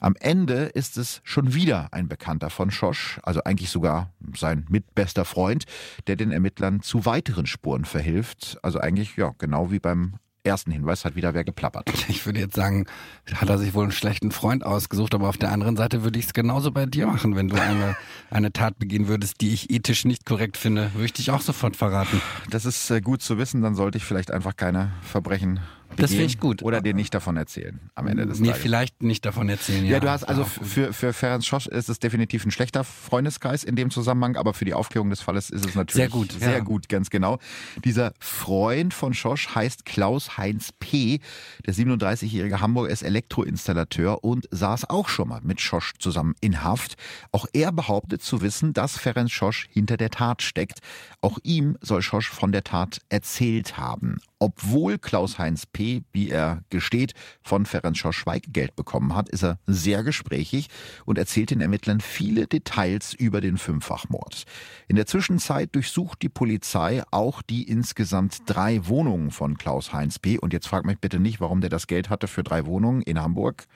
Am 0.00 0.16
Ende 0.20 0.64
ist 0.64 0.98
es 0.98 1.22
schon 1.24 1.54
wieder 1.54 1.88
ein 1.92 2.08
Bekannter 2.08 2.50
von 2.50 2.70
Schosch, 2.70 3.20
also 3.22 3.42
eigentlich 3.44 3.70
sogar 3.70 4.12
sein 4.36 4.66
mitbester 4.68 5.24
Freund, 5.24 5.64
der 6.06 6.16
den 6.16 6.32
Ermittlern 6.32 6.82
zu 6.82 7.06
weiteren 7.06 7.46
Spuren 7.46 7.84
verhilft. 7.84 8.58
Also 8.62 8.80
eigentlich, 8.80 9.16
ja, 9.16 9.32
genau 9.38 9.70
wie 9.70 9.78
beim 9.78 10.14
ersten 10.44 10.72
Hinweis 10.72 11.04
hat 11.04 11.16
wieder 11.16 11.34
wer 11.34 11.44
geplappert. 11.44 11.90
Ich 12.08 12.26
würde 12.26 12.40
jetzt 12.40 12.54
sagen, 12.54 12.86
hat 13.34 13.48
er 13.48 13.58
sich 13.58 13.74
wohl 13.74 13.84
einen 13.84 13.92
schlechten 13.92 14.32
Freund 14.32 14.64
ausgesucht, 14.64 15.14
aber 15.14 15.28
auf 15.28 15.38
der 15.38 15.50
anderen 15.50 15.76
Seite 15.76 16.04
würde 16.04 16.18
ich 16.18 16.26
es 16.26 16.32
genauso 16.34 16.70
bei 16.70 16.86
dir 16.86 17.06
machen, 17.06 17.36
wenn 17.36 17.48
du 17.48 17.60
eine, 17.60 17.96
eine 18.30 18.52
Tat 18.52 18.78
begehen 18.78 19.08
würdest, 19.08 19.40
die 19.40 19.52
ich 19.52 19.70
ethisch 19.70 20.04
nicht 20.04 20.26
korrekt 20.26 20.56
finde, 20.56 20.92
würde 20.94 21.06
ich 21.06 21.12
dich 21.12 21.30
auch 21.30 21.40
sofort 21.40 21.76
verraten. 21.76 22.20
Das 22.50 22.64
ist 22.64 22.90
äh, 22.90 23.00
gut 23.00 23.22
zu 23.22 23.38
wissen, 23.38 23.62
dann 23.62 23.74
sollte 23.74 23.98
ich 23.98 24.04
vielleicht 24.04 24.30
einfach 24.30 24.56
keine 24.56 24.92
Verbrechen 25.02 25.60
begehen 25.92 26.02
Das 26.02 26.10
finde 26.10 26.26
ich 26.26 26.40
gut. 26.40 26.62
Oder 26.62 26.80
dir 26.80 26.94
nicht 26.94 27.14
davon 27.14 27.36
erzählen 27.36 27.78
am 27.94 28.06
Ende 28.06 28.26
des 28.26 28.38
Mir 28.40 28.48
Tages. 28.48 28.62
vielleicht 28.62 29.02
nicht 29.02 29.24
davon 29.24 29.48
erzählen. 29.48 29.84
Ja, 29.86 30.00
du 30.00 30.10
hast 30.10 30.24
also 30.24 30.42
Ja. 30.42 30.46
für, 30.46 30.92
für 30.92 31.12
Ferenc 31.12 31.44
Schosch 31.44 31.66
ist 31.66 31.88
es 31.88 31.98
definitiv 31.98 32.44
ein 32.44 32.50
schlechter 32.50 32.84
Freundeskreis 32.84 33.64
in 33.64 33.76
dem 33.76 33.90
Zusammenhang, 33.90 34.36
aber 34.36 34.54
für 34.54 34.64
die 34.64 34.74
Aufklärung 34.74 35.10
des 35.10 35.20
Falles 35.20 35.50
ist 35.50 35.64
es 35.66 35.74
natürlich 35.74 35.94
Sehr 35.94 36.08
gut, 36.08 36.32
Sehr 36.32 36.52
ja. 36.52 36.58
gut, 36.60 36.88
ganz 36.88 37.10
genau. 37.10 37.38
Dieser 37.84 38.12
Freund 38.18 38.94
von 38.94 39.14
Schosch 39.14 39.54
heißt 39.54 39.84
Klaus-Heinz 39.84 40.70
P. 40.78 41.20
Der 41.66 41.74
37-jährige 41.74 42.60
Hamburger 42.60 42.90
ist 42.90 43.02
Elektroinstallateur 43.02 44.24
und 44.24 44.48
saß 44.50 44.88
auch 44.90 45.08
schon 45.08 45.28
mal 45.28 45.40
mit 45.42 45.60
Schosch 45.60 45.92
zusammen 45.98 46.34
in 46.40 46.62
Haft. 46.62 46.96
Auch 47.32 47.46
er 47.52 47.72
behauptet 47.72 48.22
zu 48.22 48.40
wissen, 48.42 48.72
dass 48.72 48.96
Ferenc 48.98 49.30
Schosch 49.30 49.68
hinter 49.70 49.96
der 49.96 50.10
Tat 50.10 50.42
steckt. 50.42 50.78
Auch 51.20 51.38
ihm 51.42 51.76
soll 51.80 52.02
Schosch 52.02 52.28
von 52.30 52.52
der 52.52 52.64
Tat 52.64 53.00
erzählt 53.08 53.76
haben. 53.78 54.18
Obwohl 54.42 54.98
Klaus-Heinz 54.98 55.66
P., 55.66 56.02
wie 56.12 56.28
er 56.28 56.64
gesteht, 56.68 57.14
von 57.42 57.64
Ferenc 57.64 57.96
Schosch 57.96 58.18
Schweigegeld 58.18 58.74
bekommen 58.74 59.14
hat, 59.14 59.28
ist 59.28 59.44
er 59.44 59.60
sehr 59.68 60.02
gesprächig 60.02 60.66
und 61.04 61.16
erzählt 61.16 61.50
den 61.50 61.60
Ermittlern 61.60 62.00
viele 62.00 62.48
Details 62.48 63.14
über 63.14 63.40
den 63.40 63.56
Fünffachmord. 63.56 64.42
In 64.88 64.96
der 64.96 65.06
Zwischenzeit 65.06 65.72
durchsucht 65.76 66.22
die 66.22 66.28
Polizei 66.28 67.04
auch 67.12 67.40
die 67.40 67.68
insgesamt 67.68 68.42
drei 68.46 68.84
Wohnungen 68.88 69.30
von 69.30 69.56
Klaus-Heinz 69.56 70.18
P. 70.18 70.40
Und 70.40 70.52
jetzt 70.52 70.66
frag 70.66 70.86
mich 70.86 70.98
bitte 70.98 71.20
nicht, 71.20 71.40
warum 71.40 71.60
der 71.60 71.70
das 71.70 71.86
Geld 71.86 72.10
hatte 72.10 72.26
für 72.26 72.42
drei 72.42 72.66
Wohnungen 72.66 73.02
in 73.02 73.20
Hamburg. 73.20 73.68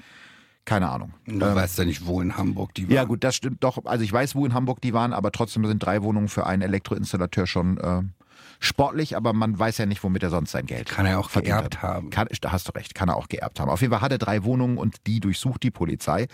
Keine 0.65 0.89
Ahnung. 0.89 1.15
Du 1.27 1.39
weißt 1.39 1.79
ja 1.79 1.85
nicht, 1.85 2.07
wo 2.07 2.21
in 2.21 2.37
Hamburg 2.37 2.75
die 2.75 2.89
war. 2.89 2.95
Ja 2.97 3.05
gut, 3.05 3.23
das 3.23 3.37
stimmt 3.37 3.63
doch. 3.63 3.85
Also 3.85 4.03
ich 4.03 4.13
weiß, 4.13 4.35
wo 4.35 4.45
in 4.45 4.53
Hamburg 4.53 4.81
die 4.81 4.93
waren, 4.93 5.13
aber 5.13 5.31
trotzdem 5.31 5.65
sind 5.65 5.79
drei 5.79 6.03
Wohnungen 6.03 6.27
für 6.27 6.45
einen 6.45 6.63
Elektroinstallateur 6.63 7.47
schon 7.47 7.79
äh, 7.79 8.03
sportlich, 8.61 9.17
aber 9.17 9.33
man 9.33 9.59
weiß 9.59 9.79
ja 9.79 9.87
nicht, 9.87 10.03
womit 10.03 10.23
er 10.23 10.31
sonst 10.31 10.53
sein 10.53 10.67
Geld 10.67 10.89
Kann 10.89 11.07
er 11.07 11.19
auch 11.19 11.31
geerbt 11.31 11.77
hat. 11.77 11.83
haben. 11.83 12.11
Kann, 12.11 12.29
da 12.41 12.53
hast 12.53 12.69
du 12.69 12.73
recht, 12.73 12.95
kann 12.95 13.09
er 13.09 13.17
auch 13.17 13.29
geerbt 13.29 13.61
haben. 13.61 13.71
Auf 13.71 13.81
jeden 13.81 13.93
Fall 13.93 14.01
hat 14.03 14.13
er 14.13 14.19
drei 14.19 14.45
Wohnungen 14.45 14.79
und 14.79 15.07
die 15.07 15.21
durchsucht 15.21 15.63
die 15.63 15.71
Polizei. 15.71 16.27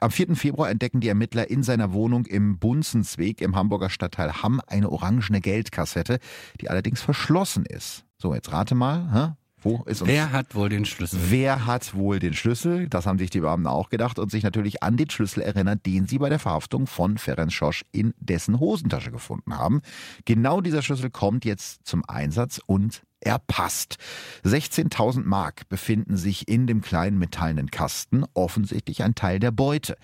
Am 0.00 0.10
4. 0.10 0.36
Februar 0.36 0.70
entdecken 0.70 1.00
die 1.00 1.08
Ermittler 1.08 1.50
in 1.50 1.62
seiner 1.62 1.92
Wohnung 1.92 2.26
im 2.26 2.58
Bunzensweg 2.58 3.40
im 3.40 3.56
Hamburger 3.56 3.90
Stadtteil 3.90 4.42
Hamm 4.42 4.60
eine 4.66 4.90
orangene 4.90 5.40
Geldkassette, 5.40 6.18
die 6.60 6.70
allerdings 6.70 7.00
verschlossen 7.00 7.64
ist. 7.66 8.04
So, 8.18 8.34
jetzt 8.34 8.52
rate 8.52 8.74
mal, 8.74 9.08
hä? 9.12 9.39
Wo 9.62 9.82
ist 9.86 10.02
uns 10.02 10.10
Wer 10.10 10.32
hat 10.32 10.54
wohl 10.54 10.68
den 10.68 10.84
Schlüssel? 10.84 11.18
Wer 11.28 11.66
hat 11.66 11.94
wohl 11.94 12.18
den 12.18 12.34
Schlüssel? 12.34 12.88
Das 12.88 13.06
haben 13.06 13.18
sich 13.18 13.30
die 13.30 13.40
Beamten 13.40 13.66
auch 13.66 13.90
gedacht 13.90 14.18
und 14.18 14.30
sich 14.30 14.42
natürlich 14.42 14.82
an 14.82 14.96
den 14.96 15.10
Schlüssel 15.10 15.42
erinnert, 15.42 15.84
den 15.86 16.06
sie 16.06 16.18
bei 16.18 16.28
der 16.28 16.38
Verhaftung 16.38 16.86
von 16.86 17.18
Ferenc 17.18 17.52
Schosch 17.52 17.84
in 17.92 18.14
dessen 18.18 18.58
Hosentasche 18.58 19.10
gefunden 19.10 19.56
haben. 19.56 19.82
Genau 20.24 20.60
dieser 20.60 20.82
Schlüssel 20.82 21.10
kommt 21.10 21.44
jetzt 21.44 21.86
zum 21.86 22.04
Einsatz 22.06 22.60
und 22.64 23.02
er 23.20 23.38
passt. 23.38 23.96
16.000 24.44 25.24
Mark 25.24 25.68
befinden 25.68 26.16
sich 26.16 26.48
in 26.48 26.66
dem 26.66 26.80
kleinen 26.80 27.18
metallenen 27.18 27.70
Kasten, 27.70 28.24
offensichtlich 28.34 29.02
ein 29.02 29.14
Teil 29.14 29.38
der 29.38 29.50
Beute. 29.50 29.96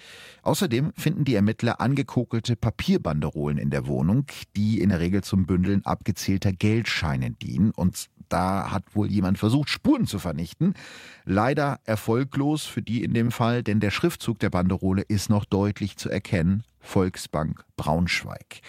Außerdem 0.42 0.92
finden 0.96 1.24
die 1.24 1.34
Ermittler 1.34 1.80
angekokelte 1.80 2.56
Papierbanderolen 2.56 3.58
in 3.58 3.70
der 3.70 3.86
Wohnung, 3.86 4.26
die 4.54 4.80
in 4.80 4.90
der 4.90 5.00
Regel 5.00 5.22
zum 5.24 5.46
Bündeln 5.46 5.84
abgezählter 5.84 6.52
Geldscheine 6.52 7.30
dienen 7.30 7.70
und 7.70 8.08
Da 8.28 8.72
hat 8.72 8.82
wohl 8.96 9.08
jemand 9.08 9.38
versucht, 9.38 9.68
Spuren 9.68 10.06
zu 10.06 10.18
vernichten. 10.18 10.74
Leider 11.24 11.78
erfolglos 11.84 12.64
für 12.64 12.82
die 12.82 13.04
in 13.04 13.14
dem 13.14 13.30
Fall, 13.30 13.62
denn 13.62 13.78
der 13.78 13.92
Schriftzug 13.92 14.40
der 14.40 14.50
Banderole 14.50 15.02
ist 15.02 15.30
noch 15.30 15.44
deutlich 15.44 15.96
zu 15.96 16.10
erkennen. 16.10 16.64
Volksbank 16.80 17.64
Braunschweig. 17.76 18.62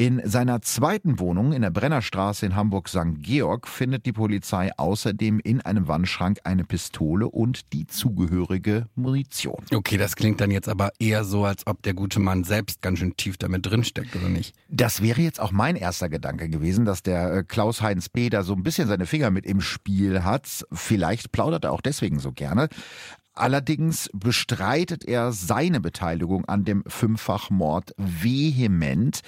In 0.00 0.22
seiner 0.24 0.62
zweiten 0.62 1.18
Wohnung 1.18 1.52
in 1.52 1.60
der 1.60 1.68
Brennerstraße 1.68 2.46
in 2.46 2.56
Hamburg-St. 2.56 3.18
Georg 3.18 3.68
findet 3.68 4.06
die 4.06 4.14
Polizei 4.14 4.70
außerdem 4.74 5.40
in 5.40 5.60
einem 5.60 5.88
Wandschrank 5.88 6.38
eine 6.44 6.64
Pistole 6.64 7.28
und 7.28 7.74
die 7.74 7.86
zugehörige 7.86 8.86
Munition. 8.94 9.62
Okay, 9.74 9.98
das 9.98 10.16
klingt 10.16 10.40
dann 10.40 10.50
jetzt 10.50 10.70
aber 10.70 10.92
eher 10.98 11.24
so, 11.24 11.44
als 11.44 11.66
ob 11.66 11.82
der 11.82 11.92
gute 11.92 12.18
Mann 12.18 12.44
selbst 12.44 12.80
ganz 12.80 13.00
schön 13.00 13.14
tief 13.18 13.36
damit 13.36 13.66
drinsteckt, 13.66 14.16
oder 14.16 14.30
nicht? 14.30 14.54
Das 14.70 15.02
wäre 15.02 15.20
jetzt 15.20 15.38
auch 15.38 15.52
mein 15.52 15.76
erster 15.76 16.08
Gedanke 16.08 16.48
gewesen, 16.48 16.86
dass 16.86 17.02
der 17.02 17.34
äh, 17.34 17.44
Klaus-Heinz 17.44 18.08
P. 18.08 18.30
da 18.30 18.42
so 18.42 18.54
ein 18.54 18.62
bisschen 18.62 18.88
seine 18.88 19.04
Finger 19.04 19.30
mit 19.30 19.44
im 19.44 19.60
Spiel 19.60 20.24
hat. 20.24 20.64
Vielleicht 20.72 21.30
plaudert 21.30 21.64
er 21.64 21.72
auch 21.72 21.82
deswegen 21.82 22.20
so 22.20 22.32
gerne. 22.32 22.70
Allerdings 23.34 24.08
bestreitet 24.14 25.04
er 25.04 25.32
seine 25.32 25.80
Beteiligung 25.80 26.46
an 26.46 26.64
dem 26.64 26.84
Fünffachmord 26.86 27.94
vehement 27.98 29.20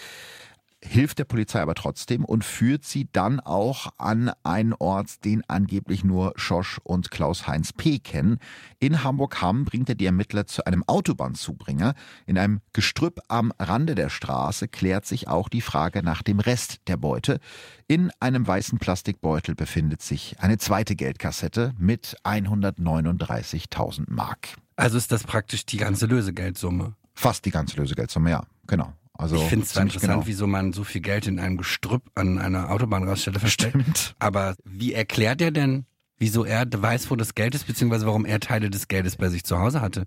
hilft 0.85 1.18
der 1.18 1.24
Polizei 1.24 1.61
aber 1.61 1.74
trotzdem 1.74 2.24
und 2.24 2.45
führt 2.45 2.85
sie 2.85 3.09
dann 3.12 3.41
auch 3.41 3.93
an 3.99 4.33
einen 4.43 4.74
Ort, 4.74 5.24
den 5.24 5.43
angeblich 5.49 6.05
nur 6.05 6.33
Schosch 6.37 6.78
und 6.83 7.11
Klaus-Heinz 7.11 7.72
P. 7.72 7.99
kennen. 7.99 8.39
In 8.78 9.05
Hamburg-Hamm 9.05 9.64
bringt 9.64 9.89
er 9.89 9.95
die 9.95 10.07
Ermittler 10.07 10.47
zu 10.47 10.64
einem 10.66 10.83
Autobahnzubringer. 10.87 11.95
In 12.26 12.37
einem 12.37 12.61
Gestrüpp 12.72 13.20
am 13.28 13.53
Rande 13.59 13.95
der 13.95 14.11
Straße 14.11 14.68
klärt 14.68 15.07
sich 15.07 15.28
auch 15.28 15.49
die 15.49 15.61
Frage 15.61 16.03
nach 16.03 16.22
dem 16.22 16.41
Rest 16.41 16.80
der 16.89 16.97
Beute. 16.97 17.39
In 17.87 18.11
einem 18.20 18.47
weißen 18.47 18.78
Plastikbeutel 18.78 19.55
befindet 19.55 20.03
sich 20.03 20.37
eine 20.41 20.59
zweite 20.59 20.97
Geldkassette 20.97 21.74
mit 21.78 22.16
139.000 22.24 24.05
Mark. 24.09 24.57
Also 24.76 24.99
ist 24.99 25.12
das 25.12 25.24
praktisch 25.24 25.64
die 25.66 25.76
ganze 25.76 26.07
Lösegeldsumme? 26.07 26.95
Fast 27.14 27.45
die 27.45 27.51
ganze 27.51 27.76
Lösegeldsumme, 27.76 28.30
ja, 28.30 28.43
genau. 28.66 28.95
Also 29.23 29.37
ich 29.37 29.43
finde 29.43 29.64
es 29.64 29.73
zwar 29.73 29.85
interessant, 29.85 30.12
genau. 30.12 30.27
wieso 30.27 30.47
man 30.47 30.73
so 30.73 30.85
viel 30.85 31.01
Geld 31.01 31.27
in 31.27 31.39
einem 31.39 31.57
Gestrüpp 31.57 32.03
an 32.14 32.39
einer 32.39 32.70
Autobahnraststelle 32.70 33.39
versteckt. 33.41 34.14
Aber 34.18 34.57
wie 34.64 34.93
erklärt 34.93 35.41
er 35.41 35.53
denn, 35.53 35.87
wieso 36.18 36.45
er 36.45 36.66
weiß, 36.70 37.11
wo 37.11 37.16
das 37.16 37.35
Geld 37.35 37.55
ist, 37.55 37.66
beziehungsweise 37.66 38.07
warum 38.07 38.25
er 38.25 38.41
Teile 38.41 38.68
des 38.68 38.89
Geldes 38.89 39.16
bei 39.16 39.29
sich 39.29 39.45
zu 39.45 39.59
Hause 39.59 39.81
hatte? 39.81 40.07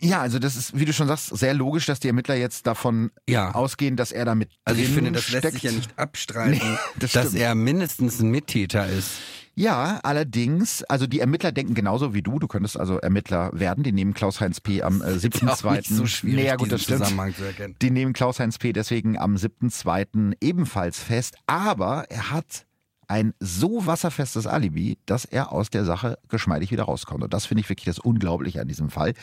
Ja, 0.00 0.20
also 0.20 0.38
das 0.38 0.56
ist, 0.56 0.78
wie 0.78 0.84
du 0.84 0.92
schon 0.92 1.08
sagst, 1.08 1.36
sehr 1.36 1.54
logisch, 1.54 1.86
dass 1.86 2.00
die 2.00 2.08
Ermittler 2.08 2.34
jetzt 2.34 2.66
davon 2.66 3.10
ja. 3.28 3.54
ausgehen, 3.54 3.96
dass 3.96 4.12
er 4.12 4.24
damit. 4.24 4.50
Also 4.64 4.80
ich 4.80 4.88
finde, 4.88 5.12
das 5.12 5.24
steckt. 5.24 5.44
lässt 5.44 5.54
sich 5.54 5.62
ja 5.62 5.72
nicht 5.72 5.90
abstreiten, 5.98 6.58
nee, 6.58 6.78
das 6.96 7.12
dass 7.12 7.34
er 7.34 7.54
mindestens 7.54 8.20
ein 8.20 8.30
Mittäter 8.30 8.86
ist. 8.88 9.12
Ja, 9.56 10.00
allerdings, 10.02 10.82
also 10.84 11.06
die 11.06 11.20
Ermittler 11.20 11.52
denken 11.52 11.74
genauso 11.74 12.12
wie 12.12 12.22
du. 12.22 12.38
Du 12.38 12.48
könntest 12.48 12.78
also 12.78 12.98
Ermittler 12.98 13.50
werden. 13.52 13.84
Die 13.84 13.92
nehmen 13.92 14.14
Klaus-Heinz 14.14 14.60
P. 14.60 14.82
am 14.82 15.00
äh, 15.00 15.04
7.2. 15.14 15.94
so 15.94 16.06
schwierig, 16.06 16.44
naja, 16.44 16.56
gut, 16.56 16.72
das 16.72 16.82
Zusammenhang 16.82 17.34
zu 17.34 17.44
erkennen. 17.44 17.76
Die 17.80 17.90
nehmen 17.90 18.12
Klaus-Heinz 18.12 18.58
P. 18.58 18.72
deswegen 18.72 19.18
am 19.18 19.36
7.2. 19.36 20.34
ebenfalls 20.40 20.98
fest. 20.98 21.36
Aber 21.46 22.04
er 22.10 22.30
hat 22.30 22.66
ein 23.08 23.34
so 23.40 23.86
wasserfestes 23.86 24.46
Alibi, 24.46 24.98
dass 25.06 25.24
er 25.24 25.52
aus 25.52 25.70
der 25.70 25.84
Sache 25.84 26.18
geschmeidig 26.28 26.70
wieder 26.70 26.84
rauskommt. 26.84 27.22
Und 27.22 27.32
das 27.32 27.46
finde 27.46 27.60
ich 27.62 27.68
wirklich 27.68 27.86
das 27.86 27.98
Unglaubliche 27.98 28.60
an 28.60 28.68
diesem 28.68 28.90
Fall. 28.90 29.14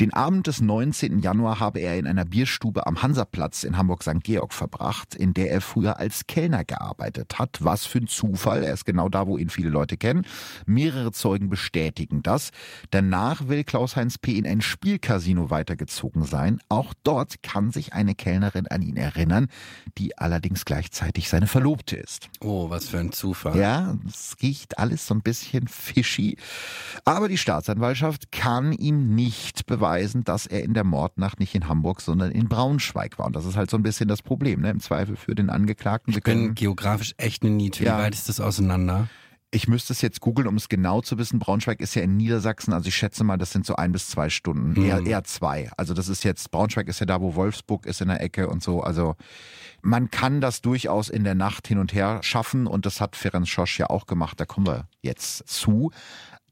Den 0.00 0.12
Abend 0.12 0.46
des 0.46 0.60
19. 0.60 1.18
Januar 1.18 1.60
habe 1.60 1.80
er 1.80 1.98
in 1.98 2.06
einer 2.06 2.24
Bierstube 2.24 2.86
am 2.86 3.02
Hansaplatz 3.02 3.64
in 3.64 3.76
Hamburg-St. 3.76 4.22
Georg 4.22 4.52
verbracht, 4.52 5.14
in 5.14 5.34
der 5.34 5.50
er 5.50 5.60
früher 5.60 5.98
als 5.98 6.26
Kellner 6.26 6.64
gearbeitet 6.64 7.38
hat. 7.38 7.58
Was 7.60 7.86
für 7.86 7.98
ein 7.98 8.06
Zufall. 8.06 8.62
Er 8.62 8.72
ist 8.72 8.84
genau 8.84 9.08
da, 9.08 9.26
wo 9.26 9.38
ihn 9.38 9.50
viele 9.50 9.70
Leute 9.70 9.96
kennen. 9.96 10.26
Mehrere 10.66 11.12
Zeugen 11.12 11.48
bestätigen 11.48 12.22
das. 12.22 12.50
Danach 12.90 13.48
will 13.48 13.64
Klaus-Heinz 13.64 14.18
P. 14.18 14.32
in 14.38 14.46
ein 14.46 14.60
Spielcasino 14.60 15.50
weitergezogen 15.50 16.24
sein. 16.24 16.60
Auch 16.68 16.94
dort 17.02 17.42
kann 17.42 17.70
sich 17.70 17.92
eine 17.92 18.14
Kellnerin 18.14 18.66
an 18.68 18.82
ihn 18.82 18.96
erinnern, 18.96 19.48
die 19.98 20.16
allerdings 20.18 20.64
gleichzeitig 20.64 21.28
seine 21.28 21.46
Verlobte 21.46 21.96
ist. 21.96 22.28
Oh, 22.40 22.70
was 22.70 22.88
für 22.88 22.98
ein 22.98 23.12
Zufall. 23.12 23.23
Ja, 23.56 23.96
es 24.06 24.36
riecht 24.42 24.78
alles 24.78 25.06
so 25.06 25.14
ein 25.14 25.22
bisschen 25.22 25.68
fishy. 25.68 26.36
Aber 27.04 27.28
die 27.28 27.38
Staatsanwaltschaft 27.38 28.32
kann 28.32 28.72
ihm 28.72 29.14
nicht 29.14 29.66
beweisen, 29.66 30.24
dass 30.24 30.46
er 30.46 30.62
in 30.62 30.74
der 30.74 30.84
Mordnacht 30.84 31.40
nicht 31.40 31.54
in 31.54 31.68
Hamburg, 31.68 32.00
sondern 32.00 32.30
in 32.30 32.48
Braunschweig 32.48 33.18
war. 33.18 33.26
Und 33.26 33.36
das 33.36 33.44
ist 33.44 33.56
halt 33.56 33.70
so 33.70 33.76
ein 33.76 33.82
bisschen 33.82 34.08
das 34.08 34.22
Problem, 34.22 34.60
ne? 34.60 34.70
Im 34.70 34.80
Zweifel 34.80 35.16
für 35.16 35.34
den 35.34 35.50
Angeklagten. 35.50 36.12
Ich 36.12 36.22
bin 36.22 36.54
geografisch 36.54 37.14
echt 37.16 37.42
eine 37.42 37.52
Niete. 37.52 37.80
Wie 37.80 37.86
ja. 37.86 37.98
weit 37.98 38.14
ist 38.14 38.28
das 38.28 38.40
auseinander? 38.40 39.08
Ich 39.54 39.68
müsste 39.68 39.92
es 39.92 40.02
jetzt 40.02 40.20
googeln, 40.20 40.48
um 40.48 40.56
es 40.56 40.68
genau 40.68 41.00
zu 41.00 41.16
wissen. 41.16 41.38
Braunschweig 41.38 41.80
ist 41.80 41.94
ja 41.94 42.02
in 42.02 42.16
Niedersachsen, 42.16 42.72
also 42.72 42.88
ich 42.88 42.96
schätze 42.96 43.22
mal, 43.22 43.36
das 43.36 43.52
sind 43.52 43.64
so 43.64 43.76
ein 43.76 43.92
bis 43.92 44.08
zwei 44.08 44.28
Stunden. 44.28 44.70
Mhm. 44.70 44.84
Eher, 44.84 45.06
eher 45.06 45.24
zwei. 45.24 45.70
Also 45.76 45.94
das 45.94 46.08
ist 46.08 46.24
jetzt, 46.24 46.50
Braunschweig 46.50 46.88
ist 46.88 46.98
ja 46.98 47.06
da, 47.06 47.20
wo 47.20 47.36
Wolfsburg 47.36 47.86
ist 47.86 48.00
in 48.00 48.08
der 48.08 48.20
Ecke 48.20 48.48
und 48.48 48.64
so. 48.64 48.82
Also 48.82 49.14
man 49.80 50.10
kann 50.10 50.40
das 50.40 50.60
durchaus 50.60 51.08
in 51.08 51.22
der 51.22 51.36
Nacht 51.36 51.68
hin 51.68 51.78
und 51.78 51.94
her 51.94 52.18
schaffen 52.22 52.66
und 52.66 52.84
das 52.84 53.00
hat 53.00 53.14
Ferenc 53.14 53.46
Schosch 53.46 53.78
ja 53.78 53.90
auch 53.90 54.06
gemacht. 54.06 54.40
Da 54.40 54.44
kommen 54.44 54.66
wir 54.66 54.88
jetzt 55.02 55.46
zu 55.46 55.92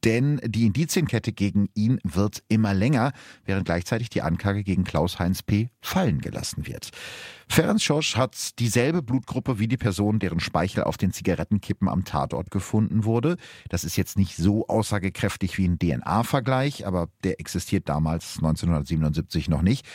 denn 0.04 0.40
die 0.44 0.66
Indizienkette 0.66 1.32
gegen 1.32 1.68
ihn 1.74 1.98
wird 2.02 2.42
immer 2.48 2.74
länger, 2.74 3.12
während 3.44 3.66
gleichzeitig 3.66 4.10
die 4.10 4.22
Anklage 4.22 4.64
gegen 4.64 4.84
Klaus-Heinz 4.84 5.42
P. 5.42 5.70
fallen 5.80 6.20
gelassen 6.20 6.66
wird. 6.66 6.90
Ferenc 7.48 7.80
Schosch 7.82 8.16
hat 8.16 8.58
dieselbe 8.58 9.02
Blutgruppe 9.02 9.58
wie 9.58 9.68
die 9.68 9.76
Person, 9.76 10.18
deren 10.18 10.40
Speichel 10.40 10.84
auf 10.84 10.96
den 10.96 11.12
Zigarettenkippen 11.12 11.88
am 11.88 12.04
Tatort 12.04 12.50
gefunden 12.50 13.04
wurde. 13.04 13.36
Das 13.68 13.84
ist 13.84 13.96
jetzt 13.96 14.16
nicht 14.16 14.36
so 14.36 14.66
aussagekräftig 14.68 15.58
wie 15.58 15.68
ein 15.68 15.78
DNA-Vergleich, 15.78 16.86
aber 16.86 17.08
der 17.24 17.40
existiert 17.40 17.88
damals 17.88 18.36
1977 18.38 19.48
noch 19.48 19.62
nicht. 19.62 19.86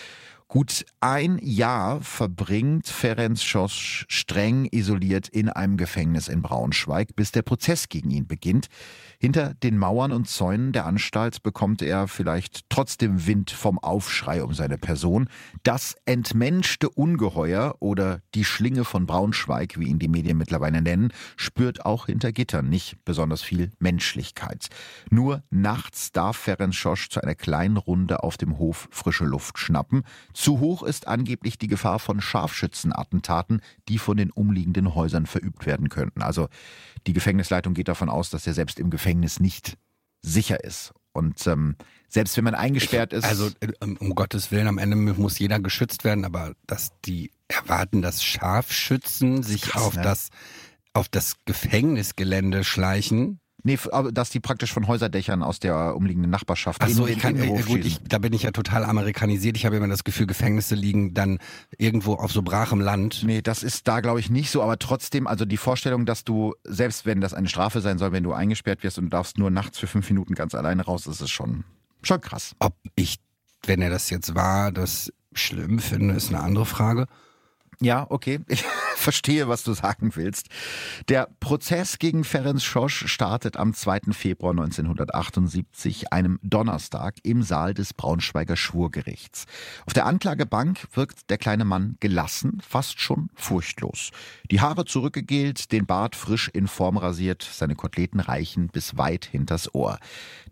Gut 0.50 0.86
ein 1.02 1.40
Jahr 1.42 2.00
verbringt 2.00 2.88
Ferenc 2.88 3.38
Schosch 3.38 4.06
streng 4.08 4.66
isoliert 4.72 5.28
in 5.28 5.50
einem 5.50 5.76
Gefängnis 5.76 6.30
in 6.30 6.42
Braunschweig, 6.42 7.18
bis 7.18 7.34
der 7.34 7.42
Prozess 7.42 7.90
gegen 7.90 8.12
ihn 8.12 8.28
beginnt. 8.28 8.68
Hinter 9.20 9.56
den 9.56 9.78
Mauern 9.78 10.14
und 10.14 10.30
Zäunen 10.30 10.72
der 10.72 10.86
Anstalt 10.86 11.44
bekommt 11.44 11.82
er 11.82 12.08
vielleicht 12.08 12.62
trotzdem 12.70 13.28
Wind 13.28 13.52
vom 13.52 13.78
Aufschrei 13.78 14.42
um 14.42 14.54
seine 14.54 14.78
Person. 14.78 15.28
Das 15.64 15.98
entmenschte 16.06 16.90
Ungeheuer 16.90 17.76
oder 17.80 18.22
die 18.34 18.46
Schlinge 18.46 18.86
von 18.86 19.06
Braunschweig, 19.06 19.78
wie 19.78 19.90
ihn 19.90 20.00
die 20.00 20.08
Medien 20.08 20.38
mittlerweile 20.38 20.82
nennen, 20.82 21.12
spürt 21.36 21.86
auch 21.86 22.06
hinter 22.06 22.32
Gittern 22.32 22.70
nicht 22.70 23.04
besonders 23.04 23.42
viel 23.42 23.72
Menschlichkeit. 23.80 24.68
Nur 25.10 25.44
nachts 25.50 26.14
darf 26.14 26.38
Ferenc 26.38 26.74
Schosch 26.74 27.10
zu 27.10 27.22
einer 27.22 27.36
kleinen 27.36 27.76
Runde 27.76 28.24
auf 28.24 28.38
dem 28.38 28.58
Hof 28.58 28.88
frische 28.92 29.26
Luft 29.26 29.60
schnappen. 29.60 30.04
Zu 30.38 30.60
hoch 30.60 30.84
ist 30.84 31.08
angeblich 31.08 31.58
die 31.58 31.66
Gefahr 31.66 31.98
von 31.98 32.22
Scharfschützenattentaten, 32.22 33.60
die 33.90 33.98
von 33.98 34.18
den 34.18 34.30
umliegenden 34.30 34.94
Häusern 34.94 35.26
verübt 35.26 35.66
werden 35.66 35.90
könnten. 35.90 36.22
Also 36.22 36.48
die 37.08 37.14
Gefängnisleitung 37.14 37.74
geht 37.74 37.88
davon 37.88 38.08
aus, 38.08 38.30
dass 38.30 38.46
er 38.46 38.54
selbst 38.54 38.80
im 38.80 38.92
Gefängnis 38.92 39.40
nicht 39.40 39.80
sicher 40.22 40.64
ist. 40.64 40.94
Und 41.12 41.48
ähm, 41.48 41.76
selbst 42.08 42.38
wenn 42.38 42.44
man 42.44 42.54
eingesperrt 42.54 43.14
ist. 43.14 43.24
Also 43.24 43.50
äh, 43.62 43.74
um 43.82 44.14
Gottes 44.14 44.52
Willen, 44.52 44.68
am 44.68 44.78
Ende 44.78 44.96
muss 44.96 45.40
jeder 45.40 45.60
geschützt 45.60 46.04
werden, 46.04 46.24
aber 46.24 46.54
dass 46.68 46.92
die 47.04 47.32
erwarten, 47.48 48.04
dass 48.04 48.24
Scharfschützen 48.24 49.42
sich 49.42 49.64
krass, 49.64 49.82
auf 49.82 49.96
ne? 49.96 50.04
das 50.04 50.30
auf 50.94 51.10
das 51.10 51.38
Gefängnisgelände 51.46 52.64
schleichen, 52.64 53.40
Nee, 53.68 53.78
dass 54.14 54.30
die 54.30 54.40
praktisch 54.40 54.72
von 54.72 54.88
Häuserdächern 54.88 55.44
aus 55.44 55.60
der 55.60 55.94
umliegenden 55.94 56.32
Nachbarschaft. 56.32 56.82
Ach 56.82 56.88
so, 56.88 57.06
ich 57.06 57.20
kann, 57.20 57.36
äh, 57.36 57.62
gut, 57.64 57.84
ich, 57.84 58.00
da 58.02 58.18
bin 58.18 58.32
ich 58.32 58.44
ja 58.44 58.52
total 58.52 58.86
amerikanisiert. 58.86 59.58
Ich 59.58 59.66
habe 59.66 59.76
immer 59.76 59.90
das 59.90 60.06
Gefühl, 60.06 60.26
Gefängnisse 60.26 60.74
liegen 60.74 61.14
dann 61.14 61.40
irgendwo 61.78 62.14
auf 62.14 62.32
so 62.32 62.42
brachem 62.44 62.80
Land. 62.80 63.24
Nee, 63.26 63.42
das 63.42 63.64
ist 63.64 63.86
da 63.90 64.00
glaube 64.00 64.22
ich 64.22 64.30
nicht 64.30 64.52
so, 64.52 64.64
aber 64.64 64.80
trotzdem, 64.80 65.28
also 65.28 65.44
die 65.44 65.58
Vorstellung, 65.58 66.06
dass 66.06 66.24
du, 66.24 66.54
selbst 66.64 67.06
wenn 67.06 67.20
das 67.20 67.34
eine 67.34 67.50
Strafe 67.50 67.82
sein 67.82 67.98
soll, 67.98 68.14
wenn 68.14 68.24
du 68.24 68.32
eingesperrt 68.32 68.84
wirst 68.84 69.00
und 69.00 69.06
du 69.06 69.10
darfst 69.10 69.38
nur 69.38 69.52
nachts 69.52 69.78
für 69.78 69.88
fünf 69.88 70.10
Minuten 70.10 70.34
ganz 70.34 70.56
alleine 70.56 70.86
raus, 70.86 71.06
ist 71.06 71.20
es 71.20 71.30
schon, 71.30 71.66
schon 72.04 72.22
krass. 72.22 72.56
Ob 72.60 72.74
ich, 72.96 73.18
wenn 73.66 73.82
er 73.82 73.90
das 73.90 74.10
jetzt 74.10 74.34
war, 74.34 74.72
das 74.72 75.12
schlimm 75.34 75.80
finde, 75.80 76.14
ist 76.14 76.30
eine 76.30 76.40
andere 76.40 76.66
Frage. 76.66 77.08
Ja, 77.82 78.08
okay. 78.10 78.40
Ich 78.48 78.64
verstehe, 78.98 79.48
was 79.48 79.64
du 79.64 79.74
sagen 79.74 80.16
willst. 80.16 80.48
Der 81.10 81.30
Prozess 81.40 82.00
gegen 82.00 82.24
Ferenc 82.24 82.62
Schosch 82.62 83.08
startet 83.08 83.58
am 83.58 83.74
2. 83.74 84.12
Februar 84.12 84.52
1978, 84.52 86.12
einem 86.12 86.40
Donnerstag, 86.42 87.16
im 87.24 87.44
Saal 87.44 87.74
des 87.74 87.94
Braunschweiger 87.94 88.56
Schwurgerichts. 88.56 89.46
Auf 89.86 89.94
der 89.94 90.06
Anklagebank 90.06 90.88
wirkt 90.94 91.30
der 91.30 91.38
kleine 91.38 91.66
Mann 91.66 91.98
gelassen, 92.00 92.60
fast 92.68 93.00
schon 93.00 93.30
furchtlos. 93.36 94.12
Die 94.52 94.62
Haare 94.62 94.86
zurückgegelt, 94.86 95.72
den 95.72 95.86
Bart 95.86 96.16
frisch 96.16 96.50
in 96.50 96.68
Form 96.68 96.98
rasiert, 96.98 97.48
seine 97.50 97.76
Koteletten 97.76 98.20
reichen 98.20 98.68
bis 98.68 98.98
weit 98.98 99.26
hinters 99.26 99.74
Ohr. 99.74 100.00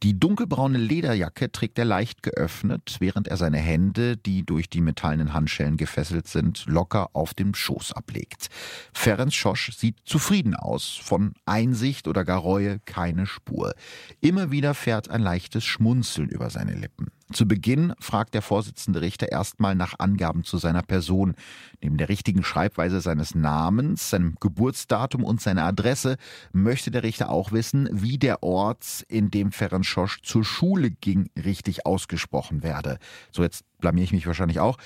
Die 0.03 0.19
dunkelbraune 0.19 0.77
Lederjacke 0.77 1.51
trägt 1.51 1.79
er 1.79 1.85
leicht 1.85 2.23
geöffnet, 2.23 2.97
während 2.99 3.27
er 3.27 3.37
seine 3.37 3.57
Hände, 3.57 4.17
die 4.17 4.45
durch 4.45 4.69
die 4.69 4.81
metallenen 4.81 5.33
Handschellen 5.33 5.77
gefesselt 5.77 6.27
sind, 6.27 6.65
locker 6.67 7.09
auf 7.13 7.33
dem 7.33 7.53
Schoß 7.53 7.93
ablegt. 7.93 8.34
Liegt. 8.35 8.49
Ferenc 8.93 9.33
Schosch 9.33 9.71
sieht 9.75 9.97
zufrieden 10.05 10.55
aus, 10.55 10.99
von 11.01 11.33
Einsicht 11.45 12.07
oder 12.07 12.25
gar 12.25 12.39
Reue 12.39 12.79
keine 12.85 13.25
Spur. 13.25 13.73
Immer 14.21 14.51
wieder 14.51 14.73
fährt 14.73 15.09
ein 15.09 15.21
leichtes 15.21 15.63
Schmunzeln 15.63 16.29
über 16.29 16.49
seine 16.49 16.73
Lippen. 16.73 17.07
Zu 17.33 17.47
Beginn 17.47 17.93
fragt 17.99 18.35
der 18.35 18.43
Vorsitzende 18.43 19.01
Richter 19.01 19.31
erstmal 19.31 19.73
nach 19.73 19.95
Angaben 19.97 20.43
zu 20.43 20.59
seiner 20.59 20.83
Person. 20.83 21.33
Neben 21.81 21.97
der 21.97 22.07
richtigen 22.07 22.43
Schreibweise 22.43 23.01
seines 23.01 23.33
Namens, 23.33 24.11
seinem 24.11 24.35
Geburtsdatum 24.39 25.23
und 25.23 25.41
seiner 25.41 25.63
Adresse 25.63 26.17
möchte 26.53 26.91
der 26.91 27.01
Richter 27.01 27.31
auch 27.31 27.51
wissen, 27.51 27.89
wie 27.91 28.19
der 28.19 28.43
Ort, 28.43 29.03
in 29.07 29.31
dem 29.31 29.51
Ferenc 29.51 29.85
Schosch 29.85 30.21
zur 30.21 30.45
Schule 30.45 30.91
ging, 30.91 31.29
richtig 31.35 31.87
ausgesprochen 31.87 32.61
werde. 32.61 32.99
So, 33.31 33.41
jetzt 33.41 33.65
blamier 33.79 34.03
ich 34.03 34.13
mich 34.13 34.27
wahrscheinlich 34.27 34.59
auch. 34.59 34.77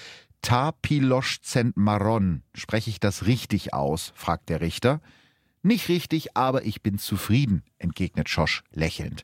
Tapiloschzent 0.41 1.77
Maron. 1.77 2.43
Spreche 2.53 2.89
ich 2.89 2.99
das 2.99 3.25
richtig 3.25 3.73
aus? 3.73 4.13
fragt 4.15 4.49
der 4.49 4.61
Richter. 4.61 5.01
Nicht 5.61 5.89
richtig, 5.89 6.37
aber 6.37 6.65
ich 6.65 6.81
bin 6.81 6.97
zufrieden, 6.97 7.63
entgegnet 7.79 8.29
Schosch 8.29 8.63
lächelnd. 8.71 9.23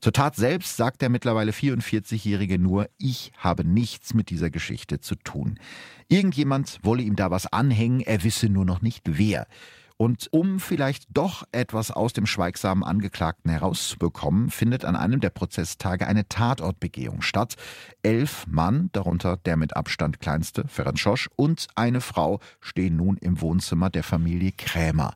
Zur 0.00 0.12
Tat 0.12 0.34
selbst 0.34 0.76
sagt 0.76 1.00
der 1.00 1.08
mittlerweile 1.08 1.52
44-Jährige 1.52 2.58
nur, 2.58 2.88
ich 2.98 3.32
habe 3.38 3.64
nichts 3.64 4.12
mit 4.12 4.30
dieser 4.30 4.50
Geschichte 4.50 5.00
zu 5.00 5.14
tun. 5.14 5.58
Irgendjemand 6.08 6.80
wolle 6.82 7.02
ihm 7.02 7.16
da 7.16 7.30
was 7.30 7.46
anhängen, 7.46 8.00
er 8.00 8.24
wisse 8.24 8.48
nur 8.48 8.64
noch 8.64 8.82
nicht 8.82 9.02
wer. 9.06 9.46
Und 9.98 10.28
um 10.30 10.60
vielleicht 10.60 11.06
doch 11.10 11.44
etwas 11.52 11.90
aus 11.90 12.12
dem 12.12 12.26
schweigsamen 12.26 12.84
Angeklagten 12.84 13.50
herauszubekommen, 13.50 14.50
findet 14.50 14.84
an 14.84 14.94
einem 14.94 15.20
der 15.20 15.30
Prozesstage 15.30 16.06
eine 16.06 16.28
Tatortbegehung 16.28 17.22
statt. 17.22 17.54
Elf 18.02 18.46
Mann, 18.46 18.90
darunter 18.92 19.38
der 19.38 19.56
mit 19.56 19.74
Abstand 19.74 20.20
kleinste, 20.20 20.68
Ferenc 20.68 20.98
Schosch, 20.98 21.30
und 21.36 21.68
eine 21.76 22.02
Frau 22.02 22.40
stehen 22.60 22.96
nun 22.96 23.16
im 23.16 23.40
Wohnzimmer 23.40 23.88
der 23.88 24.02
Familie 24.02 24.52
Krämer. 24.52 25.14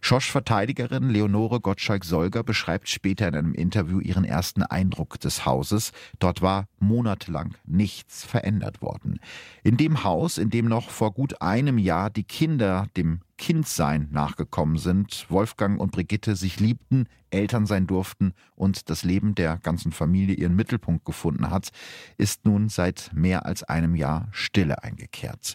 Schosch-Verteidigerin 0.00 1.08
Leonore 1.08 1.60
Gottschalk-Solger 1.60 2.44
beschreibt 2.44 2.88
später 2.88 3.28
in 3.28 3.34
einem 3.34 3.54
Interview 3.54 3.98
ihren 3.98 4.24
ersten 4.24 4.62
Eindruck 4.62 5.18
des 5.20 5.44
Hauses. 5.44 5.92
Dort 6.18 6.42
war 6.42 6.66
monatelang 6.78 7.54
nichts 7.64 8.24
verändert 8.24 8.82
worden. 8.82 9.20
In 9.64 9.76
dem 9.76 10.04
Haus, 10.04 10.38
in 10.38 10.50
dem 10.50 10.66
noch 10.66 10.90
vor 10.90 11.12
gut 11.12 11.40
einem 11.42 11.78
Jahr 11.78 12.10
die 12.10 12.24
Kinder 12.24 12.86
dem 12.96 13.22
Kindsein 13.38 14.08
nachgekommen 14.10 14.76
sind, 14.76 15.26
Wolfgang 15.30 15.80
und 15.80 15.92
Brigitte 15.92 16.36
sich 16.36 16.60
liebten, 16.60 17.06
Eltern 17.30 17.66
sein 17.66 17.86
durften 17.86 18.34
und 18.54 18.90
das 18.90 19.04
Leben 19.04 19.34
der 19.34 19.58
ganzen 19.58 19.92
Familie 19.92 20.34
ihren 20.34 20.56
Mittelpunkt 20.56 21.04
gefunden 21.04 21.50
hat, 21.50 21.70
ist 22.16 22.44
nun 22.44 22.68
seit 22.68 23.10
mehr 23.14 23.46
als 23.46 23.62
einem 23.62 23.94
Jahr 23.94 24.28
Stille 24.32 24.82
eingekehrt. 24.82 25.54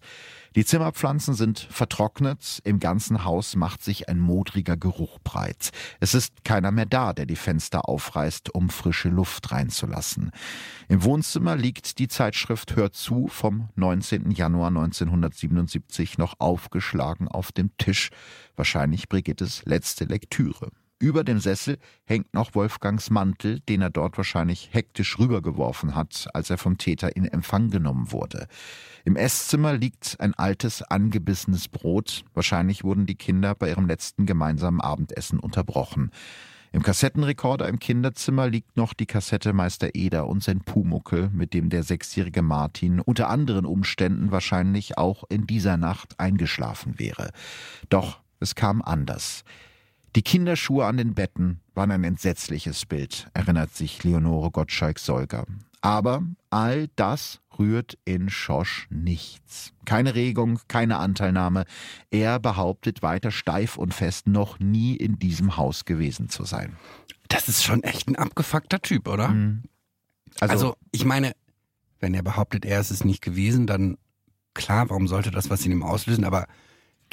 Die 0.56 0.66
Zimmerpflanzen 0.66 1.34
sind 1.34 1.60
vertrocknet, 1.60 2.62
im 2.64 2.80
ganzen 2.80 3.24
Haus 3.24 3.56
macht 3.56 3.84
sich 3.84 4.08
ein 4.08 4.20
modriger 4.20 4.78
Geruch 4.78 5.18
breit. 5.24 5.72
Es 5.99 6.14
ist 6.14 6.43
keiner 6.43 6.72
mehr 6.72 6.86
da, 6.86 7.14
der 7.14 7.26
die 7.26 7.36
Fenster 7.36 7.89
aufreißt, 7.89 8.54
um 8.54 8.70
frische 8.70 9.10
Luft 9.10 9.51
reinzulassen. 9.51 10.32
Im 10.89 11.04
Wohnzimmer 11.04 11.56
liegt 11.56 11.97
die 11.97 12.08
Zeitschrift 12.08 12.76
Hör 12.76 12.91
zu 12.91 13.28
vom 13.28 13.70
19. 13.76 14.30
Januar 14.30 14.68
1977 14.68 16.20
noch 16.20 16.36
aufgeschlagen 16.39 17.28
auf 17.28 17.51
dem 17.51 17.76
Tisch, 17.78 18.12
wahrscheinlich 18.56 19.10
Brigittes 19.10 19.64
letzte 19.66 20.06
Lektüre. 20.06 20.70
Über 21.04 21.26
dem 21.26 21.39
Sessel 21.39 21.80
hängt 22.06 22.34
noch 22.34 22.56
Wolfgangs 22.56 23.10
Mantel, 23.10 23.60
den 23.60 23.82
er 23.82 23.89
dort 23.89 24.16
wahrscheinlich 24.16 24.70
hektisch 24.72 25.20
rübergeworfen 25.20 25.95
hat, 25.95 26.30
als 26.34 26.49
er 26.49 26.58
vom 26.58 26.78
Täter 26.78 27.18
in 27.18 27.26
Empfang 27.26 27.70
genommen 27.70 28.14
wurde. 28.14 28.47
Im 29.04 29.18
Esszimmer 29.18 29.74
liegt 29.74 30.16
ein 30.22 30.34
altes, 30.34 30.82
angebissenes 30.82 31.68
Brot. 31.68 32.24
Wahrscheinlich 32.34 32.86
wurden 32.86 33.06
die 33.06 33.18
Kinder 33.18 33.54
bei 33.54 33.68
ihrem 33.68 33.86
letzten 33.86 34.26
gemeinsamen 34.26 34.80
Abendessen 34.80 35.41
unterbrochen. 35.41 36.12
Im 36.72 36.84
Kassettenrekorder 36.84 37.68
im 37.68 37.80
Kinderzimmer 37.80 38.47
liegt 38.47 38.78
noch 38.78 38.93
die 38.93 39.06
Kassette 39.06 39.51
Meister 39.51 39.95
Eder 39.95 40.28
und 40.28 40.41
sein 40.41 40.62
Pumuckel, 40.62 41.30
mit 41.34 41.54
dem 41.54 41.70
der 41.70 41.84
sechsjährige 41.84 42.43
Martin 42.43 43.01
unter 43.01 43.30
anderen 43.30 43.66
Umständen 43.66 44.32
wahrscheinlich 44.32 44.97
auch 44.97 45.26
in 45.28 45.47
dieser 45.47 45.76
Nacht 45.76 46.18
eingeschlafen 46.22 46.97
wäre. 46.97 47.32
Doch 47.89 48.22
es 48.39 48.56
kam 48.56 48.82
anders. 48.82 49.43
Die 50.16 50.22
Kinderschuhe 50.22 50.86
an 50.86 50.97
den 50.97 51.16
Betten 51.16 51.59
waren 51.74 51.89
ein 51.89 52.03
entsetzliches 52.03 52.86
Bild, 52.86 53.28
erinnert 53.34 53.74
sich 53.74 54.03
Leonore 54.03 54.51
Gottschalk-Solger. 54.51 55.45
Aber 55.82 56.24
all 56.51 56.88
das 56.95 57.41
rührt 57.57 57.97
in 58.05 58.30
Schosch 58.30 58.88
nichts. 58.89 59.74
Keine 59.86 60.16
Regung, 60.16 60.59
keine 60.68 60.97
Anteilnahme. 60.97 61.66
Er 62.11 62.39
behauptet 62.39 63.01
weiter 63.01 63.32
steif 63.32 63.78
und 63.78 63.93
fest, 63.93 64.28
noch 64.28 64.59
nie 64.59 64.95
in 64.95 65.18
diesem 65.18 65.57
Haus 65.57 65.86
gewesen 65.86 66.30
zu 66.30 66.45
sein. 66.45 66.78
Das 67.28 67.49
ist 67.49 67.64
schon 67.64 67.84
echt 67.84 68.07
ein 68.07 68.16
abgefuckter 68.16 68.82
Typ, 68.82 69.07
oder? 69.07 69.30
Mhm. 69.30 69.64
Also, 70.39 70.53
also, 70.53 70.76
ich 70.91 71.05
meine, 71.05 71.34
wenn 71.99 72.14
er 72.14 72.24
behauptet, 72.24 72.66
er 72.66 72.80
ist 72.80 72.91
es 72.91 73.03
nicht 73.03 73.22
gewesen, 73.22 73.66
dann 73.66 73.97
klar, 74.53 74.89
warum 74.89 75.07
sollte 75.07 75.32
das 75.32 75.49
was 75.49 75.66
in 75.66 75.72
ihm 75.72 75.84
auslösen? 75.84 76.24
Aber 76.24 76.47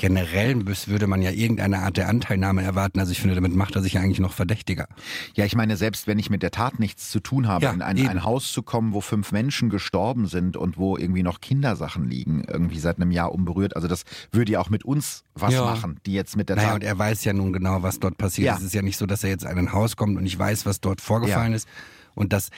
generell 0.00 0.64
würde 0.64 1.06
man 1.06 1.20
ja 1.20 1.30
irgendeine 1.30 1.80
Art 1.80 1.98
der 1.98 2.08
Anteilnahme 2.08 2.62
erwarten. 2.62 3.00
Also 3.00 3.12
ich 3.12 3.20
finde, 3.20 3.34
damit 3.34 3.54
macht 3.54 3.76
er 3.76 3.82
sich 3.82 3.92
ja 3.92 4.00
eigentlich 4.00 4.18
noch 4.18 4.32
verdächtiger. 4.32 4.86
Ja, 5.34 5.44
ich 5.44 5.54
meine, 5.54 5.76
selbst 5.76 6.06
wenn 6.06 6.18
ich 6.18 6.30
mit 6.30 6.42
der 6.42 6.50
Tat 6.50 6.80
nichts 6.80 7.10
zu 7.10 7.20
tun 7.20 7.46
habe, 7.46 7.66
ja, 7.66 7.70
in 7.70 7.82
ein, 7.82 8.08
ein, 8.08 8.24
Haus 8.24 8.50
zu 8.50 8.62
kommen, 8.62 8.94
wo 8.94 9.02
fünf 9.02 9.30
Menschen 9.30 9.68
gestorben 9.68 10.26
sind 10.26 10.56
und 10.56 10.78
wo 10.78 10.96
irgendwie 10.96 11.22
noch 11.22 11.42
Kindersachen 11.42 12.08
liegen, 12.08 12.44
irgendwie 12.48 12.78
seit 12.78 12.96
einem 12.96 13.10
Jahr 13.10 13.30
unberührt, 13.30 13.76
also 13.76 13.88
das 13.88 14.04
würde 14.32 14.52
ja 14.52 14.60
auch 14.60 14.70
mit 14.70 14.86
uns 14.86 15.22
was 15.34 15.52
ja. 15.52 15.66
machen, 15.66 16.00
die 16.06 16.14
jetzt 16.14 16.34
mit 16.34 16.48
der 16.48 16.56
naja, 16.56 16.68
Tat... 16.68 16.74
und 16.76 16.84
er 16.84 16.98
weiß 16.98 17.22
ja 17.24 17.34
nun 17.34 17.52
genau, 17.52 17.82
was 17.82 18.00
dort 18.00 18.16
passiert. 18.16 18.46
Ja. 18.46 18.56
Es 18.56 18.62
ist 18.62 18.72
ja 18.72 18.80
nicht 18.80 18.96
so, 18.96 19.04
dass 19.04 19.22
er 19.22 19.28
jetzt 19.28 19.44
in 19.44 19.50
ein 19.50 19.72
Haus 19.74 19.96
kommt 19.96 20.16
und 20.16 20.24
ich 20.24 20.38
weiß, 20.38 20.64
was 20.64 20.80
dort 20.80 21.02
vorgefallen 21.02 21.52
ist. 21.52 21.68
Und 22.14 22.32
das, 22.32 22.48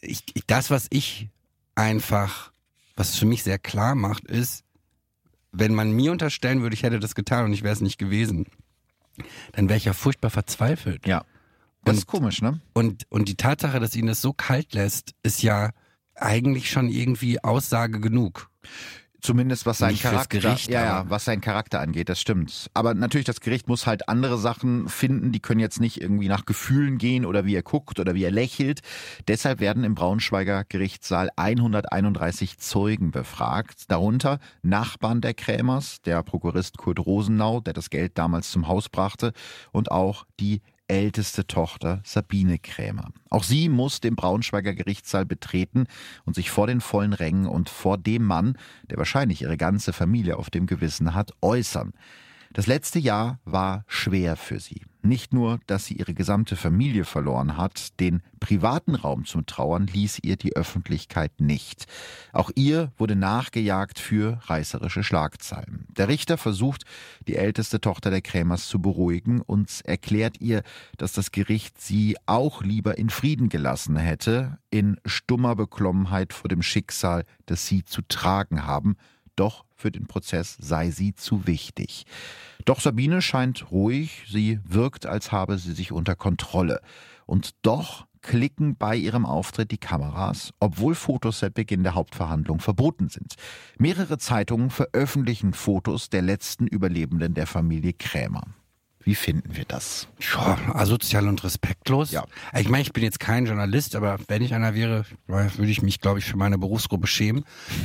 ich, 0.00 0.24
das, 0.46 0.70
was 0.70 0.86
ich 0.88 1.28
einfach, 1.74 2.52
was 2.96 3.10
es 3.10 3.16
für 3.16 3.26
mich 3.26 3.42
sehr 3.42 3.58
klar 3.58 3.94
macht, 3.94 4.24
ist, 4.24 4.64
wenn 5.58 5.74
man 5.74 5.90
mir 5.92 6.12
unterstellen 6.12 6.62
würde, 6.62 6.74
ich 6.74 6.82
hätte 6.82 7.00
das 7.00 7.14
getan 7.14 7.46
und 7.46 7.52
ich 7.52 7.62
wäre 7.62 7.72
es 7.72 7.80
nicht 7.80 7.98
gewesen, 7.98 8.46
dann 9.52 9.68
wäre 9.68 9.78
ich 9.78 9.86
ja 9.86 9.92
furchtbar 9.92 10.30
verzweifelt. 10.30 11.06
Ja. 11.06 11.24
Das 11.84 11.94
und, 11.94 11.98
ist 11.98 12.06
komisch, 12.06 12.42
ne? 12.42 12.60
Und, 12.74 13.04
und 13.10 13.28
die 13.28 13.36
Tatsache, 13.36 13.80
dass 13.80 13.96
ihn 13.96 14.06
das 14.06 14.20
so 14.20 14.32
kalt 14.32 14.74
lässt, 14.74 15.14
ist 15.22 15.42
ja 15.42 15.70
eigentlich 16.14 16.70
schon 16.70 16.88
irgendwie 16.88 17.42
Aussage 17.42 18.00
genug. 18.00 18.50
Zumindest 19.26 19.66
was 19.66 19.78
sein 19.78 19.98
Charakter, 19.98 20.38
Gericht, 20.38 20.70
ja, 20.70 20.84
ja, 20.84 21.04
was 21.08 21.24
sein 21.24 21.40
Charakter 21.40 21.80
angeht, 21.80 22.08
das 22.08 22.20
stimmt. 22.20 22.70
Aber 22.74 22.94
natürlich, 22.94 23.24
das 23.24 23.40
Gericht 23.40 23.66
muss 23.66 23.84
halt 23.84 24.08
andere 24.08 24.38
Sachen 24.38 24.88
finden, 24.88 25.32
die 25.32 25.40
können 25.40 25.58
jetzt 25.58 25.80
nicht 25.80 26.00
irgendwie 26.00 26.28
nach 26.28 26.46
Gefühlen 26.46 26.96
gehen 26.96 27.26
oder 27.26 27.44
wie 27.44 27.56
er 27.56 27.64
guckt 27.64 27.98
oder 27.98 28.14
wie 28.14 28.22
er 28.22 28.30
lächelt. 28.30 28.82
Deshalb 29.26 29.58
werden 29.58 29.82
im 29.82 29.96
Braunschweiger 29.96 30.62
Gerichtssaal 30.62 31.30
131 31.34 32.58
Zeugen 32.58 33.10
befragt, 33.10 33.90
darunter 33.90 34.38
Nachbarn 34.62 35.20
der 35.20 35.34
Krämers, 35.34 36.00
der 36.02 36.22
Prokurist 36.22 36.78
Kurt 36.78 37.00
Rosenau, 37.00 37.60
der 37.60 37.72
das 37.72 37.90
Geld 37.90 38.18
damals 38.18 38.52
zum 38.52 38.68
Haus 38.68 38.88
brachte, 38.88 39.32
und 39.72 39.90
auch 39.90 40.24
die 40.38 40.62
älteste 40.88 41.46
Tochter 41.46 42.00
Sabine 42.04 42.58
Krämer. 42.58 43.10
Auch 43.30 43.44
sie 43.44 43.68
muss 43.68 44.00
den 44.00 44.16
Braunschweiger 44.16 44.74
Gerichtssaal 44.74 45.26
betreten 45.26 45.86
und 46.24 46.34
sich 46.34 46.50
vor 46.50 46.66
den 46.66 46.80
vollen 46.80 47.12
Rängen 47.12 47.46
und 47.46 47.68
vor 47.68 47.98
dem 47.98 48.24
Mann, 48.24 48.56
der 48.90 48.98
wahrscheinlich 48.98 49.42
ihre 49.42 49.56
ganze 49.56 49.92
Familie 49.92 50.36
auf 50.36 50.50
dem 50.50 50.66
Gewissen 50.66 51.14
hat, 51.14 51.32
äußern. 51.42 51.92
Das 52.52 52.66
letzte 52.66 52.98
Jahr 52.98 53.40
war 53.44 53.84
schwer 53.86 54.36
für 54.36 54.60
sie. 54.60 54.82
Nicht 55.06 55.32
nur, 55.32 55.60
dass 55.68 55.86
sie 55.86 55.94
ihre 55.94 56.14
gesamte 56.14 56.56
Familie 56.56 57.04
verloren 57.04 57.56
hat, 57.56 58.00
den 58.00 58.22
privaten 58.40 58.96
Raum 58.96 59.24
zum 59.24 59.46
Trauern 59.46 59.86
ließ 59.86 60.18
ihr 60.22 60.36
die 60.36 60.56
Öffentlichkeit 60.56 61.40
nicht. 61.40 61.86
Auch 62.32 62.50
ihr 62.56 62.90
wurde 62.98 63.14
nachgejagt 63.14 64.00
für 64.00 64.40
reißerische 64.46 65.04
Schlagzeilen. 65.04 65.86
Der 65.96 66.08
Richter 66.08 66.38
versucht, 66.38 66.84
die 67.28 67.36
älteste 67.36 67.80
Tochter 67.80 68.10
der 68.10 68.20
Krämers 68.20 68.66
zu 68.66 68.82
beruhigen 68.82 69.40
und 69.40 69.80
erklärt 69.84 70.40
ihr, 70.40 70.64
dass 70.96 71.12
das 71.12 71.30
Gericht 71.30 71.80
sie 71.80 72.16
auch 72.26 72.62
lieber 72.62 72.98
in 72.98 73.08
Frieden 73.08 73.48
gelassen 73.48 73.96
hätte, 73.96 74.58
in 74.70 74.98
stummer 75.06 75.54
Beklommenheit 75.54 76.32
vor 76.32 76.48
dem 76.48 76.62
Schicksal, 76.62 77.24
das 77.46 77.64
sie 77.66 77.84
zu 77.84 78.02
tragen 78.02 78.66
haben, 78.66 78.96
doch 79.36 79.64
für 79.74 79.90
den 79.90 80.06
Prozess 80.06 80.56
sei 80.58 80.90
sie 80.90 81.14
zu 81.14 81.46
wichtig. 81.46 82.04
Doch 82.64 82.80
Sabine 82.80 83.22
scheint 83.22 83.70
ruhig, 83.70 84.24
sie 84.28 84.58
wirkt, 84.64 85.06
als 85.06 85.30
habe 85.32 85.58
sie 85.58 85.72
sich 85.72 85.92
unter 85.92 86.16
Kontrolle. 86.16 86.80
Und 87.26 87.54
doch 87.62 88.06
klicken 88.22 88.76
bei 88.76 88.96
ihrem 88.96 89.24
Auftritt 89.24 89.70
die 89.70 89.78
Kameras, 89.78 90.52
obwohl 90.58 90.94
Fotos 90.94 91.38
seit 91.38 91.54
Beginn 91.54 91.84
der 91.84 91.94
Hauptverhandlung 91.94 92.58
verboten 92.58 93.08
sind. 93.08 93.36
Mehrere 93.78 94.18
Zeitungen 94.18 94.70
veröffentlichen 94.70 95.52
Fotos 95.52 96.10
der 96.10 96.22
letzten 96.22 96.66
Überlebenden 96.66 97.34
der 97.34 97.46
Familie 97.46 97.92
Krämer. 97.92 98.42
Wie 99.06 99.14
finden 99.14 99.54
wir 99.56 99.64
das? 99.64 100.08
Ja, 100.34 100.58
asozial 100.74 101.28
und 101.28 101.42
respektlos. 101.44 102.10
Ja. 102.10 102.24
Ich 102.58 102.68
meine, 102.68 102.82
ich 102.82 102.92
bin 102.92 103.04
jetzt 103.04 103.20
kein 103.20 103.46
Journalist, 103.46 103.94
aber 103.94 104.18
wenn 104.26 104.42
ich 104.42 104.52
einer 104.52 104.74
wäre, 104.74 105.04
würde 105.28 105.70
ich 105.70 105.80
mich, 105.80 106.00
glaube 106.00 106.18
ich, 106.18 106.24
für 106.24 106.36
meine 106.36 106.58
Berufsgruppe 106.58 107.06
schämen. 107.06 107.44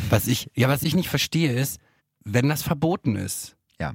Was 0.09 0.26
ich, 0.28 0.49
ja, 0.55 0.67
was 0.67 0.82
ich 0.82 0.95
nicht 0.95 1.09
verstehe 1.09 1.53
ist, 1.53 1.80
wenn 2.26 2.49
das 2.49 2.63
verboten 2.63 3.15
ist. 3.15 3.55
Ja. 3.80 3.93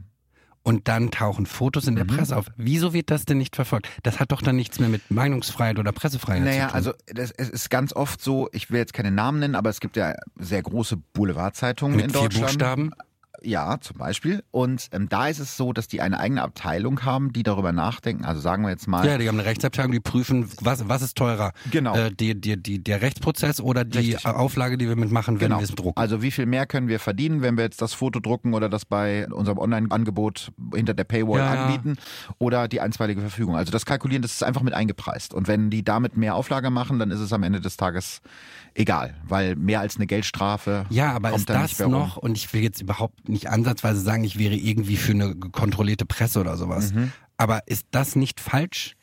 und 0.63 0.89
dann 0.89 1.13
tauchen 1.13 1.47
Fotos 1.47 1.87
in 1.87 1.95
der 1.95 2.05
Mhm. 2.05 2.09
Presse 2.17 2.37
auf. 2.37 2.47
Wieso 2.57 2.93
wird 2.93 3.11
das 3.13 3.25
denn 3.25 3.39
nicht 3.39 3.55
verfolgt? 3.55 3.89
Das 4.03 4.19
hat 4.19 4.33
doch 4.33 4.43
dann 4.43 4.57
nichts 4.57 4.81
mehr 4.81 4.89
mit 4.89 5.11
Meinungsfreiheit 5.13 5.79
oder 5.79 5.93
Pressefreiheit 5.93 6.43
Naja, 6.45 6.63
zu 6.63 6.67
tun. 6.69 6.75
also 6.77 6.93
das, 7.07 7.31
es 7.33 7.49
ist 7.51 7.71
ganz 7.71 7.93
oft 7.93 8.21
so, 8.21 8.49
ich 8.53 8.69
will 8.71 8.79
jetzt 8.79 8.93
keine 8.93 9.13
Namen 9.13 9.39
nennen, 9.39 9.55
aber 9.55 9.71
es 9.71 9.79
gibt 9.79 9.97
ja 9.97 10.15
sehr 10.37 10.63
große 10.63 10.97
Boulevardzeitungen 11.13 11.99
in 12.01 12.07
mit 12.07 12.13
vier 12.13 12.23
Deutschland. 12.23 12.47
Buchstaben. 12.47 12.91
Ja, 13.43 13.79
zum 13.81 13.99
Beispiel. 13.99 14.43
Und 14.51 14.89
ähm, 14.93 15.09
da 15.09 15.29
ist 15.29 15.39
es 15.39 15.57
so, 15.57 15.73
dass 15.73 15.89
die 15.89 16.01
eine 16.01 16.19
eigene 16.19 16.43
Abteilung 16.43 17.05
haben, 17.05 17.33
die 17.33 17.43
darüber 17.43 17.73
nachdenken. 17.73 18.25
Also 18.25 18.41
sagen 18.41 18.63
wir 18.63 18.71
jetzt 18.71 18.89
mal, 18.89 19.07
Ja, 19.07 19.19
die 19.19 19.29
haben 19.29 19.39
eine 19.39 19.47
Rechtsabteilung, 19.47 19.93
die 19.93 20.01
prüfen, 20.01 20.49
was, 20.61 20.89
was 20.89 21.03
ist 21.03 21.17
teurer. 21.17 21.53
Genau. 21.71 21.95
Äh, 21.97 22.11
die, 22.11 22.41
die, 22.41 22.61
die, 22.61 22.83
der 22.83 23.03
Rechtsprozess 23.03 23.61
oder 23.61 23.85
die 23.85 23.99
Richtig. 23.99 24.27
Auflage, 24.27 24.79
die 24.79 24.89
wir 24.89 24.97
mitmachen, 24.97 25.41
wenn 25.41 25.49
Genau. 25.49 25.59
wir 25.61 25.65
es 25.65 25.75
drucken. 25.75 25.99
Also 26.01 26.23
wie 26.23 26.31
viel 26.31 26.47
mehr 26.47 26.67
können 26.67 26.89
wir 26.89 26.99
verdienen, 26.99 27.43
wenn 27.43 27.57
wir 27.57 27.65
jetzt 27.65 27.83
das 27.83 27.93
Foto 27.95 28.21
drucken 28.21 28.55
oder 28.55 28.69
das 28.69 28.85
bei 28.85 29.27
unserem 29.29 29.59
Online-Angebot 29.59 30.53
hinter 30.75 30.95
der 30.95 31.05
Paywall 31.05 31.41
Ja, 31.41 31.65
anbieten 31.67 31.97
oder 32.39 32.69
die 32.69 32.81
einstweilige 32.81 33.21
Verfügung. 33.21 33.57
Also 33.57 33.71
das 33.73 33.87
Kalkulieren, 33.87 34.23
das 34.23 34.33
ist 34.33 34.43
einfach 34.43 34.63
mit 34.63 34.75
eingepreist. 34.75 35.35
Und 35.35 35.49
wenn 35.49 35.71
die 35.71 35.85
damit 35.85 36.17
mehr 36.17 36.35
Auflage 36.35 36.71
machen, 36.71 36.99
dann 36.99 37.11
ist 37.11 37.21
es 37.21 37.33
am 37.33 37.43
Ende 37.43 37.61
des 37.61 37.77
Tages 37.77 38.21
egal, 38.77 39.15
weil 39.27 39.57
mehr 39.57 39.81
als 39.81 39.97
eine 39.97 40.07
Geldstrafe 40.07 40.87
Ja, 40.91 41.13
aber 41.13 41.31
kommt 41.31 41.41
ist 41.41 41.51
da 41.51 41.63
das 41.63 41.79
noch, 41.79 42.17
und 42.17 42.37
ich 42.37 42.53
will 42.53 42.63
jetzt 42.63 42.81
überhaupt 42.81 43.29
nicht 43.29 43.49
ansatzweise 43.49 44.01
sagen, 44.01 44.25
ich 44.25 44.39
wäre 44.39 44.55
irgendwie 44.55 44.97
für 44.97 45.13
eine 45.13 45.35
kontrollierte 45.35 46.07
Presse 46.07 46.41
oder 46.41 46.57
sowas. 46.57 46.93
Mhm. 46.93 47.13
Aber 47.37 47.67
ist 47.67 47.87
das 47.91 48.17
nicht 48.17 48.41
falsch? 48.41 48.97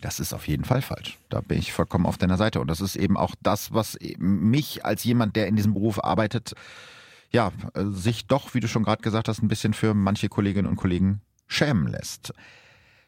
Das 0.00 0.20
ist 0.20 0.32
auf 0.32 0.46
jeden 0.46 0.64
Fall 0.64 0.82
falsch. 0.82 1.18
Da 1.28 1.40
bin 1.40 1.58
ich 1.58 1.72
vollkommen 1.72 2.06
auf 2.06 2.18
deiner 2.18 2.36
Seite. 2.36 2.60
Und 2.60 2.68
das 2.68 2.80
ist 2.80 2.94
eben 2.94 3.16
auch 3.16 3.34
das, 3.42 3.72
was 3.72 3.96
eben 3.96 4.50
mich 4.50 4.84
als 4.84 5.02
jemand, 5.04 5.34
der 5.34 5.48
in 5.48 5.56
diesem 5.56 5.74
Beruf 5.74 6.02
arbeitet, 6.02 6.54
ja, 7.32 7.52
äh, 7.74 7.84
sich 7.86 8.26
doch, 8.26 8.54
wie 8.54 8.60
du 8.60 8.68
schon 8.68 8.84
gerade 8.84 9.02
gesagt 9.02 9.28
hast, 9.28 9.42
ein 9.42 9.48
bisschen 9.48 9.74
für 9.74 9.94
manche 9.94 10.28
Kolleginnen 10.28 10.68
und 10.68 10.76
Kollegen 10.76 11.20
schämen 11.48 11.88
lässt. 11.88 12.32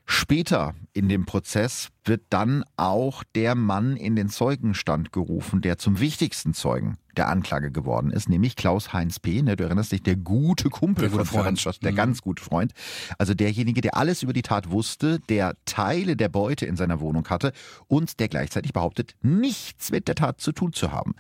Später 0.04 0.74
in 0.94 1.08
dem 1.08 1.26
Prozess 1.26 1.90
wird 2.08 2.22
dann 2.30 2.64
auch 2.76 3.22
der 3.34 3.54
Mann 3.54 3.96
in 3.96 4.16
den 4.16 4.28
Zeugenstand 4.28 5.12
gerufen, 5.12 5.60
der 5.60 5.78
zum 5.78 6.00
wichtigsten 6.00 6.54
Zeugen 6.54 6.96
der 7.16 7.28
Anklage 7.28 7.72
geworden 7.72 8.12
ist, 8.12 8.28
nämlich 8.28 8.54
Klaus-Heinz 8.54 9.18
P., 9.18 9.42
ne, 9.42 9.56
du 9.56 9.64
erinnerst 9.64 9.90
dich, 9.90 10.04
der 10.04 10.14
gute 10.14 10.70
Kumpel 10.70 11.08
Der 11.08 11.10
von 11.10 11.26
Ferenc. 11.26 11.58
Schoss, 11.58 11.80
der 11.80 11.90
Mhm. 11.90 11.96
ganz 11.96 12.22
gute 12.22 12.40
Freund. 12.44 12.72
Also 13.18 13.34
derjenige, 13.34 13.80
der 13.80 13.96
alles 13.96 14.22
über 14.22 14.32
die 14.32 14.42
Tat 14.42 14.70
wusste, 14.70 15.18
der 15.28 15.54
Teile 15.64 16.14
der 16.16 16.28
Beute 16.28 16.64
in 16.64 16.76
seiner 16.76 17.00
Wohnung 17.00 17.26
hatte 17.28 17.52
und 17.88 18.20
der 18.20 18.28
gleichzeitig 18.28 18.72
behauptet, 18.72 19.16
nichts 19.20 19.90
mit 19.90 20.06
der 20.06 20.14
Tat 20.14 20.40
zu 20.40 20.52
tun 20.52 20.72
zu 20.72 20.92
haben. 20.92 21.16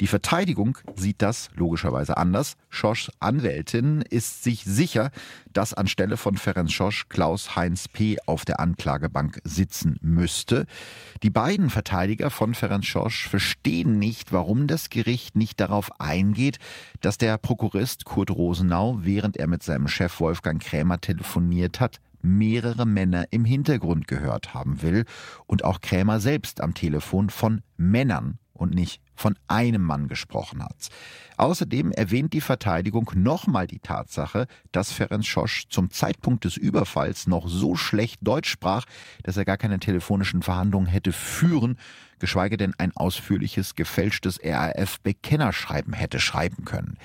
Die 0.00 0.06
Verteidigung 0.06 0.78
sieht 0.96 1.20
das 1.20 1.50
logischerweise 1.54 2.16
anders. 2.16 2.54
Schoschs 2.70 3.10
Anwältin 3.20 4.00
ist 4.08 4.42
sich 4.44 4.64
sicher, 4.64 5.10
dass 5.52 5.74
anstelle 5.74 6.16
von 6.16 6.38
Ferenc 6.38 6.70
Schosch 6.70 7.10
Klaus-Heinz 7.10 7.88
P. 7.88 8.16
auf 8.24 8.46
der 8.46 8.58
Anklagebank 8.58 9.38
sitzen 9.44 9.98
müsste. 10.00 10.31
Die 11.22 11.30
beiden 11.30 11.70
Verteidiger 11.70 12.30
von 12.30 12.54
Ferenc 12.54 12.84
Schosch 12.84 13.28
verstehen 13.28 13.98
nicht, 13.98 14.32
warum 14.32 14.66
das 14.66 14.90
Gericht 14.90 15.36
nicht 15.36 15.60
darauf 15.60 16.00
eingeht, 16.00 16.58
dass 17.00 17.18
der 17.18 17.38
Prokurist 17.38 18.04
Kurt 18.04 18.30
Rosenau, 18.30 18.98
während 19.02 19.36
er 19.36 19.46
mit 19.46 19.62
seinem 19.62 19.88
Chef 19.88 20.18
Wolfgang 20.20 20.60
Krämer 20.60 21.00
telefoniert 21.00 21.80
hat, 21.80 22.00
mehrere 22.22 22.86
Männer 22.86 23.26
im 23.30 23.44
Hintergrund 23.44 24.08
gehört 24.08 24.54
haben 24.54 24.82
will. 24.82 25.04
Und 25.46 25.64
auch 25.64 25.80
Krämer 25.80 26.20
selbst 26.20 26.60
am 26.60 26.74
Telefon 26.74 27.30
von 27.30 27.62
Männern 27.76 28.38
und 28.62 28.74
nicht 28.74 29.02
von 29.16 29.36
einem 29.48 29.82
Mann 29.82 30.06
gesprochen 30.06 30.62
hat. 30.62 30.88
Außerdem 31.36 31.90
erwähnt 31.90 32.32
die 32.32 32.40
Verteidigung 32.40 33.10
nochmal 33.14 33.66
die 33.66 33.80
Tatsache, 33.80 34.46
dass 34.70 34.92
Ferenc 34.92 35.26
Schosch 35.26 35.64
zum 35.68 35.90
Zeitpunkt 35.90 36.44
des 36.44 36.56
Überfalls 36.56 37.26
noch 37.26 37.48
so 37.48 37.74
schlecht 37.74 38.20
Deutsch 38.22 38.50
sprach, 38.50 38.84
dass 39.24 39.36
er 39.36 39.44
gar 39.44 39.56
keine 39.56 39.80
telefonischen 39.80 40.42
Verhandlungen 40.42 40.86
hätte 40.86 41.12
führen, 41.12 41.76
geschweige 42.20 42.56
denn 42.56 42.74
ein 42.78 42.92
ausführliches, 42.96 43.74
gefälschtes 43.74 44.38
RAF-Bekennerschreiben 44.44 45.92
hätte 45.92 46.20
schreiben 46.20 46.64
können. 46.64 46.96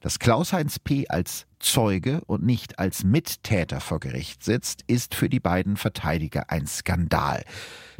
Dass 0.00 0.18
Klaus-Heinz 0.18 0.78
P. 0.78 1.06
als 1.08 1.46
Zeuge 1.58 2.20
und 2.26 2.44
nicht 2.44 2.78
als 2.78 3.02
Mittäter 3.04 3.80
vor 3.80 3.98
Gericht 4.00 4.44
sitzt, 4.44 4.82
ist 4.86 5.14
für 5.14 5.28
die 5.28 5.40
beiden 5.40 5.76
Verteidiger 5.76 6.50
ein 6.50 6.66
Skandal. 6.66 7.42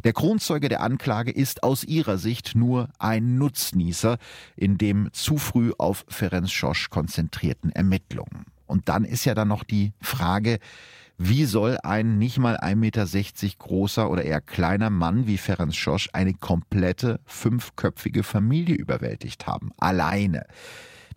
Der 0.05 0.13
Kronzeuge 0.13 0.69
der 0.69 0.81
Anklage 0.81 1.31
ist 1.31 1.63
aus 1.63 1.83
ihrer 1.83 2.17
Sicht 2.17 2.55
nur 2.55 2.89
ein 2.99 3.37
Nutznießer 3.37 4.17
in 4.55 4.77
dem 4.77 5.09
zu 5.11 5.37
früh 5.37 5.73
auf 5.77 6.05
Ferenc 6.07 6.49
Schosch 6.49 6.89
konzentrierten 6.89 7.71
Ermittlungen. 7.71 8.45
Und 8.65 8.87
dann 8.87 9.03
ist 9.03 9.25
ja 9.25 9.35
dann 9.35 9.49
noch 9.49 9.63
die 9.65 9.91
Frage, 9.99 10.59
wie 11.17 11.43
soll 11.43 11.77
ein 11.83 12.17
nicht 12.17 12.37
mal 12.37 12.55
1,60 12.55 12.75
Meter 12.75 13.57
großer 13.57 14.09
oder 14.09 14.23
eher 14.23 14.39
kleiner 14.39 14.89
Mann 14.89 15.27
wie 15.27 15.37
Ferenc 15.37 15.75
Schosch 15.75 16.07
eine 16.13 16.33
komplette 16.33 17.19
fünfköpfige 17.25 18.23
Familie 18.23 18.75
überwältigt 18.75 19.45
haben? 19.45 19.71
Alleine. 19.77 20.45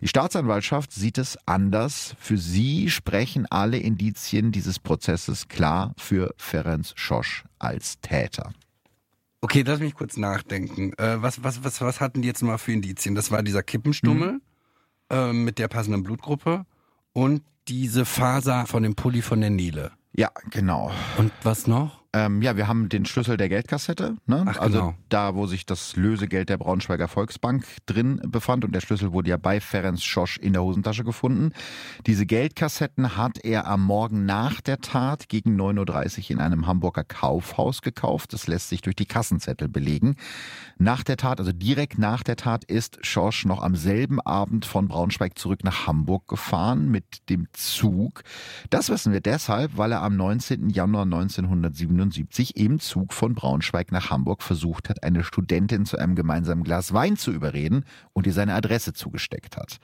Die 0.03 0.09
Staatsanwaltschaft 0.09 0.91
sieht 0.91 1.17
es 1.17 1.37
anders. 1.45 2.17
Für 2.19 2.37
sie 2.37 2.89
sprechen 2.89 3.45
alle 3.49 3.77
Indizien 3.77 4.51
dieses 4.51 4.77
Prozesses 4.77 5.47
klar 5.47 5.93
für 5.97 6.35
Ferenc 6.35 6.87
Schosch 6.95 7.45
als 7.57 8.01
Täter. 8.01 8.51
Okay, 9.39 9.63
lass 9.65 9.79
mich 9.79 9.93
kurz 9.93 10.17
nachdenken. 10.17 10.91
Äh, 10.97 11.21
was, 11.21 11.41
was, 11.45 11.63
was, 11.63 11.79
was 11.79 12.01
hatten 12.01 12.21
die 12.21 12.27
jetzt 12.27 12.43
mal 12.43 12.57
für 12.57 12.73
Indizien? 12.73 13.15
Das 13.15 13.31
war 13.31 13.43
dieser 13.43 13.63
Kippenstummel 13.63 14.41
äh, 15.09 15.31
mit 15.31 15.57
der 15.57 15.69
passenden 15.69 16.03
Blutgruppe 16.03 16.65
und 17.13 17.41
diese 17.69 18.03
Faser 18.03 18.65
von 18.67 18.83
dem 18.83 18.95
Pulli 18.95 19.21
von 19.21 19.39
der 19.39 19.51
Nele. 19.51 19.93
Ja, 20.11 20.31
genau. 20.49 20.91
Und 21.17 21.31
was 21.43 21.65
noch? 21.65 22.02
Ähm, 22.15 22.43
ja, 22.43 22.55
wir 22.55 22.67
haben 22.67 22.89
den 22.89 23.05
Schlüssel 23.05 23.37
der 23.37 23.49
Geldkassette, 23.49 24.17
ne? 24.27 24.45
Ach, 24.47 24.59
also 24.59 24.79
genau. 24.79 24.95
da, 25.09 25.33
wo 25.33 25.47
sich 25.47 25.65
das 25.65 25.95
Lösegeld 25.95 26.47
der 26.47 26.57
Braunschweiger 26.57 27.07
Volksbank 27.07 27.65
drin 27.87 28.21
befand 28.27 28.63
und 28.63 28.75
der 28.75 28.81
Schlüssel 28.81 29.13
wurde 29.13 29.31
ja 29.31 29.37
bei 29.37 29.59
Ferenc 29.59 29.99
Schosch 29.99 30.37
in 30.37 30.53
der 30.53 30.61
Hosentasche 30.61 31.03
gefunden. 31.03 31.53
Diese 32.05 32.27
Geldkassetten 32.27 33.17
hat 33.17 33.43
er 33.43 33.65
am 33.65 33.83
Morgen 33.83 34.27
nach 34.27 34.61
der 34.61 34.79
Tat 34.79 35.27
gegen 35.27 35.59
9.30 35.59 36.25
Uhr 36.25 36.31
in 36.31 36.39
einem 36.39 36.67
Hamburger 36.67 37.03
Kaufhaus 37.03 37.81
gekauft. 37.81 38.33
Das 38.33 38.45
lässt 38.45 38.69
sich 38.69 38.83
durch 38.83 38.95
die 38.95 39.07
Kassenzettel 39.07 39.67
belegen. 39.67 40.15
Nach 40.77 41.01
der 41.01 41.17
Tat, 41.17 41.39
also 41.39 41.51
direkt 41.51 41.97
nach 41.97 42.21
der 42.21 42.35
Tat, 42.35 42.63
ist 42.63 43.03
Schosch 43.03 43.45
noch 43.45 43.63
am 43.63 43.75
selben 43.75 44.21
Abend 44.21 44.65
von 44.65 44.87
Braunschweig 44.87 45.39
zurück 45.39 45.63
nach 45.63 45.87
Hamburg 45.87 46.27
gefahren 46.27 46.91
mit 46.91 47.27
dem 47.29 47.47
Zug. 47.53 48.21
Das 48.69 48.89
wissen 48.89 49.13
wir 49.13 49.21
deshalb, 49.21 49.77
weil 49.77 49.91
er 49.91 50.03
am 50.03 50.15
19. 50.15 50.69
Januar 50.69 51.05
1977 52.03 52.57
im 52.57 52.79
Zug 52.79 53.13
von 53.13 53.35
Braunschweig 53.35 53.91
nach 53.91 54.09
Hamburg 54.09 54.43
versucht 54.43 54.89
hat, 54.89 55.03
eine 55.03 55.23
Studentin 55.23 55.85
zu 55.85 55.97
einem 55.97 56.15
gemeinsamen 56.15 56.63
Glas 56.63 56.93
Wein 56.93 57.17
zu 57.17 57.31
überreden 57.31 57.85
und 58.13 58.27
ihr 58.27 58.33
seine 58.33 58.53
Adresse 58.53 58.93
zugesteckt 58.93 59.57
hat. 59.57 59.79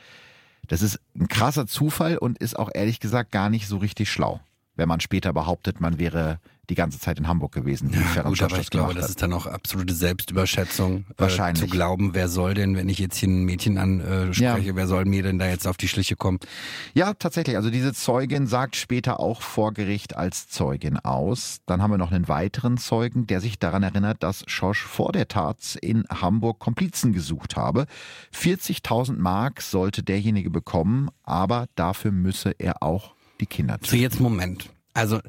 Das 0.67 0.82
ist 0.82 0.99
ein 1.15 1.28
krasser 1.28 1.65
Zufall 1.65 2.17
und 2.17 2.38
ist 2.38 2.57
auch 2.57 2.70
ehrlich 2.74 2.99
gesagt 2.99 3.32
gar 3.32 3.49
nicht 3.49 3.67
so 3.67 3.78
richtig 3.78 4.11
schlau, 4.11 4.39
wenn 4.76 4.88
man 4.88 4.99
später 4.99 5.34
behauptet, 5.34 5.82
man 5.82 5.97
wäre 5.97 6.39
die 6.70 6.76
ganze 6.76 6.99
Zeit 6.99 7.17
in 7.20 7.28
Hamburg 7.28 7.51
gewesen. 7.51 7.89
Ferenc 7.91 8.28
Gut, 8.28 8.41
aber 8.43 8.59
ich 8.59 8.70
glaube, 8.70 8.88
gemacht 8.93 8.97
das 8.97 9.03
hat. 9.05 9.09
ist 9.09 9.22
dann 9.22 9.34
auch 9.34 9.45
absolute 9.47 9.93
Selbstüberschätzung. 9.93 11.05
Wahrscheinlich. 11.17 11.63
Äh, 11.63 11.67
zu 11.67 11.72
glauben, 11.72 12.11
wer 12.13 12.28
soll 12.30 12.53
denn, 12.53 12.76
wenn 12.76 12.88
ich 12.89 12.99
jetzt 12.99 13.17
hier 13.17 13.30
ein 13.30 13.43
Mädchen 13.43 13.78
anspreche, 13.78 14.43
Ja. 14.43 14.76
wer 14.76 14.88
soll 14.88 15.05
mir 15.05 15.24
denn 15.24 15.39
da 15.39 15.47
jetzt 15.47 15.67
auf 15.67 15.78
die 15.78 15.88
Schliche 15.88 16.15
kommen? 16.15 16.39
Ja, 16.93 17.13
tatsächlich. 17.13 17.55
Also 17.55 17.70
diese 17.70 17.93
Zeugin 17.93 18.47
sagt 18.47 18.76
später 18.76 19.20
auch 19.20 19.41
vor 19.41 19.74
Gericht 19.74 20.15
als 20.15 20.47
Zeugin 20.49 20.97
aus. 20.97 21.59
Dann 21.65 21.82
haben 21.82 21.91
wir 21.91 21.97
noch 21.97 22.11
einen 22.11 22.28
weiteren 22.28 22.78
Zeugen, 22.78 23.28
der 23.28 23.41
sich 23.41 23.57
daran 23.59 23.84
erinnert, 23.84 24.22
dass 24.24 24.43
Schosch 24.47 24.84
vor 24.84 25.11
der 25.11 25.28
Tat 25.28 25.76
in 25.82 26.05
Hamburg 26.09 26.59
Komplizen 26.59 27.13
gesucht 27.13 27.55
habe. 27.55 27.86
40.000 28.34 29.17
Mark 29.17 29.61
sollte 29.61 30.03
derjenige 30.03 30.49
bekommen, 30.49 31.09
aber 31.24 31.67
dafür 31.76 32.11
müsse 32.11 32.51
er 32.57 32.82
auch 32.84 33.13
die 33.39 33.45
Kinder 33.45 33.78
So, 33.82 33.88
töten. 33.91 34.01
jetzt 34.01 34.20
Moment. 34.20 34.70
Also 34.93 35.20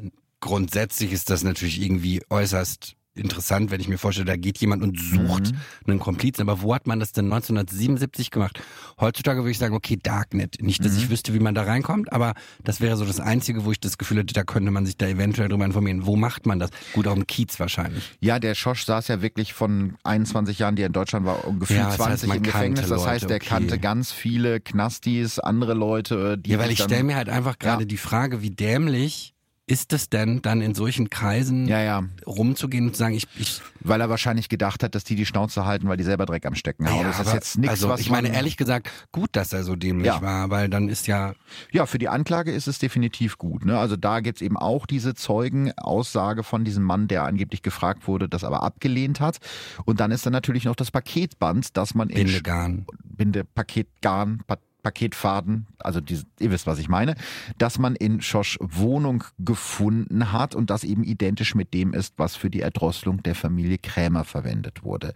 grundsätzlich 0.41 1.13
ist 1.13 1.31
das 1.31 1.43
natürlich 1.45 1.81
irgendwie 1.81 2.23
äußerst 2.31 2.97
interessant, 3.15 3.71
wenn 3.71 3.81
ich 3.81 3.89
mir 3.89 3.99
vorstelle, 3.99 4.27
da 4.27 4.37
geht 4.37 4.59
jemand 4.59 4.83
und 4.83 4.99
sucht 4.99 5.53
einen 5.87 5.99
Komplizen. 5.99 6.43
Aber 6.43 6.63
wo 6.63 6.75
hat 6.75 6.87
man 6.87 7.01
das 7.01 7.13
denn 7.13 7.27
1977 7.27 8.31
gemacht? 8.31 8.61
Heutzutage 9.01 9.41
würde 9.41 9.51
ich 9.51 9.59
sagen, 9.59 9.75
okay, 9.75 9.99
Darknet. 10.01 10.63
Nicht, 10.63 10.85
dass 10.85 10.97
ich 10.97 11.11
wüsste, 11.11 11.35
wie 11.35 11.41
man 11.41 11.55
da 11.55 11.63
reinkommt, 11.63 12.13
aber 12.13 12.35
das 12.63 12.81
wäre 12.81 12.97
so 12.97 13.05
das 13.05 13.21
Einzige, 13.21 13.65
wo 13.65 13.73
ich 13.73 13.81
das 13.81 13.99
Gefühl 13.99 14.19
hätte, 14.19 14.33
da 14.33 14.45
könnte 14.45 14.71
man 14.71 14.87
sich 14.87 14.97
da 14.97 15.07
eventuell 15.07 15.49
drüber 15.49 15.65
informieren. 15.65 16.07
Wo 16.07 16.17
macht 16.17 16.47
man 16.47 16.59
das? 16.61 16.71
Gut, 16.93 17.07
auf 17.07 17.15
dem 17.15 17.27
Kiez 17.27 17.59
wahrscheinlich. 17.59 18.05
Ja, 18.21 18.39
der 18.39 18.55
Schosch 18.55 18.85
saß 18.85 19.09
ja 19.09 19.23
wirklich 19.23 19.53
von 19.53 19.97
21 20.05 20.59
Jahren, 20.59 20.77
die 20.77 20.83
er 20.83 20.87
in 20.87 20.93
Deutschland 20.93 21.27
war, 21.27 21.47
ungefähr 21.47 21.77
Ja, 21.77 21.85
das 21.87 21.99
heißt, 21.99 22.05
20 22.23 22.29
man 22.29 22.37
im 22.39 22.43
Gefängnis. 22.45 22.89
Das 22.89 23.07
heißt, 23.07 23.25
er 23.29 23.37
okay. 23.37 23.47
kannte 23.47 23.79
ganz 23.79 24.13
viele 24.13 24.61
Knastis, 24.61 25.39
andere 25.41 25.75
Leute, 25.75 26.39
die 26.39 26.51
Ja, 26.51 26.59
weil 26.59 26.71
ich 26.71 26.81
stelle 26.81 27.03
mir 27.03 27.17
halt 27.17 27.29
einfach 27.29 27.59
gerade 27.59 27.83
Ja. 27.83 27.87
die 27.87 27.97
Frage, 27.97 28.41
wie 28.41 28.51
dämlich 28.51 29.35
ist 29.71 29.93
es 29.93 30.09
denn, 30.11 30.43
dann 30.43 30.61
in 30.61 30.75
solchen 30.75 31.11
Kreisen 31.11 31.69
Ja, 31.69 31.81
ja. 31.81 32.03
rumzugehen 32.27 32.87
und 32.89 32.95
zu 32.95 32.99
sagen, 32.99 33.15
ich, 33.15 33.27
ich 33.39 33.61
Weil 33.81 34.01
er 34.01 34.11
wahrscheinlich 34.11 34.49
gedacht 34.49 34.83
hat, 34.83 34.95
dass 34.95 35.05
die 35.05 35.15
die 35.15 35.25
Schnauze 35.27 35.65
halten, 35.65 35.89
weil 35.89 35.97
die 35.97 36.03
selber 36.05 36.27
Dreck 36.27 36.45
am 36.45 36.55
Stecken 36.57 36.89
haben. 36.91 37.05
das 37.05 37.21
ist 37.21 37.33
jetzt 37.33 37.59
nichts, 37.59 37.71
also, 37.71 37.89
was 37.89 38.01
ich 38.01 38.11
meine 38.11 38.33
ehrlich 38.35 38.57
gesagt, 38.57 38.91
gut, 39.13 39.31
dass 39.33 39.53
er 39.53 39.63
so 39.63 39.77
dämlich 39.77 40.07
Ja. 40.09 40.21
war, 40.23 40.51
weil 40.51 40.69
dann 40.69 40.89
ist 40.89 41.07
ja 41.07 41.35
Ja, 41.71 41.87
für 41.87 41.99
die 41.99 42.09
Anklage 42.09 42.51
ist 42.51 42.67
es 42.67 42.79
definitiv 42.79 43.39
gut. 43.39 43.65
Ne? 43.65 43.79
Also 43.79 43.97
da 43.97 44.21
gibt's 44.21 44.43
eben 44.43 44.57
auch 44.57 44.87
diese 44.87 45.15
Zeugenaussage 45.15 46.43
von 46.43 46.65
diesem 46.65 46.83
Mann, 46.83 47.07
der 47.09 47.25
angeblich 47.25 47.63
gefragt 47.63 48.09
wurde, 48.09 48.29
das 48.29 48.45
aber 48.45 48.63
abgelehnt 48.63 49.21
hat. 49.21 49.39
Und 49.85 50.01
dann 50.01 50.11
ist 50.11 50.27
dann 50.27 50.33
natürlich 50.33 50.65
noch 50.65 50.75
das 50.77 50.91
Paketband, 50.91 51.77
das 51.77 51.95
man 51.95 52.09
in 52.11 52.25
Bindegarn. 52.27 52.87
Binde, 53.05 53.45
Paketgarn, 53.45 54.43
pa 54.47 54.57
Paketfaden, 54.83 55.67
also 55.79 56.01
diese, 56.01 56.25
ihr 56.39 56.51
wisst, 56.51 56.67
was 56.67 56.79
ich 56.79 56.89
meine, 56.89 57.15
dass 57.59 57.79
man 57.79 57.97
in 57.97 58.21
Schosch 58.21 58.59
Wohnung 58.61 59.25
gefunden 59.39 60.33
hat 60.33 60.55
und 60.55 60.71
das 60.71 60.85
eben 60.85 61.05
identisch 61.05 61.55
mit 61.55 61.75
dem 61.75 61.93
ist, 61.93 62.15
was 62.17 62.37
für 62.37 62.51
die 62.51 62.61
Erdrosselung 62.61 63.23
der 63.23 63.35
Familie 63.35 63.79
Krämer 63.79 64.25
verwendet 64.25 64.83
wurde. 64.83 65.13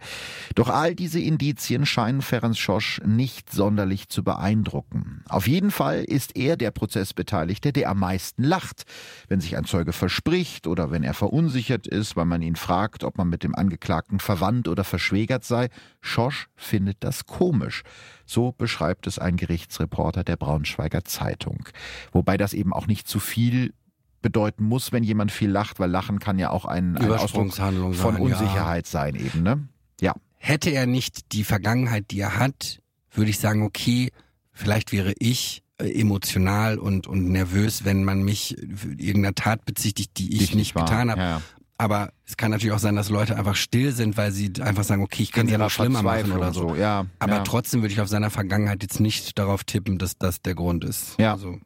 Doch 0.55 0.69
all 0.69 0.95
diese 0.95 1.19
Indizien 1.19 1.85
scheinen 1.85 2.21
Ferenc 2.21 2.57
Schosch 2.57 3.01
nicht 3.05 3.51
sonderlich 3.51 4.09
zu 4.09 4.23
beeindrucken. 4.23 5.23
Auf 5.27 5.47
jeden 5.47 5.71
Fall 5.71 6.03
ist 6.03 6.35
er 6.37 6.57
der 6.57 6.71
Prozessbeteiligte, 6.71 7.73
der 7.73 7.89
am 7.89 7.99
meisten 7.99 8.43
lacht, 8.43 8.85
wenn 9.27 9.41
sich 9.41 9.57
ein 9.57 9.65
Zeuge 9.65 9.93
verspricht 9.93 10.67
oder 10.67 10.91
wenn 10.91 11.03
er 11.03 11.13
verunsichert 11.13 11.87
ist, 11.87 12.15
weil 12.15 12.25
man 12.25 12.41
ihn 12.41 12.55
fragt, 12.55 13.03
ob 13.03 13.17
man 13.17 13.29
mit 13.29 13.43
dem 13.43 13.55
Angeklagten 13.55 14.19
verwandt 14.19 14.67
oder 14.67 14.83
verschwägert 14.83 15.43
sei. 15.43 15.69
Schosch 16.05 16.47
findet 16.55 16.97
das 16.99 17.25
komisch. 17.25 17.83
So 18.25 18.51
beschreibt 18.51 19.07
es 19.07 19.19
ein 19.19 19.37
Gerichtsreporter 19.37 20.23
der 20.23 20.37
Braunschweiger 20.37 21.03
Zeitung. 21.03 21.67
Wobei 22.11 22.37
das 22.37 22.53
eben 22.53 22.73
auch 22.73 22.87
nicht 22.87 23.07
zu 23.07 23.19
viel 23.19 23.73
bedeuten 24.21 24.63
muss, 24.63 24.91
wenn 24.91 25.03
jemand 25.03 25.31
viel 25.31 25.49
lacht, 25.49 25.79
weil 25.79 25.89
Lachen 25.89 26.19
kann 26.19 26.39
ja 26.39 26.49
auch 26.49 26.65
ein, 26.65 26.97
ein 26.97 27.11
Ausdruck 27.11 27.29
von 27.29 27.51
sein, 27.51 27.75
ja. 27.75 28.19
Unsicherheit 28.19 28.87
sein 28.87 29.15
eben, 29.15 29.43
ne? 29.43 29.67
Ja. 30.01 30.13
Hätte 30.37 30.69
er 30.71 30.85
nicht 30.85 31.31
die 31.31 31.43
Vergangenheit, 31.43 32.11
die 32.11 32.19
er 32.19 32.37
hat, 32.37 32.79
würde 33.11 33.29
ich 33.29 33.39
sagen, 33.39 33.63
okay, 33.63 34.11
vielleicht 34.51 34.91
wäre 34.91 35.13
ich 35.19 35.63
äh, 35.77 35.89
emotional 35.99 36.77
und, 36.77 37.07
und 37.07 37.29
nervös, 37.29 37.83
wenn 37.83 38.03
man 38.03 38.23
mich 38.23 38.55
für 38.75 38.93
irgendeiner 38.93 39.35
Tat 39.35 39.65
bezichtigt, 39.65 40.11
die 40.17 40.35
ich 40.35 40.51
Die 40.51 40.57
nicht 40.57 40.75
war. 40.75 40.85
getan 40.85 41.11
habe. 41.11 41.21
Ja. 41.21 41.41
Aber 41.77 42.11
es 42.25 42.37
kann 42.37 42.51
natürlich 42.51 42.73
auch 42.73 42.79
sein, 42.79 42.95
dass 42.95 43.09
Leute 43.09 43.35
einfach 43.35 43.55
still 43.55 43.91
sind, 43.91 44.15
weil 44.15 44.31
sie 44.31 44.51
einfach 44.61 44.83
sagen, 44.83 45.03
okay, 45.03 45.23
ich 45.23 45.31
kann 45.31 45.45
es 45.47 45.51
ja 45.51 45.57
noch 45.57 45.69
schlimmer 45.69 46.01
machen 46.01 46.31
oder 46.31 46.53
so. 46.53 46.73
Ja, 46.75 47.05
Aber 47.19 47.33
ja. 47.33 47.43
trotzdem 47.43 47.81
würde 47.81 47.93
ich 47.93 47.99
auf 47.99 48.07
seiner 48.07 48.29
Vergangenheit 48.29 48.81
jetzt 48.81 48.99
nicht 48.99 49.37
darauf 49.37 49.63
tippen, 49.65 49.97
dass 49.97 50.17
das 50.17 50.41
der 50.41 50.55
Grund 50.55 50.85
ist. 50.85 51.19
Ja. 51.19 51.33
Also, 51.33 51.59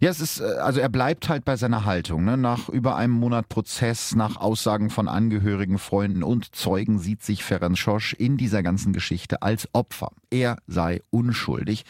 Ja, 0.00 0.10
es 0.10 0.20
ist, 0.20 0.40
äh, 0.40 0.44
also 0.44 0.80
er 0.80 0.88
bleibt 0.88 1.28
halt 1.28 1.44
bei 1.44 1.56
seiner 1.56 1.84
Haltung. 1.84 2.24
Ne? 2.24 2.36
Nach 2.36 2.68
über 2.68 2.96
einem 2.96 3.12
Monat 3.12 3.48
Prozess, 3.48 4.16
nach 4.16 4.36
Aussagen 4.36 4.90
von 4.90 5.06
Angehörigen, 5.08 5.78
Freunden 5.78 6.24
und 6.24 6.54
Zeugen 6.56 6.98
sieht 6.98 7.22
sich 7.22 7.44
Ferenc 7.44 7.78
Schosch 7.78 8.14
in 8.14 8.38
dieser 8.38 8.64
ganzen 8.64 8.92
Geschichte 8.92 9.42
als 9.42 9.68
Opfer. 9.72 10.10
Er 10.30 10.58
sei 10.66 11.00
unschuldig. 11.08 11.84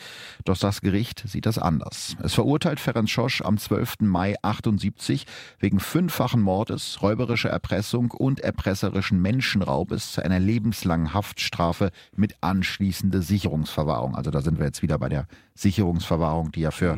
Doch 0.44 0.56
das 0.56 0.80
Gericht 0.80 1.24
sieht 1.26 1.44
das 1.44 1.58
anders. 1.58 2.16
Es 2.22 2.34
verurteilt 2.34 2.78
Ferenc 2.78 3.10
Schosch 3.10 3.42
am 3.42 3.58
12. 3.58 3.96
Mai 4.00 4.36
78 4.42 5.26
wegen 5.58 5.80
fünffachen 5.80 6.40
Mordes, 6.40 7.02
räuberischer 7.02 7.50
Erpressung 7.50 8.12
und 8.12 8.38
erpresserischen 8.38 9.20
Menschenraubes 9.20 10.12
zu 10.12 10.24
einer 10.24 10.38
lebenslangen 10.38 11.14
Haftstrafe 11.14 11.90
mit 12.14 12.36
anschließender 12.40 13.22
Sicherungsverwahrung. 13.22 14.14
Also 14.14 14.30
da 14.30 14.40
sind 14.40 14.58
wir 14.58 14.66
jetzt 14.66 14.82
wieder 14.82 14.98
bei 14.98 15.08
der 15.08 15.26
Sicherungsverwahrung, 15.54 16.52
die 16.52 16.60
ja 16.60 16.70
für 16.70 16.96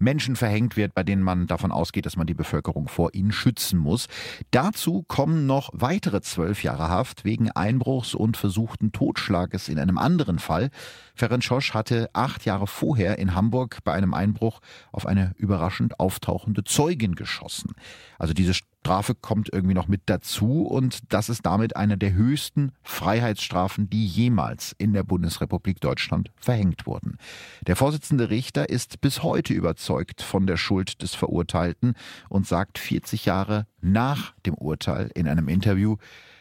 Menschen 0.00 0.34
verhängt 0.34 0.76
wird, 0.76 0.94
bei 0.94 1.04
denen 1.04 1.22
man 1.22 1.46
davon 1.46 1.70
ausgeht, 1.70 2.06
dass 2.06 2.16
man 2.16 2.26
die 2.26 2.34
Bevölkerung 2.34 2.88
vor 2.88 3.14
ihnen 3.14 3.30
schützen 3.30 3.78
muss. 3.78 4.08
Dazu 4.50 5.04
kommen 5.06 5.46
noch 5.46 5.70
weitere 5.72 6.20
zwölf 6.20 6.64
Jahre 6.64 6.88
Haft 6.88 7.24
wegen 7.24 7.52
Einbruchs 7.52 8.14
und 8.14 8.36
versuchten 8.36 8.90
Totschlages 8.90 9.68
in 9.68 9.78
einem 9.78 9.96
anderen 9.96 10.40
Fall. 10.40 10.70
Ferenc 11.14 11.44
Schosch 11.44 11.74
hatte 11.74 12.08
acht 12.12 12.44
Jahre 12.44 12.66
vorher 12.66 13.18
in 13.18 13.34
Hamburg 13.34 13.78
bei 13.84 13.92
einem 13.92 14.14
Einbruch 14.14 14.60
auf 14.90 15.06
eine 15.06 15.34
überraschend 15.36 16.00
auftauchende 16.00 16.64
Zeugin 16.64 17.14
geschossen. 17.14 17.72
Also 18.18 18.32
diese 18.32 18.54
Strafe 18.54 19.14
kommt 19.14 19.52
irgendwie 19.52 19.74
noch 19.74 19.88
mit 19.88 20.02
dazu 20.06 20.62
und 20.62 21.12
das 21.12 21.28
ist 21.28 21.44
damit 21.44 21.76
eine 21.76 21.98
der 21.98 22.14
höchsten 22.14 22.72
Freiheitsstrafen, 22.82 23.90
die 23.90 24.06
jemals 24.06 24.74
in 24.78 24.94
der 24.94 25.02
Bundesrepublik 25.02 25.80
Deutschland 25.80 26.30
verhängt 26.36 26.86
wurden. 26.86 27.18
Der 27.66 27.76
Vorsitzende 27.76 28.30
Richter 28.30 28.70
ist 28.70 29.02
bis 29.02 29.22
heute 29.22 29.52
überzeugt 29.52 30.22
von 30.22 30.46
der 30.46 30.56
Schuld 30.56 31.02
des 31.02 31.14
Verurteilten 31.14 31.94
und 32.30 32.46
sagt 32.46 32.78
40 32.78 33.26
Jahre 33.26 33.66
nach 33.82 34.32
dem 34.46 34.54
Urteil 34.54 35.10
in 35.14 35.28
einem 35.28 35.48
Interview, 35.48 35.96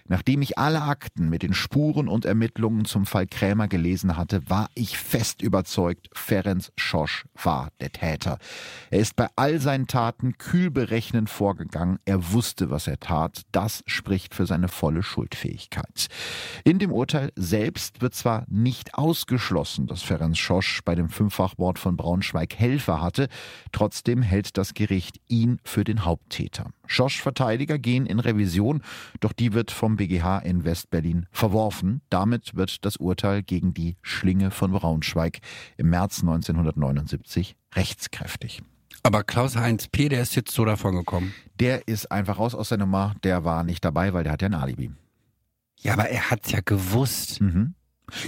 Nachdem 0.10 0.41
ich 0.41 0.57
alle 0.57 0.82
Akten 0.82 1.30
mit 1.30 1.43
den 1.43 1.53
Spuren 1.53 2.07
und 2.07 2.26
Ermittlungen 2.26 2.86
zum 2.86 3.05
Fall 3.05 3.28
Krämer 3.28 3.68
gelesen 3.68 4.18
hatte, 4.18 4.41
war 4.49 4.70
ich 4.74 4.97
fest 4.97 5.43
überzeugt, 5.43 6.10
Ferenc 6.14 6.72
Schosch 6.78 7.26
war 7.41 7.70
der 7.80 7.91
Täter. 7.91 8.39
Er 8.89 8.99
ist 8.99 9.16
bei 9.16 9.28
all 9.36 9.62
seinen 9.62 9.86
Taten 9.86 10.39
kühl 10.39 10.72
berechnend 10.72 11.30
vorgegangen. 11.30 11.99
Er 12.05 12.34
wusste, 12.34 12.72
was 12.72 12.88
er 12.88 12.99
tat. 12.99 13.43
Das 13.51 13.84
spricht 13.86 14.34
für 14.34 14.47
seine 14.47 14.68
volle 14.68 15.03
Schuldfähigkeit. 15.03 16.07
In 16.64 16.80
dem 16.80 16.91
Urteil 16.91 17.32
selbst 17.36 18.01
wird 18.01 18.16
zwar 18.16 18.45
nicht 18.49 18.95
ausgeschlossen, 18.95 19.86
dass 19.86 20.01
Ferenc 20.01 20.36
Schosch 20.36 20.82
bei 20.84 20.95
dem 20.95 21.10
Fünffachmord 21.10 21.78
von 21.78 21.95
Braunschweig 21.95 22.55
Helfer 22.55 22.99
hatte, 22.99 23.28
trotzdem 23.72 24.24
hält 24.24 24.57
das 24.57 24.74
Gericht 24.74 25.22
ihn 25.28 25.60
für 25.64 25.84
den 25.84 26.03
Haupttäter. 26.03 26.72
Schosch 26.88 27.22
Verteidiger 27.22 27.78
gehen 27.78 28.07
in 28.07 28.20
Revision, 28.20 28.82
doch 29.20 29.32
die 29.32 29.53
wird 29.53 29.70
vom 29.70 29.99
BGH 30.00 30.39
in 30.39 30.64
Westberlin 30.64 31.26
verworfen. 31.32 32.02
Damit 32.10 32.56
wird 32.56 32.86
das 32.86 32.95
Urteil 32.95 33.43
gegen 33.43 33.74
die 33.74 33.97
Schlinge 34.02 34.50
von 34.50 34.72
Braunschweig 34.72 35.39
im 35.76 35.89
März 35.89 36.22
1979 36.22 37.58
rechtskräftig. 37.76 38.64
aber 39.04 39.24
Klaus-Heinz 39.24 39.89
P., 39.89 40.08
der 40.08 40.22
ist 40.22 40.36
jetzt 40.36 40.52
so 40.54 40.64
davon 40.64 40.95
gekommen. 40.95 41.34
Der 41.60 41.88
ist 41.88 42.12
einfach 42.12 42.39
raus 42.39 42.56
aus 42.56 42.70
der 42.70 42.78
Nummer, 42.78 43.14
der 43.24 43.43
war 43.43 43.64
nicht 43.66 43.84
dabei, 43.84 44.14
weil 44.14 44.24
der 44.24 44.34
hat 44.34 44.41
ja 44.41 44.47
ein 44.47 44.54
Alibi. 44.54 44.91
Ja, 45.82 45.93
aber 45.93 46.10
er 46.10 46.32
hat's 46.32 46.52
ja 46.52 46.60
gewusst. 46.64 47.41
Mhm. 47.41 47.76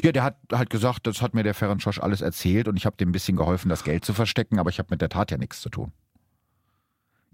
Ja, 0.04 0.12
der 0.12 0.24
hat 0.24 0.38
halt 0.52 0.70
gesagt, 0.70 1.08
das 1.08 1.22
hat 1.22 1.34
mir 1.34 1.44
der 1.44 1.54
Ferenc 1.54 1.82
Schosch 1.82 2.00
alles 2.00 2.22
erzählt 2.22 2.68
und 2.68 2.76
ich 2.78 2.86
habe 2.86 2.98
dem 2.98 3.10
ein 3.10 3.12
bisschen 3.14 3.38
geholfen, 3.38 3.70
das 3.70 3.84
Geld 3.84 4.06
zu 4.06 4.14
verstecken, 4.14 4.60
aber 4.60 4.70
ich 4.70 4.78
habe 4.80 4.88
mit 4.92 5.02
der 5.02 5.10
Tat 5.10 5.32
ja 5.32 5.38
nichts 5.38 5.62
zu 5.62 5.70
tun. 5.70 5.92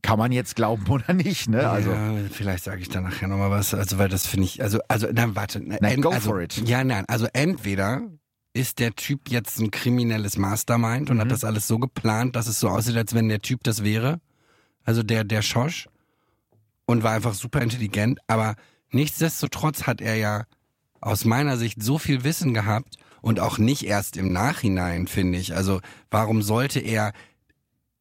Kann 0.02 0.20
man 0.20 0.32
jetzt 0.32 0.56
glauben 0.56 0.86
oder 0.90 1.14
nicht, 1.14 1.50
ne? 1.50 1.70
Also 1.70 1.92
ja, 1.92 2.14
vielleicht 2.32 2.64
sage 2.64 2.82
ich 2.82 2.90
da 2.90 3.02
nachher 3.02 3.28
nochmal 3.28 3.50
was. 3.52 3.74
Also, 3.74 3.98
weil 3.98 4.10
das 4.10 4.28
finde 4.28 4.46
ich, 4.46 4.62
also, 4.62 4.80
also, 4.88 5.08
nein, 5.12 5.36
warte. 5.36 5.60
Nein, 5.60 6.02
go 6.02 6.10
also, 6.10 6.30
for 6.32 6.42
it. 6.42 6.56
Ja, 6.68 6.84
nein, 6.84 7.06
also 7.08 7.28
entweder 7.34 8.02
ist 8.54 8.80
der 8.80 8.96
Typ 8.96 9.30
jetzt 9.30 9.60
ein 9.60 9.70
kriminelles 9.72 10.38
Mastermind 10.38 11.10
und 11.10 11.18
Mhm. 11.18 11.22
hat 11.22 11.32
das 11.32 11.44
alles 11.44 11.68
so 11.68 11.78
geplant, 11.80 12.36
dass 12.36 12.48
es 12.48 12.60
so 12.60 12.70
aussieht, 12.70 12.98
als 12.98 13.14
wenn 13.14 13.30
der 13.30 13.42
Typ 13.42 13.64
das 13.64 13.84
wäre. 13.84 14.20
Also 14.84 15.04
der, 15.04 15.24
der 15.24 15.42
Schosch 15.42 15.88
und 16.86 17.04
war 17.04 17.12
einfach 17.12 17.34
super 17.34 17.62
intelligent, 17.62 18.20
aber 18.28 18.56
nichtsdestotrotz 18.92 19.84
hat 19.84 20.02
er 20.02 20.16
ja 20.16 20.46
aus 21.02 21.26
meiner 21.26 21.58
Sicht 21.58 21.84
so 21.84 21.98
viel 22.00 22.24
Wissen 22.24 22.54
gehabt 22.54 22.98
und 23.22 23.40
auch 23.40 23.58
nicht 23.58 23.84
erst 23.86 24.18
im 24.18 24.32
Nachhinein, 24.32 25.08
finde 25.08 25.38
ich. 25.38 25.56
Also 25.56 25.82
warum 26.10 26.42
sollte 26.42 26.80
er, 26.80 27.14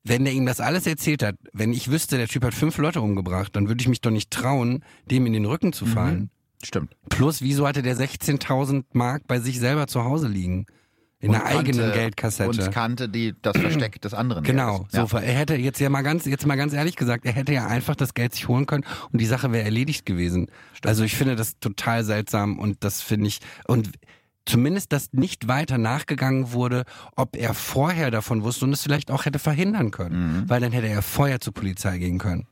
wenn 0.09 0.25
der 0.25 0.33
ihm 0.33 0.47
das 0.47 0.61
alles 0.61 0.87
erzählt 0.87 1.23
hat, 1.23 1.37
wenn 1.53 1.73
ich 1.73 1.91
wüsste, 1.91 2.17
der 2.17 2.29
Typ 2.29 2.45
hat 2.45 2.55
fünf 2.55 2.79
Leute 2.79 3.01
umgebracht, 3.01 3.55
dann 3.57 3.69
würde 3.69 3.81
ich 3.83 3.89
mich 3.89 4.01
doch 4.01 4.11
nicht 4.11 4.31
trauen, 4.31 4.85
dem 5.11 5.27
in 5.27 5.33
den 5.33 5.45
Rücken 5.45 5.73
zu 5.73 5.85
fallen. 5.87 6.31
stimmt. 6.63 6.95
Plus, 7.09 7.43
wieso 7.43 7.67
hatte 7.67 7.83
der 7.83 7.97
16.000 7.97 8.85
Mark 8.93 9.23
bei 9.27 9.41
sich 9.41 9.59
selber 9.59 9.87
zu 9.87 10.05
Hause 10.05 10.29
liegen? 10.29 10.67
In 11.19 11.31
Und 11.31 11.37
einer 11.37 11.47
eigenen 11.47 11.81
kannte- 11.81 11.99
Geldkassette. 11.99 12.65
Und 12.67 12.73
kannte 12.73 13.09
die, 13.09 13.35
das 13.41 13.57
Versteck 13.57 14.01
des 14.03 14.13
anderen. 14.13 14.45
Genau, 14.45 14.87
Geldes. 14.93 15.11
so, 15.11 15.17
er 15.17 15.33
hätte 15.33 15.55
jetzt 15.57 15.81
ja 15.81 15.89
mal 15.89 16.03
ganz, 16.03 16.27
jetzt 16.27 16.47
mal 16.47 16.57
ganz 16.57 16.75
ehrlich 16.75 16.95
gesagt, 16.95 17.25
er 17.25 17.33
hätte 17.33 17.55
ja 17.55 17.67
einfach 17.67 17.97
das 17.97 18.13
Geld 18.13 18.35
sich 18.35 18.49
holen 18.49 18.67
können 18.67 18.85
und 19.13 19.21
die 19.21 19.27
Sache 19.27 19.51
wäre 19.51 19.65
erledigt 19.65 20.05
gewesen. 20.05 20.49
Also 20.85 21.05
ich 21.05 21.17
finde 21.17 21.35
das 21.35 21.59
total 21.59 22.05
seltsam 22.05 22.59
und 22.59 22.85
das 22.85 23.01
finde 23.01 23.29
ich, 23.29 23.41
und 23.67 23.91
zumindest, 24.47 24.93
dass 24.93 25.13
nicht 25.13 25.49
weiter 25.49 25.77
nachgegangen 25.77 26.53
wurde, 26.53 26.85
ob 27.17 27.37
er 27.37 27.53
vorher 27.53 28.11
davon 28.11 28.43
wusste 28.43 28.65
und 28.65 28.73
es 28.73 28.83
vielleicht 28.83 29.11
auch 29.11 29.25
hätte 29.27 29.39
verhindern 29.39 29.91
können. 29.91 30.41
Mhm. 30.43 30.49
Weil 30.49 30.61
dann 30.61 30.73
hätte 30.73 30.89
er 30.89 31.03
vorher 31.03 31.41
zur 31.41 31.53
Polizei 31.53 31.99
gehen 31.99 32.19
können. 32.19 32.47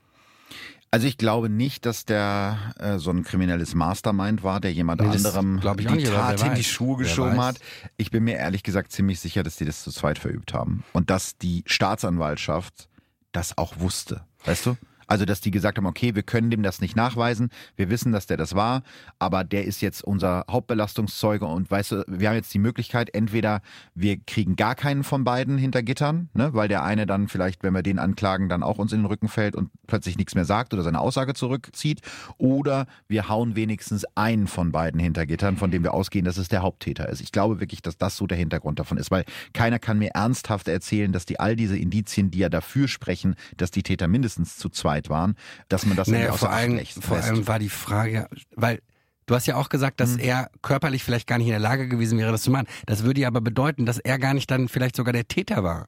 Also 0.90 1.08
ich 1.08 1.18
glaube 1.18 1.48
nicht, 1.48 1.86
dass 1.86 2.04
der 2.04 2.56
äh, 2.78 2.98
so 2.98 3.10
ein 3.10 3.24
kriminelles 3.24 3.74
Mastermind 3.74 4.44
war, 4.44 4.60
der 4.60 4.72
jemand 4.72 5.00
Nee, 5.00 5.08
anderem 5.08 5.60
die 5.76 5.86
nicht, 5.86 6.06
Tat 6.06 6.40
in 6.46 6.54
die. 6.54 6.62
Schuhe 6.62 6.98
geschoben 6.98 7.40
hat. 7.42 7.58
Ich 7.96 8.12
bin 8.12 8.22
mir 8.22 8.36
ehrlich 8.36 8.62
gesagt 8.62 8.92
ziemlich 8.92 9.18
sicher, 9.18 9.42
dass 9.42 9.56
die 9.56 9.64
das 9.64 9.82
zu 9.82 9.90
zweit 9.90 10.20
verübt 10.20 10.54
haben 10.54 10.84
und 10.92 11.10
dass 11.10 11.36
die 11.36 11.64
Staatsanwaltschaft 11.66 12.88
das 13.32 13.58
auch 13.58 13.80
wusste. 13.80 14.24
Weißt 14.44 14.66
du? 14.66 14.76
Also, 15.06 15.24
dass 15.24 15.40
die 15.40 15.50
gesagt 15.50 15.78
haben, 15.78 15.86
okay, 15.86 16.14
wir 16.14 16.22
können 16.22 16.50
dem 16.50 16.62
das 16.62 16.80
nicht 16.80 16.96
nachweisen, 16.96 17.50
wir 17.76 17.90
wissen, 17.90 18.12
dass 18.12 18.26
der 18.26 18.36
das 18.36 18.54
war, 18.54 18.82
aber 19.18 19.44
der 19.44 19.64
ist 19.64 19.80
jetzt 19.80 20.02
unser 20.02 20.44
Hauptbelastungszeuge 20.50 21.46
und 21.46 21.70
weißt 21.70 21.92
du, 21.92 22.04
wir 22.08 22.28
haben 22.28 22.36
jetzt 22.36 22.52
die 22.54 22.58
Möglichkeit, 22.58 23.14
entweder 23.14 23.60
wir 23.94 24.18
kriegen 24.18 24.56
gar 24.56 24.74
keinen 24.74 25.04
von 25.04 25.24
beiden 25.24 25.58
hinter 25.58 25.82
Gittern, 25.82 26.28
ne, 26.34 26.54
weil 26.54 26.68
der 26.68 26.84
eine 26.84 27.06
dann 27.06 27.28
vielleicht, 27.28 27.62
wenn 27.62 27.74
wir 27.74 27.82
den 27.82 27.98
anklagen, 27.98 28.48
dann 28.48 28.62
auch 28.62 28.78
uns 28.78 28.92
in 28.92 29.00
den 29.00 29.06
Rücken 29.06 29.28
fällt 29.28 29.56
und 29.56 29.70
plötzlich 29.86 30.16
nichts 30.16 30.34
mehr 30.34 30.44
sagt 30.44 30.74
oder 30.74 30.82
seine 30.82 31.00
Aussage 31.00 31.34
zurückzieht, 31.34 32.00
oder 32.38 32.86
wir 33.08 33.28
hauen 33.28 33.56
wenigstens 33.56 34.04
einen 34.14 34.46
von 34.46 34.72
beiden 34.72 35.00
hinter 35.00 35.26
Gittern, 35.26 35.56
von 35.56 35.70
dem 35.70 35.82
wir 35.82 35.94
ausgehen, 35.94 36.24
dass 36.24 36.38
es 36.38 36.48
der 36.48 36.62
Haupttäter 36.62 37.08
ist. 37.08 37.20
Ich 37.20 37.32
glaube 37.32 37.60
wirklich, 37.60 37.82
dass 37.82 37.96
das 37.98 38.16
so 38.16 38.26
der 38.26 38.38
Hintergrund 38.38 38.78
davon 38.78 38.98
ist, 38.98 39.10
weil 39.10 39.24
keiner 39.52 39.78
kann 39.78 39.98
mir 39.98 40.10
ernsthaft 40.14 40.68
erzählen, 40.68 41.12
dass 41.12 41.26
die 41.26 41.40
all 41.40 41.56
diese 41.56 41.76
Indizien, 41.76 42.30
die 42.30 42.38
ja 42.38 42.48
dafür 42.48 42.88
sprechen, 42.88 43.36
dass 43.56 43.70
die 43.70 43.82
Täter 43.82 44.08
mindestens 44.08 44.56
zu 44.56 44.68
zweit 44.68 44.93
waren, 45.10 45.36
dass 45.68 45.86
man 45.86 45.96
das 45.96 46.08
Naja, 46.08 46.32
vor 46.32 46.50
allem, 46.50 46.76
lässt. 46.76 47.02
vor 47.04 47.16
allem 47.18 47.46
war 47.46 47.58
die 47.58 47.68
Frage, 47.68 48.28
weil 48.54 48.80
du 49.26 49.34
hast 49.34 49.46
ja 49.46 49.56
auch 49.56 49.68
gesagt, 49.68 50.00
dass 50.00 50.16
er 50.16 50.50
körperlich 50.62 51.02
vielleicht 51.04 51.26
gar 51.26 51.38
nicht 51.38 51.46
in 51.46 51.52
der 51.52 51.60
Lage 51.60 51.88
gewesen 51.88 52.18
wäre, 52.18 52.32
das 52.32 52.42
zu 52.42 52.50
machen. 52.50 52.66
Das 52.86 53.04
würde 53.04 53.20
ja 53.22 53.28
aber 53.28 53.40
bedeuten, 53.40 53.86
dass 53.86 53.98
er 53.98 54.18
gar 54.18 54.34
nicht 54.34 54.50
dann 54.50 54.68
vielleicht 54.68 54.96
sogar 54.96 55.12
der 55.12 55.26
Täter 55.28 55.62
war. 55.64 55.86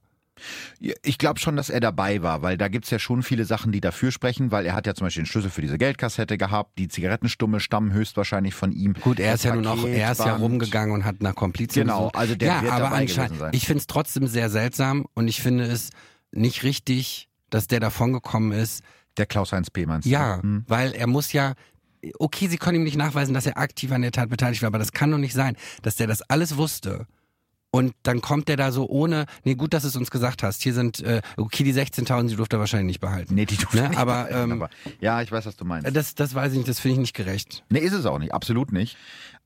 Ich 1.02 1.16
glaube 1.16 1.40
schon, 1.40 1.56
dass 1.56 1.70
er 1.70 1.80
dabei 1.80 2.22
war, 2.22 2.42
weil 2.42 2.58
da 2.58 2.68
gibt's 2.68 2.90
ja 2.90 2.98
schon 2.98 3.22
viele 3.22 3.46
Sachen, 3.46 3.72
die 3.72 3.80
dafür 3.80 4.12
sprechen, 4.12 4.50
weil 4.50 4.66
er 4.66 4.74
hat 4.74 4.86
ja 4.86 4.94
zum 4.94 5.06
Beispiel 5.06 5.22
den 5.22 5.26
Schlüssel 5.26 5.48
für 5.50 5.62
diese 5.62 5.78
Geldkassette 5.78 6.36
gehabt, 6.36 6.78
die 6.78 6.88
Zigarettenstumme 6.88 7.58
stammen 7.58 7.92
höchstwahrscheinlich 7.94 8.52
von 8.54 8.70
ihm. 8.70 8.92
Gut, 9.00 9.18
er 9.18 9.32
ist 9.32 9.44
ja 9.44 9.54
nun 9.54 9.66
auch, 9.66 9.82
er 9.86 10.12
ist 10.12 10.18
ja 10.20 10.36
rumgegangen 10.36 10.94
und 10.94 11.04
hat 11.06 11.22
nach 11.22 11.34
Komplizen 11.34 11.80
Genau, 11.80 11.98
gesucht. 12.00 12.16
also 12.16 12.34
der 12.34 12.48
ja, 12.48 12.62
wird 12.62 12.72
aber 12.72 12.84
dabei 12.84 12.96
anscheinend, 12.98 13.28
gewesen 13.30 13.40
sein. 13.40 13.50
ich 13.54 13.64
finde 13.66 13.78
es 13.80 13.86
trotzdem 13.86 14.26
sehr 14.26 14.50
seltsam 14.50 15.06
und 15.14 15.26
ich 15.28 15.40
finde 15.40 15.64
es 15.64 15.88
nicht 16.32 16.64
richtig, 16.64 17.30
dass 17.50 17.66
der 17.66 17.80
davongekommen 17.80 18.52
ist. 18.52 18.82
Der 19.16 19.26
Klaus-Heinz 19.26 19.70
P. 19.70 19.86
meinst 19.86 20.06
du? 20.06 20.10
Ja, 20.10 20.42
Hm. 20.42 20.64
weil 20.68 20.92
er 20.92 21.06
muss 21.06 21.32
ja, 21.32 21.54
okay, 22.18 22.48
sie 22.48 22.58
können 22.58 22.76
ihm 22.78 22.84
nicht 22.84 22.96
nachweisen, 22.98 23.32
dass 23.34 23.46
er 23.46 23.56
aktiv 23.56 23.90
an 23.92 24.02
der 24.02 24.12
Tat 24.12 24.28
beteiligt 24.28 24.62
war, 24.62 24.68
aber 24.68 24.78
das 24.78 24.92
kann 24.92 25.10
doch 25.10 25.18
nicht 25.18 25.32
sein, 25.34 25.56
dass 25.82 25.96
der 25.96 26.06
das 26.06 26.22
alles 26.22 26.56
wusste. 26.56 27.06
Und 27.72 27.94
dann 28.04 28.22
kommt 28.22 28.48
der 28.48 28.56
da 28.56 28.72
so 28.72 28.88
ohne, 28.88 29.26
nee, 29.44 29.54
gut, 29.54 29.74
dass 29.74 29.82
du 29.82 29.88
es 29.88 29.96
uns 29.96 30.10
gesagt 30.10 30.42
hast. 30.42 30.62
Hier 30.62 30.72
sind, 30.72 31.00
äh, 31.00 31.20
okay, 31.36 31.62
die 31.62 31.74
16.000, 31.74 32.28
die 32.28 32.36
durfte 32.36 32.56
er 32.56 32.60
wahrscheinlich 32.60 32.86
nicht 32.86 33.00
behalten. 33.00 33.34
Nee, 33.34 33.44
die 33.44 33.56
durfte 33.56 33.76
Ne, 33.82 33.88
nicht 33.90 33.98
aber, 33.98 34.24
behalten, 34.24 34.50
ähm, 34.52 34.62
aber 34.62 34.70
ja, 35.00 35.20
ich 35.20 35.30
weiß, 35.30 35.44
was 35.44 35.56
du 35.56 35.64
meinst. 35.66 35.94
Das, 35.94 36.14
das 36.14 36.34
weiß 36.34 36.52
ich 36.52 36.58
nicht, 36.58 36.68
das 36.68 36.80
finde 36.80 36.94
ich 36.94 37.00
nicht 37.00 37.14
gerecht. 37.14 37.64
Nee, 37.68 37.80
ist 37.80 37.92
es 37.92 38.06
auch 38.06 38.18
nicht, 38.18 38.32
absolut 38.32 38.72
nicht. 38.72 38.96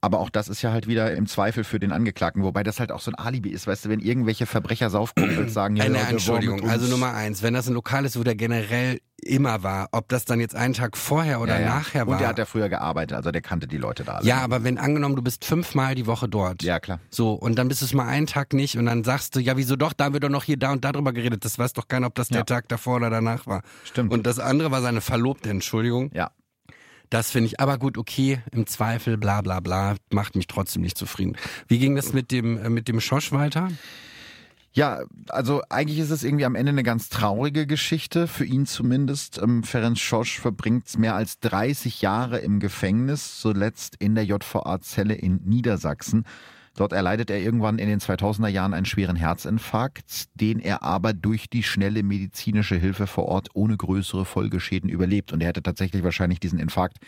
Aber 0.02 0.20
auch 0.20 0.30
das 0.30 0.48
ist 0.48 0.62
ja 0.62 0.72
halt 0.72 0.86
wieder 0.86 1.12
im 1.14 1.26
Zweifel 1.26 1.62
für 1.62 1.78
den 1.78 1.92
Angeklagten, 1.92 2.42
wobei 2.42 2.62
das 2.62 2.80
halt 2.80 2.90
auch 2.90 3.00
so 3.00 3.10
ein 3.10 3.14
Alibi 3.16 3.50
ist, 3.50 3.66
weißt 3.66 3.84
du, 3.84 3.88
wenn 3.90 4.00
irgendwelche 4.00 4.46
Verbrechersaufkumpels 4.46 5.52
sagen, 5.54 5.76
ja, 5.76 5.84
Eine 5.84 5.94
der 5.94 6.02
war 6.04 6.10
Entschuldigung, 6.10 6.68
also 6.68 6.86
Nummer 6.86 7.12
eins, 7.12 7.42
wenn 7.42 7.52
das 7.52 7.68
ein 7.68 7.74
Lokal 7.74 8.06
ist, 8.06 8.18
wo 8.18 8.22
der 8.22 8.34
generell 8.34 9.00
immer 9.22 9.62
war, 9.62 9.88
ob 9.92 10.08
das 10.08 10.24
dann 10.24 10.40
jetzt 10.40 10.54
einen 10.54 10.72
Tag 10.72 10.96
vorher 10.96 11.42
oder 11.42 11.60
ja, 11.60 11.66
ja. 11.66 11.74
nachher 11.74 12.06
war. 12.06 12.14
Und 12.14 12.20
der 12.20 12.28
hat 12.28 12.38
ja 12.38 12.46
früher 12.46 12.70
gearbeitet, 12.70 13.14
also 13.14 13.30
der 13.30 13.42
kannte 13.42 13.66
die 13.66 13.76
Leute 13.76 14.02
da 14.04 14.14
alle. 14.14 14.26
ja, 14.26 14.38
aber 14.40 14.64
wenn 14.64 14.78
angenommen, 14.78 15.16
du 15.16 15.22
bist 15.22 15.44
fünfmal 15.44 15.94
die 15.94 16.06
Woche 16.06 16.28
dort. 16.28 16.62
Ja, 16.62 16.80
klar. 16.80 17.00
So, 17.10 17.34
und 17.34 17.56
dann 17.56 17.68
bist 17.68 17.82
du 17.82 17.84
es 17.84 17.92
mal 17.92 18.06
einen 18.06 18.26
Tag 18.26 18.54
nicht 18.54 18.78
und 18.78 18.86
dann 18.86 19.04
sagst 19.04 19.36
du, 19.36 19.40
ja, 19.40 19.58
wieso 19.58 19.76
doch, 19.76 19.92
da 19.92 20.04
haben 20.04 20.14
wir 20.14 20.20
doch 20.20 20.30
noch 20.30 20.44
hier 20.44 20.56
da 20.56 20.72
und 20.72 20.82
da 20.82 20.92
drüber 20.92 21.12
geredet. 21.12 21.44
Das 21.44 21.58
weiß 21.58 21.74
doch 21.74 21.88
keiner, 21.88 22.06
ob 22.06 22.14
das 22.14 22.28
der 22.28 22.38
Ja. 22.38 22.44
Tag 22.44 22.68
davor 22.68 22.96
oder 22.96 23.10
danach 23.10 23.46
war. 23.46 23.60
Stimmt. 23.84 24.10
Und 24.12 24.26
das 24.26 24.38
andere 24.38 24.70
war 24.70 24.80
seine 24.80 25.02
Verlobte, 25.02 25.50
Entschuldigung. 25.50 26.10
Ja. 26.14 26.30
Das 27.10 27.32
finde 27.32 27.48
ich 27.48 27.60
aber 27.60 27.76
gut, 27.76 27.98
okay, 27.98 28.40
im 28.52 28.66
Zweifel, 28.66 29.18
bla 29.18 29.42
bla 29.42 29.58
bla, 29.58 29.96
macht 30.10 30.36
mich 30.36 30.46
trotzdem 30.46 30.82
nicht 30.82 30.96
zufrieden. 30.96 31.36
Wie 31.66 31.80
ging 31.80 31.96
das 31.96 32.12
mit 32.12 32.30
dem, 32.30 32.56
äh, 32.56 32.70
mit 32.70 32.86
dem 32.86 33.00
Schosch 33.00 33.32
weiter? 33.32 33.68
Ja, 34.72 35.00
also 35.28 35.62
eigentlich 35.68 35.98
ist 35.98 36.10
es 36.10 36.22
irgendwie 36.22 36.44
am 36.44 36.54
Ende 36.54 36.70
eine 36.70 36.84
ganz 36.84 37.08
traurige 37.08 37.66
Geschichte, 37.66 38.28
für 38.28 38.44
ihn 38.44 38.66
zumindest. 38.66 39.38
Ähm, 39.38 39.64
Ferenc 39.64 39.98
Schosch 39.98 40.38
verbringt 40.38 40.96
mehr 40.96 41.16
als 41.16 41.40
30 41.40 42.00
Jahre 42.00 42.38
im 42.38 42.60
Gefängnis, 42.60 43.40
zuletzt 43.40 43.96
in 43.96 44.14
der 44.14 44.24
JVA-Zelle 44.24 45.14
in 45.14 45.40
Niedersachsen. 45.44 46.24
Dort 46.76 46.92
erleidet 46.92 47.30
er 47.30 47.40
irgendwann 47.40 47.78
in 47.78 47.88
den 47.88 48.00
2000er 48.00 48.48
Jahren 48.48 48.74
einen 48.74 48.86
schweren 48.86 49.16
Herzinfarkt, 49.16 50.28
den 50.34 50.60
er 50.60 50.82
aber 50.82 51.12
durch 51.12 51.50
die 51.50 51.62
schnelle 51.62 52.02
medizinische 52.02 52.76
Hilfe 52.76 53.06
vor 53.06 53.26
Ort 53.26 53.48
ohne 53.54 53.76
größere 53.76 54.24
Folgeschäden 54.24 54.88
überlebt. 54.88 55.32
Und 55.32 55.40
er 55.40 55.48
hätte 55.48 55.62
tatsächlich 55.62 56.04
wahrscheinlich 56.04 56.40
diesen 56.40 56.58
Infarkt 56.58 56.98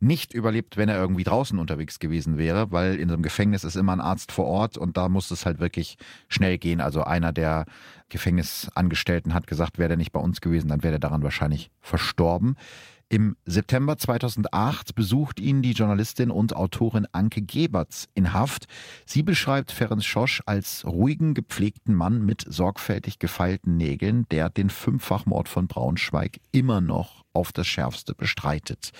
nicht 0.00 0.32
überlebt, 0.32 0.78
wenn 0.78 0.88
er 0.88 0.96
irgendwie 0.96 1.24
draußen 1.24 1.58
unterwegs 1.58 1.98
gewesen 1.98 2.38
wäre, 2.38 2.72
weil 2.72 2.96
in 2.96 3.08
so 3.08 3.14
einem 3.14 3.22
Gefängnis 3.22 3.64
ist 3.64 3.76
immer 3.76 3.92
ein 3.92 4.00
Arzt 4.00 4.32
vor 4.32 4.46
Ort 4.46 4.78
und 4.78 4.96
da 4.96 5.10
muss 5.10 5.30
es 5.30 5.44
halt 5.44 5.60
wirklich 5.60 5.98
schnell 6.28 6.56
gehen. 6.56 6.80
Also 6.80 7.04
einer 7.04 7.32
der 7.32 7.66
Gefängnisangestellten 8.08 9.34
hat 9.34 9.46
gesagt, 9.46 9.78
wäre 9.78 9.88
der 9.88 9.96
nicht 9.98 10.12
bei 10.12 10.20
uns 10.20 10.40
gewesen, 10.40 10.68
dann 10.68 10.82
wäre 10.82 10.92
der 10.92 11.00
daran 11.00 11.22
wahrscheinlich 11.22 11.70
verstorben. 11.82 12.56
Im 13.12 13.36
September 13.44 13.98
2008 13.98 14.94
besucht 14.94 15.40
ihn 15.40 15.62
die 15.62 15.72
Journalistin 15.72 16.30
und 16.30 16.54
Autorin 16.54 17.08
Anke 17.10 17.42
Geberts 17.42 18.08
in 18.14 18.32
Haft. 18.32 18.66
Sie 19.04 19.24
beschreibt 19.24 19.72
Ferenc 19.72 20.04
Schosch 20.04 20.44
als 20.46 20.86
ruhigen, 20.86 21.34
gepflegten 21.34 21.96
Mann 21.96 22.24
mit 22.24 22.44
sorgfältig 22.46 23.18
gefeilten 23.18 23.76
Nägeln, 23.76 24.26
der 24.30 24.48
den 24.48 24.70
Fünffachmord 24.70 25.48
von 25.48 25.66
Braunschweig 25.66 26.38
immer 26.52 26.80
noch 26.80 27.24
auf 27.32 27.52
das 27.52 27.66
Schärfste 27.66 28.14
bestreitet. 28.14 28.90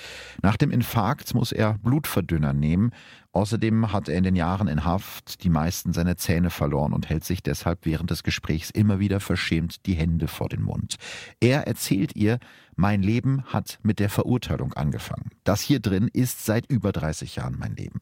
Nach 0.42 0.56
dem 0.56 0.72
Infarkt 0.72 1.32
muss 1.34 1.52
er 1.52 1.78
Blutverdünner 1.78 2.52
nehmen. 2.52 2.90
Außerdem 3.32 3.92
hat 3.92 4.08
er 4.08 4.16
in 4.16 4.24
den 4.24 4.34
Jahren 4.34 4.66
in 4.66 4.84
Haft 4.84 5.44
die 5.44 5.50
meisten 5.50 5.92
seiner 5.92 6.16
Zähne 6.16 6.50
verloren 6.50 6.92
und 6.92 7.08
hält 7.08 7.24
sich 7.24 7.42
deshalb 7.42 7.86
während 7.86 8.10
des 8.10 8.24
Gesprächs 8.24 8.70
immer 8.70 8.98
wieder 8.98 9.20
verschämt 9.20 9.86
die 9.86 9.94
Hände 9.94 10.26
vor 10.26 10.48
den 10.48 10.62
Mund. 10.62 10.96
Er 11.38 11.66
erzählt 11.66 12.16
ihr, 12.16 12.40
mein 12.80 13.02
Leben 13.02 13.44
hat 13.44 13.78
mit 13.82 13.98
der 13.98 14.08
Verurteilung 14.08 14.72
angefangen. 14.72 15.30
Das 15.44 15.60
hier 15.60 15.80
drin 15.80 16.08
ist 16.10 16.46
seit 16.46 16.70
über 16.70 16.92
30 16.92 17.36
Jahren 17.36 17.56
mein 17.58 17.76
Leben. 17.76 18.00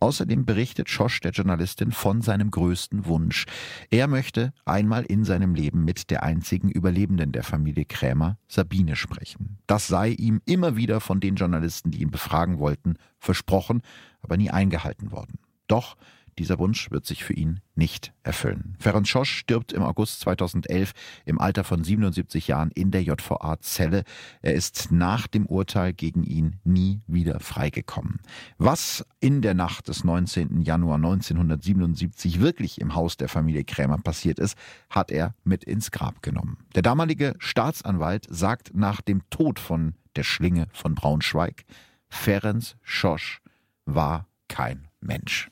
Außerdem 0.00 0.44
berichtet 0.44 0.90
Schosch 0.90 1.20
der 1.20 1.30
Journalistin 1.30 1.92
von 1.92 2.22
seinem 2.22 2.50
größten 2.50 3.06
Wunsch. 3.06 3.46
Er 3.88 4.08
möchte 4.08 4.52
einmal 4.64 5.04
in 5.04 5.24
seinem 5.24 5.54
Leben 5.54 5.84
mit 5.84 6.10
der 6.10 6.22
einzigen 6.24 6.68
Überlebenden 6.70 7.30
der 7.30 7.44
Familie 7.44 7.84
Krämer, 7.84 8.36
Sabine, 8.48 8.96
sprechen. 8.96 9.58
Das 9.68 9.86
sei 9.86 10.08
ihm 10.10 10.40
immer 10.44 10.76
wieder 10.76 11.00
von 11.00 11.20
den 11.20 11.36
Journalisten, 11.36 11.92
die 11.92 12.02
ihn 12.02 12.10
befragen 12.10 12.58
wollten, 12.58 12.96
versprochen, 13.20 13.82
aber 14.26 14.36
nie 14.36 14.50
eingehalten 14.50 15.12
worden. 15.12 15.38
Doch 15.68 15.96
dieser 16.38 16.58
Wunsch 16.58 16.90
wird 16.90 17.06
sich 17.06 17.24
für 17.24 17.32
ihn 17.32 17.60
nicht 17.74 18.12
erfüllen. 18.22 18.76
Ferenc 18.78 19.08
Schosch 19.08 19.30
stirbt 19.30 19.72
im 19.72 19.82
August 19.82 20.20
2011 20.20 20.92
im 21.24 21.40
Alter 21.40 21.64
von 21.64 21.82
77 21.82 22.48
Jahren 22.48 22.70
in 22.72 22.90
der 22.90 23.02
JVA-Zelle. 23.02 24.04
Er 24.42 24.52
ist 24.54 24.92
nach 24.92 25.28
dem 25.28 25.46
Urteil 25.46 25.94
gegen 25.94 26.24
ihn 26.24 26.56
nie 26.62 27.00
wieder 27.06 27.40
freigekommen. 27.40 28.20
Was 28.58 29.06
in 29.18 29.40
der 29.40 29.54
Nacht 29.54 29.88
des 29.88 30.04
19. 30.04 30.60
Januar 30.60 30.96
1977 30.96 32.40
wirklich 32.40 32.82
im 32.82 32.94
Haus 32.94 33.16
der 33.16 33.30
Familie 33.30 33.64
Krämer 33.64 33.98
passiert 33.98 34.38
ist, 34.38 34.58
hat 34.90 35.10
er 35.10 35.34
mit 35.42 35.64
ins 35.64 35.90
Grab 35.90 36.22
genommen. 36.22 36.58
Der 36.74 36.82
damalige 36.82 37.34
Staatsanwalt 37.38 38.26
sagt 38.28 38.74
nach 38.74 39.00
dem 39.00 39.22
Tod 39.30 39.58
von 39.58 39.94
der 40.16 40.22
Schlinge 40.22 40.66
von 40.72 40.94
Braunschweig, 40.94 41.64
Ferenc 42.08 42.76
Schosch 42.82 43.40
war 43.86 44.26
kein 44.48 44.88
Mensch. 45.00 45.50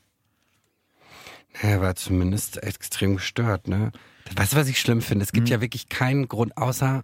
Er 1.61 1.81
war 1.81 1.95
zumindest 1.95 2.61
extrem 2.61 3.15
gestört, 3.15 3.67
ne? 3.67 3.91
Weißt 4.35 4.53
du, 4.53 4.57
was 4.57 4.67
ich 4.67 4.79
schlimm 4.79 5.01
finde? 5.01 5.23
Es 5.23 5.31
Mhm. 5.31 5.35
gibt 5.37 5.49
ja 5.49 5.61
wirklich 5.61 5.87
keinen 5.89 6.27
Grund, 6.27 6.57
außer, 6.57 7.03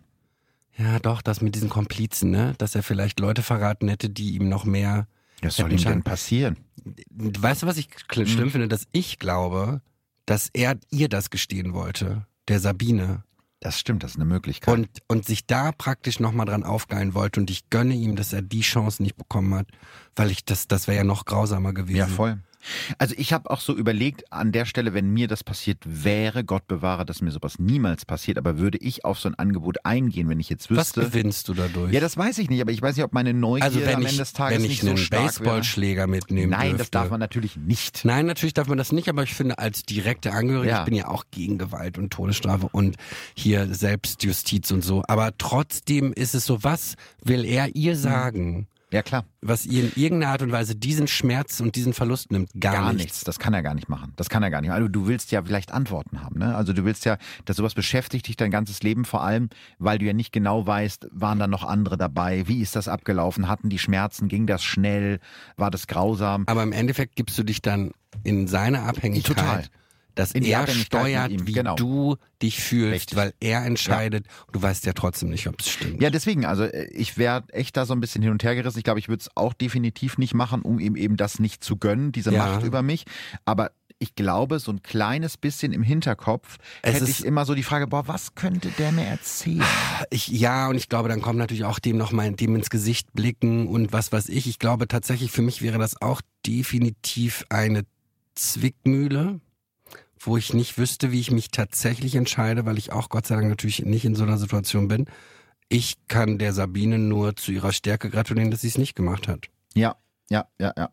ja 0.78 1.00
doch, 1.00 1.22
das 1.22 1.42
mit 1.42 1.56
diesen 1.56 1.70
Komplizen, 1.70 2.32
ne? 2.32 2.54
Dass 2.58 2.76
er 2.76 2.84
vielleicht 2.84 3.20
Leute 3.20 3.44
verraten 3.44 3.88
hätte, 3.88 4.10
die 4.10 4.32
ihm 4.36 4.50
noch 4.50 4.66
mehr. 4.66 5.08
Was 5.42 5.56
soll 5.56 5.72
ihm 5.72 5.78
denn 5.84 6.04
passieren? 6.04 6.58
Weißt 7.10 7.64
du, 7.64 7.68
was 7.68 7.78
ich 7.78 7.88
kl- 7.88 8.22
Mhm. 8.22 8.28
schlimm 8.28 8.52
finde? 8.52 8.68
Dass 8.68 8.88
ich 8.92 9.18
glaube, 9.20 9.82
dass 10.26 10.50
er 10.54 10.78
ihr 10.92 11.10
das 11.10 11.30
gestehen 11.30 11.74
wollte, 11.74 12.28
der 12.48 12.60
Sabine. 12.60 13.24
Das 13.62 13.80
stimmt, 13.80 14.02
das 14.02 14.12
ist 14.12 14.18
eine 14.18 14.26
Möglichkeit. 14.26 14.74
Und, 14.74 14.90
und 15.08 15.24
sich 15.24 15.46
da 15.46 15.72
praktisch 15.72 16.20
nochmal 16.20 16.48
dran 16.48 16.64
aufgeilen 16.64 17.14
wollte. 17.14 17.40
Und 17.40 17.52
ich 17.52 17.70
gönne 17.70 17.94
ihm, 17.94 18.16
dass 18.16 18.34
er 18.34 18.42
die 18.42 18.62
Chance 18.62 19.04
nicht 19.04 19.16
bekommen 19.18 19.54
hat, 19.54 19.68
weil 20.16 20.32
ich 20.32 20.44
das, 20.44 20.68
das 20.68 20.88
wäre 20.88 20.98
ja 20.98 21.04
noch 21.04 21.26
grausamer 21.26 21.72
gewesen. 21.72 21.98
ja, 21.98 22.08
voll. 22.08 22.40
Also 22.98 23.16
ich 23.18 23.34
habe 23.34 23.50
auch 23.50 23.60
so 23.62 23.76
überlegt, 23.76 24.32
an 24.32 24.52
der 24.52 24.66
Stelle, 24.66 24.94
wenn 24.94 25.10
mir 25.12 25.28
das 25.28 25.44
passiert 25.44 25.80
wäre, 25.86 26.44
Gott 26.44 26.68
bewahre, 26.68 27.06
dass 27.06 27.22
mir 27.22 27.32
sowas 27.32 27.60
niemals 27.60 28.06
passiert, 28.06 28.38
aber 28.38 28.58
würde 28.58 28.78
ich 28.78 29.04
auf 29.06 29.20
so 29.20 29.30
ein 29.30 29.36
Angebot 29.36 29.86
eingehen, 29.86 30.30
wenn 30.30 30.40
ich 30.40 30.50
jetzt 30.50 30.70
Was 30.72 30.78
wüsste. 30.96 31.02
gewinnst 31.02 31.48
du 31.48 31.54
dadurch? 31.54 31.92
Ja, 31.94 32.00
das 32.00 32.18
weiß 32.18 32.38
ich 32.38 32.50
nicht, 32.50 32.62
aber 32.62 32.72
ich 32.72 32.82
weiß 32.82 32.96
nicht, 32.96 33.06
ob 33.06 33.14
meine 33.14 33.34
Neugier 33.34 33.64
also 33.66 33.80
wenn 33.82 33.96
am 33.96 34.02
ich, 34.02 34.08
Ende 34.10 34.20
des 34.20 34.34
Tages 34.34 34.56
wenn 34.56 34.62
nicht 34.64 34.72
ich 34.74 34.82
so 34.82 34.88
einen 34.90 34.98
stark 34.98 35.22
wäre. 35.22 35.28
Baseballschläger 35.32 36.08
mitnehmen 36.08 36.50
Nein, 36.52 36.62
dürfte. 36.70 36.78
das 36.78 36.92
darf 36.92 37.10
man 37.10 37.20
natürlich 37.20 37.56
nicht. 37.58 38.06
Nein, 38.06 38.26
natürlich 38.26 38.54
darf 38.54 38.68
man 38.68 38.78
das 38.78 38.92
nicht, 38.92 39.10
aber 39.10 39.24
ich 39.24 39.34
finde, 39.34 39.58
als 39.58 39.84
direkte 39.84 40.32
Angehörige, 40.32 40.70
Ja. 40.72 40.80
ich 40.80 40.86
bin 40.86 40.94
ja 40.96 41.08
auch 41.08 41.26
gegen 41.32 41.58
Gewalt 41.58 41.98
und 41.98 42.12
Todesstrafe 42.12 42.68
und 42.72 42.98
hier 43.36 43.74
Selbstjustiz 43.74 44.72
und 44.72 44.84
so. 44.84 45.04
Aber 45.08 45.38
trotzdem 45.38 46.14
ist 46.14 46.36
es 46.36 46.46
so, 46.46 46.64
was 46.64 46.96
will 47.24 47.46
er 47.46 47.76
ihr 47.76 47.96
sagen? 47.96 48.68
Ja, 48.94 49.02
klar. 49.04 49.24
was 49.42 49.66
ihr 49.66 49.84
in 49.86 49.92
irgendeiner 49.96 50.34
Art 50.34 50.42
und 50.42 50.52
Weise 50.52 50.76
diesen 50.76 51.08
Schmerz 51.08 51.60
und 51.62 51.76
diesen 51.76 51.94
Verlust 51.94 52.32
nimmt? 52.32 52.50
Gar, 52.60 52.74
Gar 52.74 52.84
nichts. 52.94 53.04
nichts. 53.04 53.24
Das 53.24 53.40
kann 53.40 53.54
er 53.54 53.64
gar 53.64 53.74
nicht 53.74 53.88
machen. 53.90 54.12
Das 54.18 54.30
kann 54.30 54.44
er 54.44 54.50
gar 54.50 54.60
nicht. 54.62 54.72
Also 54.72 54.88
du 54.90 55.08
willst 55.08 55.32
ja 55.32 55.42
vielleicht 55.44 55.72
Antworten 55.72 56.22
haben, 56.22 56.40
ne? 56.40 56.56
Also 56.56 56.74
du 56.74 56.84
willst 56.84 57.06
ja, 57.06 57.18
dass 57.46 57.56
sowas 57.58 57.74
beschäftigt 57.74 58.28
dich 58.28 58.36
dein 58.36 58.52
ganzes 58.52 58.84
Leben 58.84 59.06
vor 59.06 59.24
allem, 59.24 59.50
weil 59.80 59.98
du 59.98 60.06
ja 60.06 60.14
nicht 60.14 60.32
genau 60.34 60.68
weißt, 60.68 61.08
waren 61.12 61.40
da 61.40 61.48
noch 61.48 61.64
andere 61.64 61.98
dabei? 61.98 62.48
Wie 62.48 62.62
ist 62.62 62.76
das 62.76 62.88
abgelaufen? 62.88 63.48
Hatten 63.48 63.70
die 63.70 63.80
Schmerzen? 63.80 64.28
Ging 64.28 64.46
das 64.48 64.64
schnell? 64.64 65.20
War 65.56 65.72
das 65.72 65.88
grausam? 65.88 66.44
Aber 66.48 66.64
im 66.64 66.74
Endeffekt 66.74 67.16
gibst 67.16 67.38
du 67.38 67.44
dich 67.44 67.62
dann 67.62 67.92
in 68.24 68.48
seine 68.48 68.82
Abhängigkeit, 68.84 69.38
Total. 69.38 69.64
Dass 70.22 70.32
In 70.32 70.44
er 70.46 70.68
steuert, 70.68 71.32
ihm, 71.32 71.48
wie 71.48 71.54
genau. 71.54 71.76
du 71.76 72.16
dich 72.42 72.62
fühlst, 72.62 72.94
Richtig. 72.94 73.18
weil 73.18 73.34
er 73.40 73.66
entscheidet. 73.66 74.26
Und 74.48 74.56
du 74.56 74.62
weißt 74.62 74.86
ja 74.86 74.94
trotzdem 74.94 75.30
nicht, 75.30 75.48
ob 75.48 75.60
es 75.60 75.70
stimmt. 75.70 76.02
Ja, 76.02 76.10
deswegen, 76.10 76.46
also 76.46 76.64
äh, 76.64 76.86
ich 76.92 77.18
wäre 77.18 77.44
echt 77.52 77.76
da 77.76 77.86
so 77.86 77.94
ein 77.94 78.00
bisschen 78.00 78.22
hin 78.22 78.32
und 78.32 78.44
her 78.44 78.56
gerissen. 78.56 78.78
Ich 78.78 78.84
glaube, 78.84 79.00
ich 79.00 79.10
würde 79.10 79.22
es 79.22 79.30
auch 79.36 79.54
definitiv 79.54 80.18
nicht 80.18 80.34
machen, 80.34 80.62
um 80.62 80.80
ihm 80.80 80.96
eben 80.96 81.18
das 81.18 81.40
nicht 81.40 81.64
zu 81.64 81.78
gönnen, 81.78 82.12
diese 82.12 82.32
Ja. 82.32 82.46
Macht 82.46 82.64
über 82.64 82.82
mich. 82.84 83.06
Aber 83.46 83.72
ich 83.98 84.16
glaube, 84.16 84.60
so 84.60 84.72
ein 84.72 84.82
kleines 84.82 85.38
bisschen 85.38 85.74
im 85.74 85.84
Hinterkopf 85.84 86.58
Es 86.82 86.96
hätte 86.96 87.10
ich 87.10 87.24
immer 87.24 87.46
so 87.46 87.54
die 87.54 87.62
Frage, 87.64 87.86
boah, 87.88 88.08
was 88.08 88.34
könnte 88.34 88.70
der 88.78 88.92
mir 88.92 89.06
erzählen? 89.06 89.64
Ich, 90.10 90.28
ja, 90.28 90.70
und 90.70 90.76
ich 90.76 90.90
glaube, 90.90 91.08
dann 91.10 91.22
kommt 91.22 91.38
natürlich 91.38 91.66
auch 91.66 91.78
dem 91.78 91.98
nochmal 91.98 92.32
dem 92.32 92.56
ins 92.56 92.72
Gesicht 92.72 93.14
blicken 93.14 93.68
und 93.68 93.94
was 93.94 94.12
weiß 94.12 94.30
ich. 94.30 94.48
Ich 94.48 94.58
glaube 94.58 94.88
tatsächlich, 94.88 95.32
für 95.32 95.44
mich 95.44 95.62
wäre 95.62 95.78
das 95.78 96.02
auch 96.02 96.22
definitiv 96.48 97.46
eine 97.50 97.84
Zwickmühle, 98.34 99.40
wo 100.24 100.38
ich 100.38 100.54
nicht 100.54 100.78
wüsste, 100.78 101.12
wie 101.12 101.20
ich 101.20 101.32
mich 101.32 101.50
tatsächlich 101.52 102.16
entscheide, 102.16 102.66
weil 102.66 102.78
ich 102.78 102.92
auch 102.92 103.10
Gott 103.10 103.26
sei 103.28 103.36
Dank 103.36 103.48
natürlich 103.50 103.84
nicht 103.86 104.06
in 104.06 104.16
so 104.16 104.24
einer 104.24 104.38
Situation 104.38 104.88
bin. 104.88 105.06
Ich 105.70 105.96
kann 106.08 106.38
der 106.38 106.54
Sabine 106.54 106.98
nur 107.00 107.36
zu 107.36 107.52
ihrer 107.52 107.72
Stärke 107.72 108.10
gratulieren, 108.10 108.52
dass 108.52 108.62
sie 108.62 108.68
es 108.68 108.78
nicht 108.78 108.96
gemacht 108.96 109.28
hat. 109.28 109.48
Ja, 109.74 109.96
ja, 110.30 110.46
ja, 110.60 110.74
ja. 110.78 110.90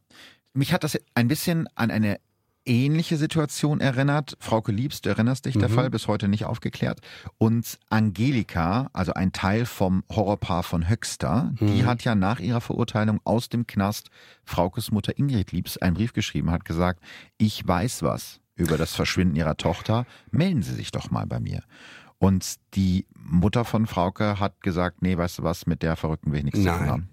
Mich 0.54 0.72
hat 0.72 0.84
das 0.84 0.98
ein 1.14 1.28
bisschen 1.28 1.68
an 1.74 1.90
eine 1.90 2.18
ähnliche 2.64 3.16
Situation 3.16 3.80
erinnert. 3.80 4.36
Frauke 4.40 4.72
Liebst, 4.72 5.06
du 5.06 5.08
erinnerst 5.10 5.46
dich, 5.46 5.56
der 5.56 5.68
Mhm. 5.70 5.74
Fall 5.74 5.90
bis 5.90 6.06
heute 6.06 6.28
nicht 6.28 6.44
aufgeklärt. 6.44 7.00
Und 7.38 7.78
Angelika, 7.88 8.90
also 8.92 9.14
ein 9.14 9.32
Teil 9.32 9.64
vom 9.66 10.04
Horrorpaar 10.10 10.62
von 10.62 10.88
Höxter, 10.88 11.52
die 11.60 11.82
Mhm. 11.82 11.86
hat 11.86 12.04
ja 12.04 12.14
nach 12.14 12.40
ihrer 12.40 12.60
Verurteilung 12.60 13.20
aus 13.24 13.48
dem 13.48 13.66
Knast 13.66 14.10
Fraukes 14.44 14.90
Mutter 14.90 15.16
Ingrid 15.18 15.52
Liebst 15.52 15.82
einen 15.82 15.94
Brief 15.94 16.12
geschrieben, 16.12 16.50
hat 16.50 16.64
gesagt, 16.64 17.00
ich 17.38 17.66
weiß 17.66 18.02
was 18.02 18.40
über 18.58 18.76
das 18.76 18.94
Verschwinden 18.94 19.36
ihrer 19.36 19.56
Tochter, 19.56 20.04
melden 20.30 20.62
Sie 20.62 20.74
sich 20.74 20.90
doch 20.90 21.10
mal 21.10 21.26
bei 21.26 21.40
mir. 21.40 21.62
Und 22.18 22.56
die 22.74 23.06
Mutter 23.16 23.64
von 23.64 23.86
Frauke 23.86 24.38
hat 24.40 24.60
gesagt, 24.60 25.02
nee, 25.02 25.16
weißt 25.16 25.38
du 25.38 25.42
was, 25.44 25.66
mit 25.66 25.82
der 25.82 25.96
Verrückten 25.96 26.32
will 26.32 26.38
ich 26.40 26.44
nichts 26.44 26.60
zu 26.60 26.66
tun 26.66 26.76
Nein. 26.78 26.88
haben. 26.90 27.08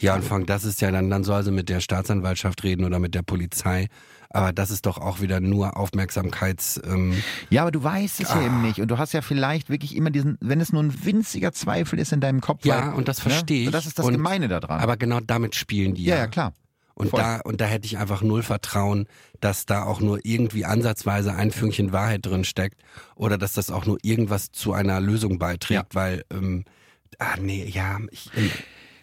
Ja, 0.00 0.14
und 0.14 0.24
Frank, 0.24 0.46
das 0.46 0.62
ist 0.64 0.80
ja 0.80 0.92
dann, 0.92 1.10
dann 1.10 1.24
soll 1.24 1.42
sie 1.42 1.50
mit 1.50 1.68
der 1.68 1.80
Staatsanwaltschaft 1.80 2.62
reden 2.62 2.84
oder 2.84 3.00
mit 3.00 3.16
der 3.16 3.22
Polizei. 3.22 3.88
Aber 4.30 4.52
das 4.52 4.70
ist 4.70 4.86
doch 4.86 4.98
auch 4.98 5.20
wieder 5.20 5.40
nur 5.40 5.76
Aufmerksamkeits. 5.76 6.80
Ähm, 6.84 7.14
Ja, 7.50 7.62
aber 7.62 7.72
du 7.72 7.82
weißt 7.82 8.20
es 8.20 8.28
ja 8.28 8.36
Ah. 8.36 8.44
eben 8.46 8.62
nicht. 8.62 8.80
Und 8.80 8.88
du 8.92 8.98
hast 8.98 9.12
ja 9.12 9.22
vielleicht 9.22 9.70
wirklich 9.70 9.96
immer 9.96 10.10
diesen, 10.10 10.38
wenn 10.40 10.60
es 10.60 10.72
nur 10.72 10.84
ein 10.84 11.04
winziger 11.04 11.50
Zweifel 11.52 11.98
ist 11.98 12.12
in 12.12 12.20
deinem 12.20 12.40
Kopf. 12.40 12.64
Ja, 12.64 12.88
weil, 12.88 12.94
und 12.94 13.08
das 13.08 13.18
verstehe 13.18 13.64
ich. 13.64 13.70
Das 13.72 13.86
ist 13.86 13.98
das 13.98 14.06
Und- 14.06 14.12
Gemeine 14.12 14.46
daran. 14.46 14.78
aber 14.80 14.96
genau 14.96 15.18
damit 15.18 15.56
spielen 15.56 15.94
die 15.94 16.04
ja, 16.04 16.14
ja. 16.14 16.20
ja, 16.22 16.26
klar. 16.28 16.52
Und 16.98 17.10
voll. 17.10 17.20
da, 17.20 17.40
und 17.44 17.60
da 17.60 17.66
hätte 17.66 17.86
ich 17.86 17.96
einfach 17.96 18.22
null 18.22 18.42
Vertrauen, 18.42 19.06
dass 19.40 19.66
da 19.66 19.84
auch 19.84 20.00
nur 20.00 20.18
irgendwie 20.24 20.64
ansatzweise 20.64 21.32
ein 21.32 21.52
Fünkchen 21.52 21.92
Wahrheit 21.92 22.26
drin 22.26 22.42
steckt 22.42 22.80
oder 23.14 23.38
dass 23.38 23.52
das 23.52 23.70
auch 23.70 23.86
nur 23.86 23.98
irgendwas 24.02 24.50
zu 24.50 24.72
einer 24.72 25.00
Lösung 25.00 25.38
beiträgt, 25.38 25.94
weil, 25.94 26.24
ähm, 26.30 26.64
ah 27.20 27.36
nee, 27.40 27.64
ja, 27.72 27.98
ich, 28.10 28.30
ähm, 28.36 28.50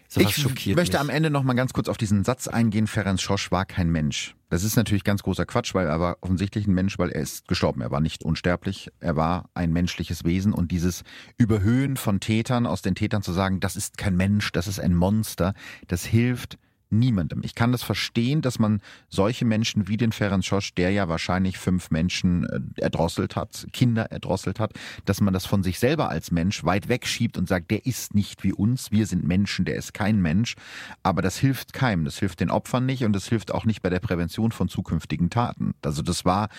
sowas 0.09 0.37
Ich 0.37 0.75
möchte 0.75 0.97
mich. 0.97 0.99
am 0.99 1.09
Ende 1.09 1.29
noch 1.29 1.43
mal 1.43 1.53
ganz 1.53 1.71
kurz 1.71 1.87
auf 1.87 1.95
diesen 1.95 2.25
Satz 2.25 2.49
eingehen, 2.49 2.87
Ferenc 2.87 3.21
Schosch 3.21 3.49
war 3.49 3.65
kein 3.65 3.89
Mensch. 3.89 4.35
Das 4.49 4.65
ist 4.65 4.75
natürlich 4.75 5.05
ganz 5.05 5.23
großer 5.23 5.45
Quatsch, 5.45 5.73
weil 5.73 5.87
er 5.87 6.01
war 6.01 6.17
offensichtlich 6.19 6.67
ein 6.67 6.73
Mensch, 6.73 6.99
weil 6.99 7.11
er 7.11 7.21
ist 7.21 7.47
gestorben. 7.47 7.79
Er 7.79 7.91
war 7.91 8.01
nicht 8.01 8.23
unsterblich, 8.23 8.89
er 8.99 9.15
war 9.15 9.49
ein 9.53 9.71
menschliches 9.71 10.25
Wesen 10.25 10.51
und 10.51 10.69
dieses 10.71 11.03
Überhöhen 11.37 11.95
von 11.95 12.19
Tätern, 12.19 12.67
aus 12.67 12.81
den 12.81 12.95
Tätern 12.95 13.21
zu 13.21 13.31
sagen, 13.31 13.61
das 13.61 13.77
ist 13.77 13.97
kein 13.97 14.17
Mensch, 14.17 14.51
das 14.51 14.67
ist 14.67 14.81
ein 14.81 14.93
Monster, 14.93 15.53
das 15.87 16.05
hilft 16.05 16.57
niemandem. 16.99 17.41
Ich 17.43 17.55
kann 17.55 17.71
das 17.71 17.83
verstehen, 17.83 18.41
dass 18.41 18.59
man 18.59 18.81
solche 19.09 19.45
Menschen 19.45 19.87
wie 19.87 19.97
den 19.97 20.11
Ferenc 20.11 20.43
Schosch, 20.45 20.73
der 20.73 20.91
ja 20.91 21.07
wahrscheinlich 21.09 21.57
fünf 21.57 21.91
Menschen 21.91 22.45
äh, 22.45 22.81
erdrosselt 22.81 23.35
hat, 23.35 23.67
Kinder 23.73 24.11
erdrosselt 24.11 24.59
hat, 24.59 24.73
dass 25.05 25.21
man 25.21 25.33
das 25.33 25.45
von 25.45 25.63
sich 25.63 25.79
selber 25.79 26.09
als 26.09 26.31
Mensch 26.31 26.63
weit 26.63 26.89
wegschiebt 26.89 27.37
und 27.37 27.47
sagt, 27.47 27.71
der 27.71 27.85
ist 27.85 28.15
nicht 28.15 28.43
wie 28.43 28.53
uns, 28.53 28.91
wir 28.91 29.05
sind 29.07 29.23
Menschen, 29.25 29.65
der 29.65 29.75
ist 29.75 29.93
kein 29.93 30.21
Mensch. 30.21 30.55
Aber 31.03 31.21
das 31.21 31.37
hilft 31.37 31.73
keinem, 31.73 32.05
das 32.05 32.19
hilft 32.19 32.39
den 32.39 32.49
Opfern 32.51 32.85
nicht 32.85 33.03
und 33.03 33.13
das 33.13 33.27
hilft 33.27 33.51
auch 33.53 33.65
nicht 33.65 33.81
bei 33.81 33.89
der 33.89 33.99
Prävention 33.99 34.51
von 34.51 34.67
zukünftigen 34.69 35.29
Taten. 35.29 35.73
Also 35.83 36.01
das 36.01 36.25
war 36.25 36.49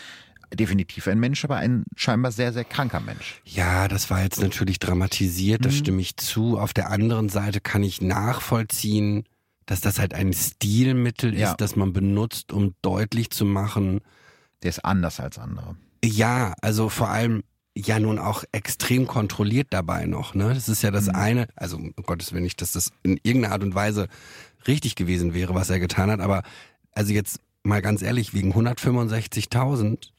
definitiv 0.55 1.09
ein 1.09 1.19
Mensch, 1.19 1.45
aber 1.45 1.57
ein 1.57 1.85
scheinbar 1.97 2.31
sehr, 2.31 2.53
sehr 2.53 2.65
kranker 2.65 3.01
Mensch. 3.01 3.41
Ja, 3.45 3.89
das 3.89 4.11
war 4.11 4.23
jetzt 4.23 4.41
natürlich 4.41 4.79
dramatisiert, 4.79 5.65
das 5.65 5.75
Mhm. 5.75 5.79
stimme 5.79 6.01
ich 6.03 6.17
zu. 6.17 6.59
Auf 6.59 6.73
der 6.73 6.91
anderen 6.91 7.29
Seite 7.29 7.61
kann 7.61 7.83
ich 7.83 8.01
nachvollziehen, 8.01 9.25
dass 9.67 9.81
das 9.81 9.99
halt 9.99 10.15
ein 10.15 10.33
Stilmittel 10.33 11.35
ist, 11.35 11.41
Ja. 11.41 11.55
das 11.55 11.77
man 11.77 11.93
benutzt, 11.93 12.53
um 12.53 12.75
deutlich 12.83 13.31
zu 13.31 13.45
machen, 13.45 14.01
Der 14.63 14.71
ist 14.71 14.85
anders 14.85 15.21
als 15.21 15.39
andere. 15.39 15.77
Ja, 16.03 16.55
also 16.63 16.89
vor 16.89 17.09
allem 17.11 17.43
ja 17.77 18.01
nun 18.01 18.19
auch 18.19 18.43
extrem 18.53 19.07
kontrolliert 19.07 19.67
dabei 19.71 20.07
noch. 20.07 20.35
Ne? 20.35 20.55
Das 20.55 20.69
ist 20.71 20.83
ja 20.83 20.91
das 20.91 21.07
Mhm. 21.09 21.15
eine, 21.15 21.49
also 21.57 21.77
um 21.77 21.93
Gottes 22.07 22.33
Willen 22.33 22.45
nicht, 22.45 22.63
dass 22.63 22.73
das 22.73 22.91
in 23.03 23.21
irgendeiner 23.23 23.53
Art 23.53 23.63
und 23.63 23.75
Weise 23.75 24.09
richtig 24.67 24.95
gewesen 24.95 25.35
wäre, 25.35 25.55
was 25.55 25.69
er 25.69 25.79
getan 25.79 26.11
hat, 26.11 26.21
aber 26.21 26.43
also 26.93 27.13
jetzt 27.13 27.39
mal 27.65 27.83
ganz 27.83 28.01
ehrlich, 28.01 28.33
wegen 28.33 28.55
165.000 28.55 30.13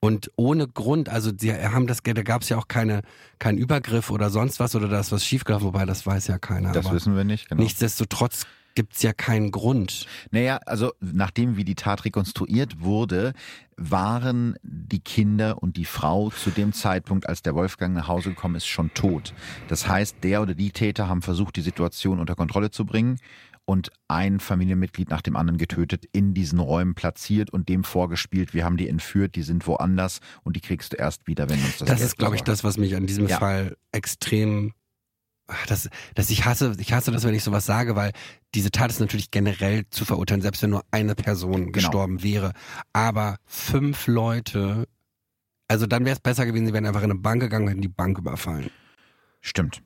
und 0.00 0.30
ohne 0.36 0.68
Grund, 0.68 1.08
also 1.08 1.32
sie 1.36 1.52
haben 1.52 1.86
das, 1.86 2.02
da 2.04 2.22
gab 2.22 2.42
es 2.42 2.48
ja 2.50 2.56
auch 2.58 2.68
keine, 2.68 3.02
keinen 3.38 3.58
Übergriff 3.58 4.10
oder 4.10 4.30
sonst 4.30 4.60
was 4.60 4.74
oder 4.76 4.88
da 4.88 5.00
ist 5.00 5.10
was 5.10 5.24
schiefgelaufen, 5.24 5.66
wobei 5.66 5.86
das 5.86 6.06
weiß 6.06 6.26
ja 6.28 6.38
keiner. 6.38 6.72
Das 6.72 6.90
wissen 6.92 7.16
wir 7.16 7.24
nicht, 7.24 7.48
genau. 7.48 7.62
nichtsdestotrotz 7.62 8.46
gibt's 8.78 9.02
ja 9.02 9.12
keinen 9.12 9.50
Grund. 9.50 10.06
Naja, 10.30 10.60
also 10.64 10.92
nachdem 11.00 11.56
wie 11.56 11.64
die 11.64 11.74
Tat 11.74 12.04
rekonstruiert 12.04 12.80
wurde, 12.80 13.32
waren 13.76 14.54
die 14.62 15.00
Kinder 15.00 15.60
und 15.60 15.76
die 15.76 15.84
Frau 15.84 16.30
zu 16.30 16.50
dem 16.50 16.72
Zeitpunkt, 16.72 17.28
als 17.28 17.42
der 17.42 17.56
Wolfgang 17.56 17.92
nach 17.96 18.06
Hause 18.06 18.28
gekommen 18.28 18.54
ist, 18.54 18.68
schon 18.68 18.94
tot. 18.94 19.34
Das 19.66 19.88
heißt, 19.88 20.18
der 20.22 20.42
oder 20.42 20.54
die 20.54 20.70
Täter 20.70 21.08
haben 21.08 21.22
versucht, 21.22 21.56
die 21.56 21.62
Situation 21.62 22.20
unter 22.20 22.36
Kontrolle 22.36 22.70
zu 22.70 22.86
bringen 22.86 23.18
und 23.64 23.90
ein 24.06 24.38
Familienmitglied 24.38 25.10
nach 25.10 25.22
dem 25.22 25.34
anderen 25.34 25.58
getötet, 25.58 26.04
in 26.12 26.32
diesen 26.32 26.60
Räumen 26.60 26.94
platziert 26.94 27.50
und 27.50 27.68
dem 27.68 27.82
vorgespielt, 27.82 28.54
wir 28.54 28.64
haben 28.64 28.76
die 28.76 28.88
entführt, 28.88 29.34
die 29.34 29.42
sind 29.42 29.66
woanders 29.66 30.20
und 30.44 30.54
die 30.54 30.60
kriegst 30.60 30.92
du 30.92 30.98
erst 30.98 31.26
wieder, 31.26 31.50
wenn 31.50 31.58
uns 31.64 31.78
das 31.78 31.88
Das 31.88 32.00
ist, 32.00 32.16
glaube 32.16 32.36
ich, 32.36 32.42
das, 32.42 32.62
was 32.62 32.78
mich 32.78 32.94
an 32.94 33.08
diesem 33.08 33.26
Ja. 33.26 33.38
Fall 33.38 33.76
extrem. 33.90 34.72
Ach, 35.48 35.66
Das, 35.66 35.88
das 36.14 36.30
ich 36.30 36.44
hasse, 36.44 36.74
ich 36.78 36.92
hasse 36.92 37.10
das, 37.10 37.24
wenn 37.24 37.34
ich 37.34 37.42
sowas 37.42 37.66
sage, 37.66 37.96
weil 37.96 38.12
diese 38.54 38.70
Tat 38.70 38.90
ist 38.90 39.00
natürlich 39.00 39.30
generell 39.30 39.84
zu 39.90 40.04
verurteilen, 40.04 40.42
selbst 40.42 40.62
wenn 40.62 40.70
nur 40.70 40.84
eine 40.90 41.14
Person 41.14 41.60
Genau. 41.60 41.72
gestorben 41.72 42.22
wäre. 42.22 42.52
Aber 42.92 43.38
fünf 43.46 44.06
Leute, 44.06 44.86
also 45.66 45.86
dann 45.86 46.04
wäre 46.04 46.14
es 46.16 46.20
besser 46.20 46.46
gewesen, 46.46 46.66
sie 46.66 46.72
wären 46.72 46.86
einfach 46.86 47.02
in 47.02 47.10
eine 47.10 47.18
Bank 47.20 47.40
gegangen 47.40 47.64
und 47.64 47.70
hätten 47.70 47.82
die 47.82 47.88
Bank 47.88 48.18
überfallen. 48.18 48.70
Stimmt. 49.40 49.82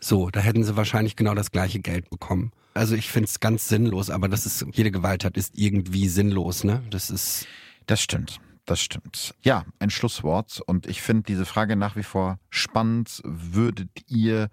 So, 0.00 0.28
da 0.30 0.40
hätten 0.40 0.62
sie 0.64 0.76
wahrscheinlich 0.76 1.16
genau 1.16 1.34
das 1.34 1.50
gleiche 1.50 1.80
Geld 1.80 2.10
bekommen. 2.10 2.52
Also 2.74 2.94
ich 2.94 3.08
finde 3.08 3.28
es 3.28 3.40
ganz 3.40 3.68
sinnlos, 3.68 4.10
aber 4.10 4.28
das 4.28 4.44
ist, 4.44 4.66
jede 4.72 4.90
Gewalttat 4.90 5.38
ist 5.38 5.56
irgendwie 5.56 6.08
sinnlos, 6.08 6.62
ne? 6.64 6.82
Das 6.90 7.08
ist, 7.10 7.46
Das 7.86 8.00
stimmt. 8.02 8.38
Das 8.66 8.80
stimmt. 8.80 9.32
Ja, 9.42 9.64
ein 9.78 9.90
Schlusswort. 9.90 10.60
Und 10.66 10.86
ich 10.88 11.00
finde 11.00 11.22
diese 11.22 11.46
Frage 11.46 11.76
nach 11.76 11.94
wie 11.94 12.02
vor 12.02 12.38
spannend. 12.50 13.22
Würdet 13.24 13.88
ihr 14.08 14.48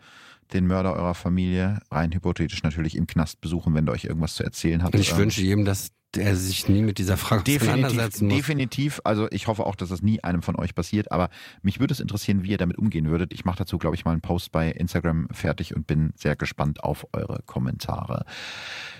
den 0.54 0.68
Mörder 0.68 0.93
eurer 0.93 1.14
Familie 1.16 1.80
rein 1.91 2.12
hypothetisch 2.14 2.64
natürlich 2.64 2.95
im 2.95 3.08
Knast 3.08 3.41
besuchen, 3.41 3.74
wenn 3.74 3.86
der 3.86 3.93
euch 3.93 4.06
irgendwas 4.06 4.36
zu 4.36 4.43
erzählen 4.43 4.82
und 4.82 4.95
ich 4.95 5.12
Ähm, 5.12 5.18
wünsche 5.18 5.41
jedem, 5.41 5.66
dass 5.66 5.91
er 6.16 6.36
sich 6.36 6.70
nie 6.70 6.84
mit 6.84 6.99
dieser 6.99 7.18
Frage 7.18 7.43
Definitiv, 7.43 7.70
auseinandersetzen 7.86 8.28
muss. 8.28 8.36
definitiv. 8.38 9.01
Also 9.04 9.28
ich 9.32 9.47
hoffe 9.47 9.66
auch, 9.66 9.76
dass 9.76 9.89
das 9.89 10.04
nie 10.04 10.24
einem 10.24 10.43
von 10.43 10.56
euch 10.56 10.76
passiert. 10.76 11.12
Aber 11.12 11.30
mich 11.64 11.80
würde 11.80 11.91
es 11.91 11.99
interessieren, 11.99 12.43
wie 12.43 12.49
ihr 12.51 12.58
damit 12.60 12.78
umgehen 12.78 13.10
würdet. 13.10 13.34
Ich 13.34 13.45
mache 13.45 13.58
dazu, 13.58 13.80
glaube 13.80 13.95
ich, 13.95 14.06
mal 14.06 14.12
einen 14.12 14.22
Post 14.22 14.51
bei 14.51 14.70
Instagram 14.70 15.28
fertig 15.32 15.76
und 15.76 15.88
bin 15.88 16.14
sehr 16.16 16.36
gespannt 16.36 16.84
auf 16.84 17.08
eure 17.14 17.41
Kommentare. 17.47 18.26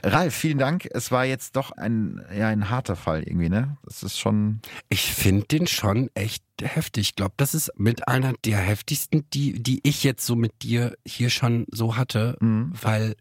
Ralf, 0.04 0.34
vielen 0.34 0.58
Dank. 0.58 0.88
Es 0.92 1.12
war 1.12 1.26
jetzt 1.26 1.56
doch 1.56 1.72
ein, 1.72 2.20
ja, 2.36 2.48
ein 2.48 2.72
harter 2.72 2.96
Fall 2.96 3.22
irgendwie, 3.24 3.50
ne? 3.50 3.78
Das 3.84 4.02
ist 4.02 4.18
schon. 4.20 4.62
Ich 4.90 5.14
finde 5.14 5.46
den 5.46 5.68
schon 5.68 6.10
echt 6.16 6.44
heftig. 6.62 7.10
Ich 7.10 7.16
glaube, 7.16 7.34
das 7.38 7.54
ist 7.54 7.72
mit 7.78 8.08
einer 8.08 8.34
der 8.46 8.58
heftigsten, 8.58 9.30
die, 9.32 9.62
die 9.62 9.80
ich 9.84 10.04
jetzt 10.04 10.26
so 10.26 10.36
mit 10.36 10.62
dir 10.64 10.96
hier 11.06 11.30
schon 11.30 11.66
so 11.72 11.96
hatte, 11.98 12.38
Mhm. 12.40 12.74
weil 12.82 13.16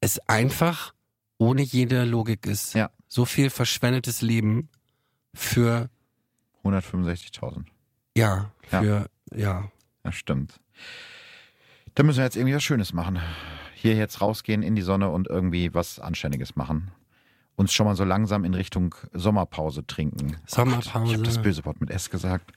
es 0.00 0.18
einfach 0.28 0.94
ohne 1.38 1.62
jede 1.62 2.04
Logik 2.04 2.46
ist. 2.46 2.74
Ja. 2.74 2.90
So 3.08 3.24
viel 3.24 3.50
verschwendetes 3.50 4.22
Leben 4.22 4.68
für, 5.34 5.88
165.000. 6.64 7.64
ja, 8.16 8.50
Ja. 8.70 8.80
für, 8.80 9.06
ja. 9.34 9.70
Das 10.02 10.14
stimmt. 10.14 10.60
Da 11.94 12.02
müssen 12.02 12.18
wir 12.18 12.24
jetzt 12.24 12.36
irgendwie 12.36 12.54
was 12.54 12.62
Schönes 12.62 12.92
machen. 12.92 13.18
hier 13.74 13.94
jetzt 13.94 14.20
rausgehen 14.20 14.62
in 14.62 14.74
die 14.74 14.82
Sonne 14.82 15.08
und 15.08 15.28
irgendwie 15.28 15.72
was 15.72 16.00
Anständiges 16.00 16.56
machen. 16.56 16.90
Uns 17.58 17.72
schon 17.72 17.86
mal 17.86 17.96
so 17.96 18.04
langsam 18.04 18.44
in 18.44 18.54
Richtung 18.54 18.94
Sommerpause 19.12 19.84
trinken. 19.84 20.36
Sommerpause. 20.46 21.06
Ich 21.06 21.12
habe 21.14 21.24
das 21.24 21.42
böse 21.42 21.64
Wort 21.64 21.80
mit 21.80 21.90
S 21.90 22.08
gesagt. 22.08 22.52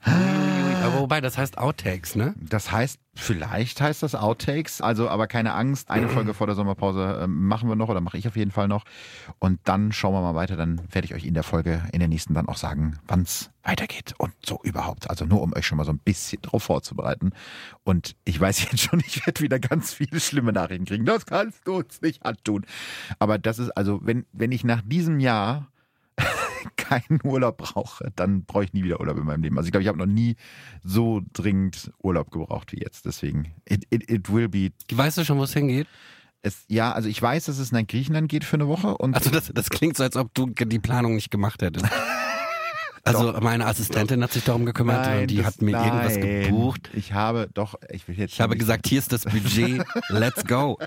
Aber 0.82 1.00
wobei, 1.00 1.22
das 1.22 1.38
heißt 1.38 1.58
Outtakes, 1.58 2.16
ne? 2.16 2.34
Das 2.38 2.72
heißt, 2.72 3.00
vielleicht 3.14 3.82
heißt 3.82 4.04
das 4.04 4.16
Outtakes, 4.16 4.82
also 4.82 5.10
aber 5.10 5.28
keine 5.28 5.54
Angst. 5.54 5.90
Eine 5.90 6.08
Folge 6.10 6.34
vor 6.34 6.48
der 6.48 6.56
Sommerpause 6.56 7.22
äh, 7.24 7.28
machen 7.28 7.70
wir 7.70 7.76
noch 7.76 7.90
oder 7.90 8.02
mache 8.02 8.18
ich 8.18 8.28
auf 8.28 8.36
jeden 8.36 8.52
Fall 8.52 8.68
noch. 8.68 8.84
Und 9.40 9.60
dann 9.66 9.92
schauen 9.92 10.14
wir 10.14 10.22
mal 10.22 10.36
weiter. 10.36 10.56
Dann 10.56 10.82
werde 10.92 11.06
ich 11.06 11.14
euch 11.14 11.26
in 11.26 11.34
der 11.34 11.44
Folge, 11.44 11.84
in 11.92 12.00
der 12.00 12.08
nächsten 12.08 12.34
dann 12.34 12.48
auch 12.48 12.58
sagen, 12.58 13.00
wann 13.08 13.22
es 13.22 13.52
weitergeht 13.64 14.16
und 14.18 14.34
so 14.44 14.60
überhaupt. 14.64 15.10
Also 15.10 15.26
nur 15.26 15.42
um 15.42 15.54
euch 15.54 15.68
schon 15.68 15.78
mal 15.78 15.84
so 15.84 15.92
ein 15.92 16.00
bisschen 16.00 16.42
drauf 16.42 16.64
vorzubereiten. 16.64 17.32
Und 17.84 18.16
ich 18.24 18.40
weiß 18.40 18.62
jetzt 18.72 18.80
schon, 18.80 19.00
ich 19.00 19.26
werde 19.26 19.42
wieder 19.42 19.60
ganz 19.60 19.94
viele 19.94 20.20
schlimme 20.20 20.52
Nachrichten 20.52 20.86
kriegen. 20.86 21.06
Das 21.06 21.26
kannst 21.26 21.68
du 21.68 21.78
uns 21.78 22.02
nicht 22.02 22.26
antun. 22.26 22.66
Aber 23.20 23.38
das 23.38 23.60
ist 23.60 23.72
also, 23.72 24.00
wenn, 24.04 24.26
wenn 24.32 24.52
ich 24.52 24.64
nach 24.64 24.82
diesem 24.84 25.20
Jahr 25.20 25.68
keinen 26.92 27.20
Urlaub 27.24 27.58
brauche, 27.58 28.12
dann 28.16 28.44
brauche 28.46 28.66
ich 28.66 28.74
nie 28.74 28.84
wieder 28.84 29.00
Urlaub 29.00 29.18
in 29.18 29.26
meinem 29.26 29.44
Leben. 29.44 29.58
Also 29.58 29.68
ich 29.68 29.72
glaube, 29.72 29.84
ich 29.84 29.88
habe 29.88 29.98
noch 29.98 30.06
nie 30.06 30.36
so 30.84 31.22
dringend 31.34 31.92
Urlaub 32.04 32.32
gebraucht 32.32 32.72
wie 32.74 32.80
jetzt. 32.82 33.06
Deswegen, 33.06 33.54
it, 33.70 33.86
it, 33.90 34.10
it 34.10 34.32
will 34.34 34.50
be. 34.50 34.72
Weißt 34.92 35.18
du 35.18 35.24
schon, 35.26 35.38
wo 35.38 35.44
es 35.44 35.54
hingeht? 35.54 35.88
Es, 36.42 36.66
ja, 36.68 36.92
also 36.92 37.08
ich 37.08 37.22
weiß, 37.22 37.46
dass 37.46 37.60
es 37.60 37.72
nach 37.72 37.86
Griechenland 37.86 38.28
geht 38.28 38.44
für 38.44 38.56
eine 38.56 38.68
Woche. 38.68 38.98
Und 38.98 39.16
Also 39.16 39.30
das, 39.30 39.52
das 39.54 39.70
klingt 39.70 39.96
so, 39.96 40.04
als 40.04 40.16
ob 40.16 40.34
du 40.34 40.48
die 40.48 40.80
Planung 40.80 41.16
nicht 41.16 41.30
gemacht 41.32 41.62
hättest. 41.62 41.86
Also 43.04 43.34
meine 43.42 43.66
Assistentin 43.66 44.22
hat 44.24 44.32
sich 44.32 44.44
darum 44.44 44.66
gekümmert 44.66 45.06
Nein, 45.06 45.22
und 45.22 45.28
die 45.32 45.38
das- 45.38 45.46
hat 45.48 45.62
mir 45.62 45.72
irgendwas 45.72 46.18
nein. 46.18 46.44
gebucht. 46.44 46.90
Ich 46.94 47.14
habe 47.14 47.50
doch, 47.54 47.76
ich 47.90 48.08
will 48.08 48.18
jetzt 48.18 48.34
Ich 48.34 48.42
habe 48.42 48.56
gesagt, 48.58 48.88
hier 48.88 49.00
ist 49.00 49.12
das 49.12 49.24
Budget, 49.26 49.84
let's 50.10 50.46
go. 50.46 50.78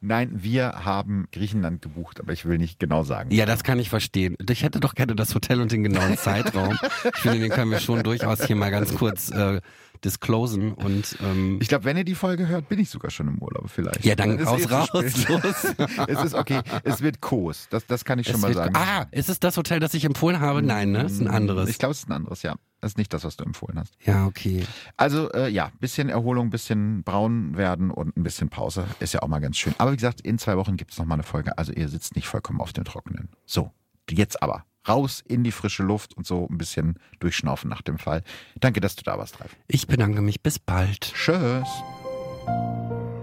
Nein, 0.00 0.30
wir 0.42 0.84
haben 0.84 1.26
Griechenland 1.32 1.82
gebucht, 1.82 2.20
aber 2.20 2.32
ich 2.32 2.44
will 2.46 2.58
nicht 2.58 2.78
genau 2.80 3.04
sagen. 3.04 3.30
Ja, 3.30 3.46
das 3.46 3.64
kann 3.64 3.78
ich 3.78 3.90
verstehen. 3.90 4.36
Ich 4.48 4.62
hätte 4.62 4.80
doch 4.80 4.94
gerne 4.94 5.14
das 5.14 5.34
Hotel 5.34 5.60
und 5.60 5.72
den 5.72 5.82
genauen 5.82 6.16
Zeitraum. 6.16 6.78
Ich 7.14 7.20
finde, 7.20 7.40
den 7.40 7.50
können 7.50 7.70
wir 7.70 7.80
schon 7.80 8.02
durchaus 8.02 8.44
hier 8.44 8.56
mal 8.56 8.70
ganz 8.70 8.94
kurz 8.94 9.30
äh, 9.30 9.60
disclosen 10.04 10.72
und 10.72 11.16
ähm, 11.22 11.58
Ich 11.60 11.68
glaube, 11.68 11.84
wenn 11.84 11.96
ihr 11.96 12.04
die 12.04 12.14
Folge 12.14 12.48
hört, 12.48 12.68
bin 12.68 12.78
ich 12.78 12.88
sogar 12.88 13.10
schon 13.10 13.28
im 13.28 13.38
Urlaub 13.38 13.68
vielleicht. 13.68 14.04
ja, 14.04 14.14
dann 14.14 14.40
raus, 14.40 14.60
ist 14.60 14.68
zu 14.68 14.74
raus, 14.74 15.28
los. 15.28 15.74
es 16.08 16.24
ist 16.24 16.34
okay, 16.34 16.60
es 16.84 17.02
wird 17.02 17.20
Kos, 17.20 17.66
das, 17.70 17.86
das 17.86 18.04
kann 18.04 18.18
ich 18.18 18.26
schon 18.26 18.36
Es 18.36 18.40
mal 18.42 18.54
sagen. 18.54 18.74
Ah, 18.74 19.06
ist 19.10 19.28
es 19.28 19.40
das 19.40 19.56
Hotel, 19.56 19.80
das 19.80 19.92
ich 19.94 20.04
empfohlen 20.04 20.40
habe? 20.40 20.62
Nein, 20.62 20.92
ne? 20.92 21.04
Ist 21.04 21.20
ein 21.20 21.28
anderes. 21.28 21.68
Ich 21.68 21.78
glaube, 21.78 21.92
es 21.92 21.98
ist 21.98 22.08
ein 22.08 22.12
anderes, 22.12 22.42
ja. 22.42 22.56
Das 22.80 22.92
ist 22.92 22.98
nicht 22.98 23.12
das, 23.12 23.24
was 23.24 23.36
du 23.36 23.44
empfohlen 23.44 23.78
hast. 23.78 23.94
ja, 24.04 24.26
okay. 24.26 24.64
Also 24.96 25.30
äh, 25.32 25.48
ja, 25.48 25.70
bisschen 25.80 26.08
Erholung, 26.08 26.50
bisschen 26.50 27.02
braun 27.02 27.56
werden 27.56 27.90
und 27.90 28.16
ein 28.16 28.22
bisschen 28.22 28.48
Pause 28.48 28.86
ist 29.00 29.12
ja 29.14 29.22
auch 29.22 29.28
mal 29.28 29.40
ganz 29.40 29.58
schön. 29.58 29.74
Aber 29.78 29.92
wie 29.92 29.96
gesagt, 29.96 30.20
in 30.20 30.38
zwei 30.38 30.56
Wochen 30.56 30.76
gibt 30.76 30.92
es 30.92 30.98
nochmal 30.98 31.16
eine 31.16 31.22
Folge. 31.22 31.56
Also 31.58 31.72
ihr 31.72 31.88
sitzt 31.88 32.16
nicht 32.16 32.26
vollkommen 32.26 32.60
auf 32.60 32.72
dem 32.72 32.84
Trockenen. 32.84 33.28
So, 33.44 33.70
jetzt 34.10 34.42
aber 34.42 34.64
raus 34.88 35.22
in 35.26 35.44
die 35.44 35.52
frische 35.52 35.82
Luft 35.82 36.14
und 36.16 36.26
so 36.26 36.48
ein 36.50 36.58
bisschen 36.58 36.98
durchschnaufen 37.18 37.68
nach 37.68 37.82
dem 37.82 37.98
Fall. 37.98 38.22
Danke, 38.58 38.80
dass 38.80 38.96
du 38.96 39.02
da 39.02 39.18
warst, 39.18 39.40
Ralf. 39.40 39.54
Ich 39.68 39.86
bedanke 39.86 40.22
mich. 40.22 40.42
Bis 40.42 40.58
bald. 40.58 41.12
Tschüss. 41.14 41.68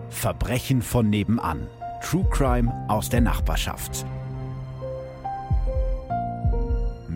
Verbrechen 0.10 0.82
von 0.82 1.10
nebenan. 1.10 1.68
True 2.02 2.28
Crime 2.30 2.72
aus 2.90 3.10
der 3.10 3.22
Nachbarschaft. 3.22 4.06